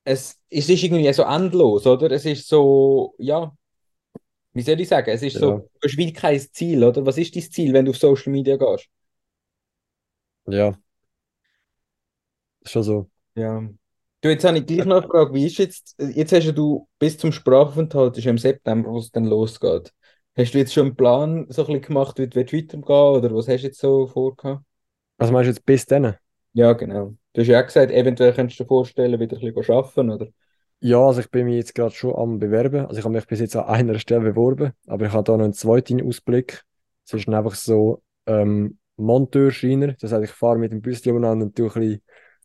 es, 0.04 0.38
es 0.50 0.68
ist 0.68 0.82
irgendwie 0.84 1.12
so 1.14 1.24
endlos, 1.24 1.86
oder? 1.86 2.10
Es 2.12 2.26
ist 2.26 2.48
so, 2.48 3.14
ja, 3.18 3.52
wie 4.54 4.62
soll 4.62 4.80
ich 4.80 4.88
sagen, 4.88 5.10
es 5.10 5.22
ist 5.22 5.34
Ja. 5.34 5.40
so, 5.40 5.50
du 5.80 5.88
hast 5.88 5.96
wie 5.98 6.12
kein 6.12 6.40
Ziel, 6.40 6.84
oder? 6.84 7.04
Was 7.06 7.18
ist 7.18 7.34
dein 7.36 7.42
Ziel, 7.42 7.72
wenn 7.72 7.84
du 7.84 7.90
auf 7.92 7.98
Social 7.98 8.32
Media 8.32 8.56
gehst? 8.56 8.88
Ja, 10.46 10.74
ist 12.62 12.72
schon 12.72 12.82
so. 12.82 13.10
Ja. 13.36 13.62
Du, 14.20 14.28
jetzt 14.30 14.44
habe 14.44 14.58
ich 14.58 14.66
gleich 14.66 14.86
noch 14.86 15.02
eine 15.02 15.06
Frage, 15.08 15.34
wie 15.34 15.46
ist 15.46 15.58
jetzt, 15.58 15.96
jetzt 15.98 16.32
hast 16.32 16.52
du 16.56 16.88
bis 16.98 17.18
zum 17.18 17.30
Sprachaufenthalt, 17.32 18.16
ist 18.18 18.26
im 18.26 18.38
September, 18.38 18.90
wo 18.90 18.98
es 18.98 19.10
dann 19.10 19.24
losgeht. 19.26 19.92
Hast 20.36 20.52
du 20.54 20.58
jetzt 20.58 20.72
schon 20.74 20.86
einen 20.86 20.96
Plan 20.96 21.46
so 21.48 21.62
ein 21.62 21.66
bisschen 21.66 21.82
gemacht, 21.82 22.18
wie 22.18 22.28
du 22.28 22.36
willst 22.36 22.52
weitergehen 22.52 22.82
oder 22.88 23.34
was 23.34 23.48
hast 23.48 23.62
du 23.62 23.66
jetzt 23.66 23.80
so 23.80 24.06
vorgehabt? 24.06 24.64
Was 25.18 25.30
meinst 25.32 25.46
du 25.48 25.50
jetzt 25.50 25.66
bis 25.66 25.86
dann? 25.86 26.16
Ja, 26.52 26.72
genau. 26.72 27.16
Du 27.32 27.40
hast 27.40 27.48
ja 27.48 27.60
auch 27.60 27.66
gesagt, 27.66 27.90
eventuell 27.92 28.32
könntest 28.32 28.58
du 28.60 28.64
dir 28.64 28.68
vorstellen, 28.68 29.18
wieder 29.20 29.36
ein 29.36 29.54
bisschen 29.54 29.74
arbeiten, 29.74 30.10
oder? 30.10 30.28
Ja, 30.80 30.98
also 30.98 31.20
ich 31.20 31.30
bin 31.30 31.46
mich 31.46 31.56
jetzt 31.56 31.74
gerade 31.74 31.94
schon 31.94 32.14
am 32.14 32.38
Bewerben. 32.38 32.86
Also 32.86 32.98
ich 32.98 33.04
habe 33.04 33.14
mich 33.14 33.26
bis 33.26 33.40
jetzt 33.40 33.56
an 33.56 33.64
einer 33.64 33.98
Stelle 33.98 34.20
beworben, 34.20 34.72
aber 34.86 35.06
ich 35.06 35.12
habe 35.12 35.24
da 35.24 35.36
noch 35.36 35.44
einen 35.44 35.54
zweiten 35.54 36.06
Ausblick. 36.06 36.62
Es 37.06 37.14
ist 37.14 37.28
einfach 37.28 37.54
so 37.54 38.02
ähm, 38.26 38.78
Monteurschreiner. 38.96 39.94
Das 39.94 40.12
heißt, 40.12 40.24
ich 40.24 40.30
fahre 40.30 40.58
mit 40.58 40.72
dem 40.72 40.82
Büsschen 40.82 41.12
umeinander 41.12 41.46
und 41.46 41.56
tue 41.56 41.68
ein 41.68 41.72
bisschen 41.80 42.02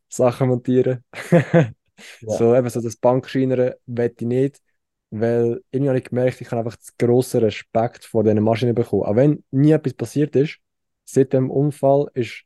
Sachen 0.07 0.49
montieren. 0.49 1.03
Ja. 2.21 2.37
So 2.37 2.55
eben 2.55 2.69
so 2.69 2.79
das 2.79 2.95
Bankschreinern 2.95 3.73
will 3.85 4.13
ich 4.17 4.25
nicht, 4.25 4.61
weil 5.11 5.61
irgendwie 5.71 5.89
habe 5.89 5.99
ich 5.99 6.05
gemerkt, 6.05 6.41
ich 6.41 6.51
habe 6.51 6.59
einfach 6.59 6.77
zu 6.77 6.93
grossen 6.97 7.41
Respekt 7.41 8.05
vor 8.05 8.23
diesen 8.23 8.43
Maschinen 8.43 8.75
bekommen. 8.75 9.03
Auch 9.03 9.15
wenn 9.15 9.43
nie 9.51 9.71
etwas 9.71 9.93
passiert 9.93 10.35
ist, 10.35 10.59
seit 11.05 11.33
dem 11.33 11.49
Unfall 11.51 12.07
ist 12.13 12.43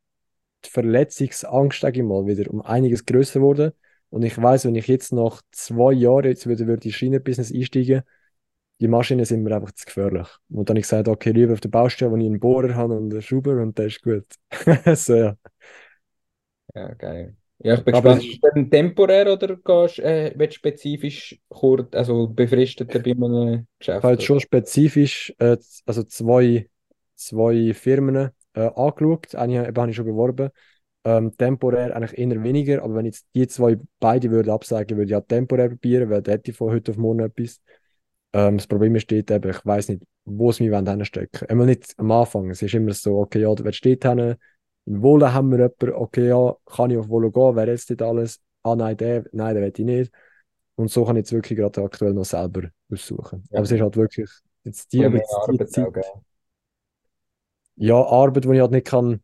die 0.66 0.70
Verletzungsangst, 0.70 1.84
mal, 1.84 2.26
wieder 2.28 2.50
um 2.52 2.62
einiges 2.62 3.06
größer 3.06 3.40
geworden. 3.40 3.74
Und 4.10 4.24
ich 4.24 4.42
weiß, 4.42 4.66
wenn 4.66 4.76
ich 4.76 4.88
jetzt 4.88 5.12
nach 5.14 5.42
zwei 5.52 5.94
Jahren 5.94 6.26
jetzt 6.26 6.48
wieder 6.48 6.68
würde 6.68 6.88
in 6.88 6.94
Schreinerbusiness 6.94 7.54
einsteigen, 7.54 8.04
die 8.82 8.88
Maschinen 8.88 9.26
sind 9.26 9.44
mir 9.44 9.56
einfach 9.56 9.72
zu 9.74 9.86
gefährlich. 9.86 10.28
Und 10.50 10.70
dann 10.70 10.76
habe 10.76 10.80
ich 10.80 10.86
gesagt, 10.86 11.08
okay, 11.08 11.32
lieber 11.32 11.54
auf 11.54 11.62
der 11.62 11.70
Baustelle, 11.70 12.12
wo 12.12 12.18
ich 12.18 12.26
einen 12.26 12.40
Bohrer 12.40 12.76
habe 12.76 12.98
und 12.98 13.12
einen 13.14 13.22
Schrauber 13.22 13.62
und 13.62 13.78
der 13.78 13.88
ist 13.88 14.02
gut. 14.04 14.26
so, 14.96 15.16
ja. 15.16 15.38
Ja, 16.76 16.94
geil. 16.96 17.36
Ja, 17.60 17.76
ich 17.76 17.84
bin 17.84 17.94
Aber 17.94 18.10
gespannt. 18.10 18.24
es 18.24 18.34
Ist 18.34 18.44
das 18.44 18.54
denn 18.54 18.70
temporär 18.70 19.32
oder 19.32 19.56
gehst, 19.56 20.00
äh, 20.00 20.34
willst 20.36 20.56
du 20.56 20.60
spezifisch 20.60 21.40
kurz, 21.50 21.96
also 21.96 22.28
befristet 22.28 22.90
bei 22.90 23.00
einem 23.12 23.68
Geschäft? 23.80 23.98
Ich 24.00 24.04
habe 24.04 24.14
jetzt 24.14 24.24
schon 24.26 24.40
spezifisch 24.40 25.34
äh, 25.40 25.58
also 25.86 26.04
zwei, 26.04 26.70
zwei 27.16 27.74
Firmen 27.74 28.30
äh, 28.54 28.70
angeschaut. 28.76 29.36
Eine 29.36 29.68
eben 29.68 29.78
habe 29.82 29.90
ich 29.90 29.96
schon 29.96 30.06
beworben. 30.06 30.50
Ähm, 31.06 31.36
temporär 31.38 31.96
eigentlich 31.96 32.18
eher 32.18 32.44
weniger, 32.44 32.82
aber 32.82 32.96
wenn 32.96 33.06
ich 33.06 33.16
jetzt 33.16 33.28
die 33.36 33.48
zwei 33.48 33.78
beide 34.00 34.32
würde 34.32 34.54
absagen, 34.54 34.98
würde 34.98 35.12
ich 35.12 35.16
auch 35.16 35.26
temporär 35.28 35.68
probieren, 35.70 36.10
weil 36.10 36.22
da 36.22 36.32
hätte 36.32 36.52
ich 36.52 36.58
von 36.58 36.72
heute 36.72 36.92
auf 36.92 36.98
morgen 36.98 37.20
etwas. 37.20 37.62
Ähm, 38.32 38.58
das 38.58 38.68
Problem 38.68 38.98
steht 39.00 39.30
eben, 39.30 39.50
ich 39.50 39.66
weiß 39.66 39.90
nicht, 39.90 40.04
wo 40.26 40.50
es 40.50 40.60
mich 40.62 40.72
hinstecken 40.74 41.42
wollen. 41.42 41.50
Einmal 41.50 41.68
nicht 41.68 41.94
am 41.98 42.12
Anfang. 42.12 42.50
Es 42.50 42.62
ist 42.62 42.74
immer 42.74 42.94
so, 42.94 43.18
okay, 43.20 43.42
ja, 43.42 43.54
du 43.54 43.64
willst 43.66 43.86
dort 43.86 44.04
hin, 44.04 44.36
in 44.86 45.02
Wohlen 45.02 45.34
haben 45.34 45.52
wir 45.52 45.58
jemanden, 45.58 45.94
okay, 45.94 46.28
ja, 46.28 46.56
kann 46.66 46.92
ich 46.92 46.98
auf 46.98 47.10
Wohlen 47.10 47.32
gehen, 47.32 47.56
wer 47.56 47.68
jetzt 47.68 47.90
nicht 47.90 48.02
alles? 48.02 48.42
Ah, 48.64 48.76
nein, 48.76 48.98
der, 48.98 49.26
nein, 49.32 49.56
der 49.56 49.64
will 49.64 49.74
ich 49.76 49.86
nicht. 49.86 50.14
Und 50.76 50.90
so 50.90 51.06
kann 51.06 51.16
ich 51.16 51.22
jetzt 51.22 51.34
wirklich 51.34 51.58
gerade 51.58 51.84
aktuell 51.84 52.14
noch 52.14 52.26
selber 52.26 52.70
aussuchen. 52.92 53.44
Ja. 53.50 53.58
Aber 53.58 53.64
es 53.64 53.72
ist 53.72 53.82
halt 53.82 53.96
wirklich 53.96 54.30
jetzt 54.64 54.92
die, 54.92 55.00
jetzt 55.00 55.30
die 55.30 55.52
Arbeit 55.52 55.70
Zeit, 55.70 55.88
auch, 55.88 56.24
ja, 57.76 57.96
Arbeit, 57.96 58.46
die 58.46 58.52
ich 58.52 58.60
halt 58.60 58.72
nicht 58.72 58.88
kann 58.88 59.22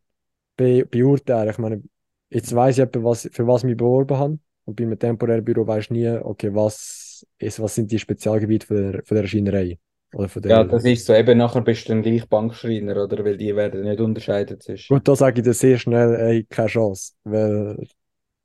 be 0.56 0.84
beurteilen. 0.84 1.50
Ich 1.50 1.58
meine, 1.58 1.82
jetzt 2.30 2.54
weiß 2.54 2.78
ich 2.78 2.84
etwa, 2.84 3.04
was, 3.04 3.28
für 3.32 3.46
was 3.46 3.62
ich 3.62 3.68
mich 3.68 3.76
beworben 3.76 4.16
habe. 4.16 4.38
Und 4.64 4.76
bei 4.76 4.84
einem 4.84 4.98
temporären 4.98 5.44
Büro 5.44 5.64
du 5.64 5.92
nie, 5.92 6.08
okay, 6.08 6.54
was, 6.54 7.26
ist, 7.38 7.60
was 7.60 7.74
sind 7.74 7.90
die 7.90 7.98
Spezialgebiete 7.98 8.66
von 8.66 8.76
der, 8.76 9.02
von 9.04 9.16
der 9.16 9.26
Schreinerei? 9.26 9.78
Oder 10.12 10.28
von 10.28 10.42
Ja, 10.42 10.64
das 10.64 10.84
ist 10.84 11.06
so. 11.06 11.14
Eben 11.14 11.38
nachher 11.38 11.60
bist 11.60 11.84
du 11.84 11.92
dann 11.92 12.02
gleich 12.02 12.28
Bankschreiner, 12.28 13.04
oder? 13.04 13.24
Weil 13.24 13.36
die 13.36 13.54
werden 13.54 13.82
nicht 13.82 14.00
unterscheiden 14.00 14.60
zwischen. 14.60 14.94
Gut, 14.94 15.06
da 15.06 15.14
sage 15.14 15.40
ich 15.40 15.44
dir 15.44 15.54
sehr 15.54 15.78
schnell, 15.78 16.14
ey, 16.16 16.44
keine 16.44 16.68
Chance. 16.68 17.12
Weil 17.24 17.86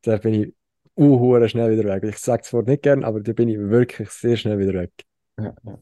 da 0.03 0.17
bin 0.17 0.33
ich 0.33 0.53
uh, 0.97 1.47
schnell 1.47 1.77
wieder 1.77 1.89
weg. 1.89 2.03
Ich 2.03 2.17
sage 2.17 2.43
es 2.43 2.49
zwar 2.49 2.63
nicht 2.63 2.83
gern, 2.83 3.03
aber 3.03 3.19
da 3.21 3.33
bin 3.33 3.49
ich 3.49 3.57
wirklich 3.57 4.09
sehr 4.09 4.37
schnell 4.37 4.59
wieder 4.59 4.73
weg. 4.73 4.91
Ja, 5.37 5.53
ja. 5.63 5.79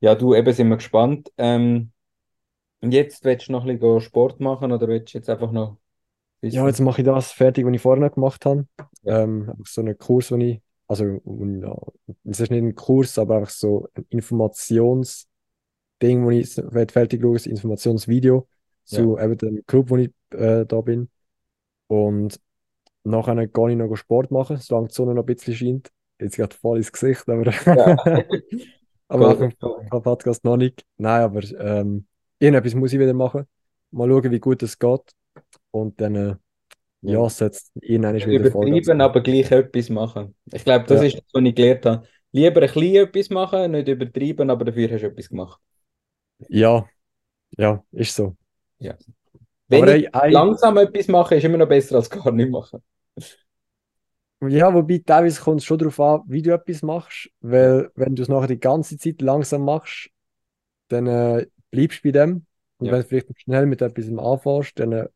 ja, 0.00 0.14
du, 0.14 0.34
eben 0.34 0.52
sind 0.52 0.68
wir 0.68 0.76
gespannt. 0.76 1.30
Ähm, 1.36 1.90
und 2.80 2.92
jetzt 2.92 3.24
willst 3.24 3.48
du 3.48 3.52
noch 3.52 3.66
ein 3.66 3.78
bisschen 3.78 4.00
Sport 4.00 4.40
machen 4.40 4.72
oder 4.72 4.88
willst 4.88 5.14
du 5.14 5.18
jetzt 5.18 5.30
einfach 5.30 5.52
noch 5.52 5.78
ein 6.42 6.50
Ja, 6.50 6.66
jetzt 6.66 6.80
mache 6.80 7.02
ich 7.02 7.06
das 7.06 7.32
fertig, 7.32 7.64
was 7.64 7.72
ich 7.72 7.80
vorher 7.80 8.04
noch 8.04 8.14
gemacht 8.14 8.44
habe. 8.44 8.66
Ja. 9.02 9.22
Ähm, 9.22 9.52
so 9.64 9.80
einen 9.80 9.96
Kurs, 9.96 10.28
den 10.28 10.40
ich, 10.40 10.60
also 11.00 11.20
ja, 11.26 11.76
es 12.24 12.40
ist 12.40 12.50
nicht 12.50 12.62
ein 12.62 12.74
Kurs, 12.74 13.18
aber 13.18 13.36
einfach 13.36 13.50
so 13.50 13.88
ein 13.94 14.06
Informationsding, 14.10 15.26
wo 16.00 16.30
ich 16.30 16.54
fertig 16.92 17.22
schaue, 17.22 17.36
ein 17.36 17.50
Informationsvideo 17.50 18.46
zu 18.84 19.18
eben 19.18 19.38
dem 19.38 19.66
Club, 19.66 19.90
wo 19.90 19.96
ich 19.96 20.10
äh, 20.30 20.64
da 20.64 20.80
bin. 20.80 21.10
Und 21.88 22.40
nachher 23.02 23.46
gehe 23.46 23.70
ich 23.70 23.76
noch 23.76 23.96
Sport 23.96 24.30
machen, 24.30 24.58
solange 24.58 24.88
die 24.88 24.94
Sonne 24.94 25.14
noch 25.14 25.22
ein 25.22 25.26
bisschen 25.26 25.54
scheint. 25.54 25.90
Jetzt 26.20 26.36
gerade 26.36 26.54
voll 26.54 26.78
ins 26.78 26.92
Gesicht, 26.92 27.28
aber, 27.28 27.50
Ja. 27.50 27.96
aber 29.08 29.50
Cool. 29.60 29.86
Podcast 30.02 30.44
noch 30.44 30.56
nicht. 30.56 30.84
Nein, 30.96 31.22
aber 31.22 31.42
ähm, 31.58 32.06
irgendetwas 32.38 32.74
muss 32.74 32.92
ich 32.92 33.00
wieder 33.00 33.14
machen. 33.14 33.46
Mal 33.90 34.08
schauen, 34.08 34.30
wie 34.30 34.40
gut 34.40 34.62
es 34.62 34.78
geht. 34.78 35.02
Und 35.72 36.00
dann, 36.00 36.14
äh, 36.14 36.36
ja, 37.04 37.28
Ja. 37.28 37.28
setzt 37.28 37.72
irgendwann 37.80 38.16
Nicht 38.16 38.30
wieder 38.30 38.46
Vollgas. 38.46 38.80
übertrieben, 38.86 39.00
aber 39.00 39.20
gleich 39.22 39.50
etwas 39.50 39.90
machen. 39.90 40.34
Ich 40.52 40.64
glaube, 40.64 40.86
das 40.86 41.00
Ja. 41.00 41.02
ist 41.02 41.16
das, 41.16 41.24
was 41.32 41.44
ich 41.44 41.54
gelernt 41.54 41.86
habe. 41.86 42.08
Lieber 42.32 42.62
ein 42.62 42.68
bisschen 42.72 42.96
etwas 42.96 43.30
machen, 43.30 43.72
nicht 43.72 43.88
übertrieben, 43.88 44.50
aber 44.50 44.64
dafür 44.64 44.90
hast 44.90 45.02
du 45.02 45.06
etwas 45.08 45.28
gemacht. 45.28 45.60
Ja, 46.48 46.88
ja, 47.58 47.84
ist 47.92 48.14
so. 48.16 48.36
Wenn 49.68 49.86
Aber 49.86 49.88
ich 49.88 50.08
ey, 50.14 50.30
langsam 50.30 50.78
etwas 50.78 51.08
mache, 51.08 51.34
ist 51.36 51.44
immer 51.44 51.58
noch 51.58 51.68
besser 51.68 51.96
als 51.96 52.08
gar 52.10 52.32
nicht 52.32 52.50
machen. 52.50 52.82
ja, 54.42 54.72
wobei 54.74 54.98
teilweise 55.04 55.40
kommt 55.40 55.60
es 55.60 55.64
schon 55.66 55.78
darauf 55.78 55.98
an, 56.00 56.22
wie 56.26 56.42
du 56.42 56.52
etwas 56.52 56.82
machst, 56.82 57.30
weil 57.40 57.90
wenn 57.94 58.14
du 58.14 58.22
es 58.22 58.28
nachher 58.28 58.48
die 58.48 58.58
ganze 58.60 58.98
Zeit 58.98 59.22
langsam 59.22 59.62
machst, 59.64 60.10
dann 60.88 61.06
äh, 61.06 61.46
bleibst 61.70 62.04
du 62.04 62.08
bei 62.08 62.12
dem. 62.12 62.46
Und 62.78 62.88
Ja. 62.88 62.92
wenn 62.92 63.02
du 63.02 63.08
vielleicht 63.08 63.40
schnell 63.42 63.66
mit 63.66 63.82
etwas 63.82 64.08
anfängst, 64.18 64.78
dann 64.78 64.92
äh, 64.92 65.08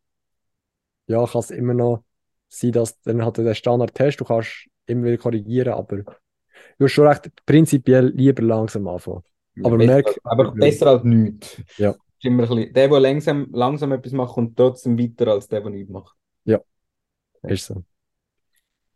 ja, 1.09 1.27
kann 1.27 1.41
es 1.41 1.51
immer 1.51 1.75
noch 1.75 2.05
sein, 2.49 2.73
dass 2.73 3.01
dann 3.03 3.25
halt 3.25 3.39
der 3.39 3.55
Standard-Test, 3.55 4.21
du 4.21 4.25
kannst 4.25 4.69
immer 4.87 5.07
wieder 5.07 5.19
korrigieren, 5.19 5.75
aber 5.75 5.99
du 5.99 6.05
hast 6.85 6.93
schon 6.93 7.07
recht, 7.09 7.31
prinzipiell 7.47 8.09
lieber 8.09 8.43
langsam 8.43 8.89
anfangen. 8.89 9.23
Aber 9.63 9.77
besser, 9.77 9.95
merk- 9.97 10.07
als- 10.07 10.21
aber 10.25 10.53
besser 10.53 10.87
als 10.89 11.05
nichts. 11.05 11.63
Ja. 11.77 11.95
Immer 12.23 12.45
ein 12.45 12.49
bisschen, 12.49 12.73
der, 12.75 12.89
der 12.89 13.01
langsam, 13.01 13.49
langsam 13.53 13.93
etwas 13.93 14.13
macht, 14.13 14.35
kommt 14.35 14.57
trotzdem 14.57 14.99
weiter 14.99 15.29
als 15.29 15.49
der, 15.49 15.61
der 15.61 15.71
nichts 15.71 15.91
macht. 15.91 16.17
Ist 17.43 17.67
so. 17.67 17.85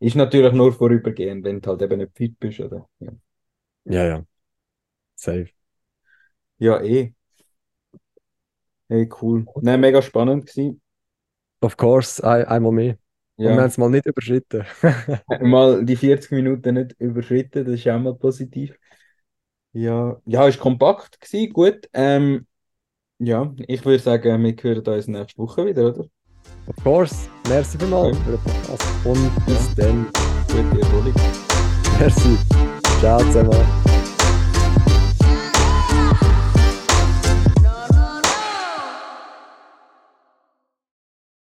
Ist 0.01 0.17
natürlich 0.17 0.53
nur 0.53 0.75
vorübergehend, 0.75 1.45
wenn 1.45 1.63
du 1.63 1.71
halt 1.71 1.81
eben 1.81 1.99
nicht 2.01 2.15
fit 2.15 2.39
bist, 2.39 2.61
oder? 2.61 2.91
Ja, 3.01 3.13
Ja, 3.85 4.05
ja. 4.07 4.27
Safe. 5.17 5.53
ja 6.59 6.81
eh. 6.83 7.13
Hey, 8.89 9.09
cool. 9.21 9.47
Nein, 9.61 9.81
mega 9.81 10.03
spannend 10.03 10.47
gewesen. 10.47 10.82
Of 11.63 11.77
course, 11.77 12.23
ein, 12.25 12.45
einmal 12.47 12.73
mehr. 12.73 12.97
Und 13.37 13.55
wir 13.55 13.57
haben 13.57 13.59
Ja, 13.59 13.67
es 13.67 13.79
mal 13.79 13.91
nicht 13.91 14.07
überschritten. 14.07 14.65
mal 15.41 15.85
die 15.85 15.97
40 15.97 16.33
Minuten 16.33 16.75
nicht 16.75 16.93
überschritten, 16.99 17.65
das 17.65 17.75
ist 17.75 17.89
auch 17.89 17.99
mal 18.01 18.15
positiv. 18.15 18.77
Ja, 19.73 20.21
ja, 20.27 20.47
ist 20.49 20.61
kompakt 20.61 21.21
gewesen, 21.21 21.53
gut. 21.53 21.89
Ähm, 21.95 22.47
ja, 23.19 23.55
ich 23.69 23.85
würde 23.85 24.03
sagen, 24.03 24.43
wir 24.43 24.55
hören 24.61 24.87
uns 24.87 25.09
nächste 25.09 25.39
Woche 25.39 25.67
wieder, 25.67 25.87
oder? 25.89 26.07
Of 26.67 26.77
course. 26.85 27.29
Merci 27.49 27.79
vielmals 27.79 28.17
Ja. 28.19 28.25
für 28.25 28.31
den 28.33 28.41
Podcast. 28.41 29.07
Und 29.07 29.47
bis 29.47 29.75
dann. 29.77 30.07
Gute 30.49 30.81
Erholung. 30.83 31.15
Merci. 31.99 32.39
Ciao 33.01 33.19
zusammen. 33.19 33.92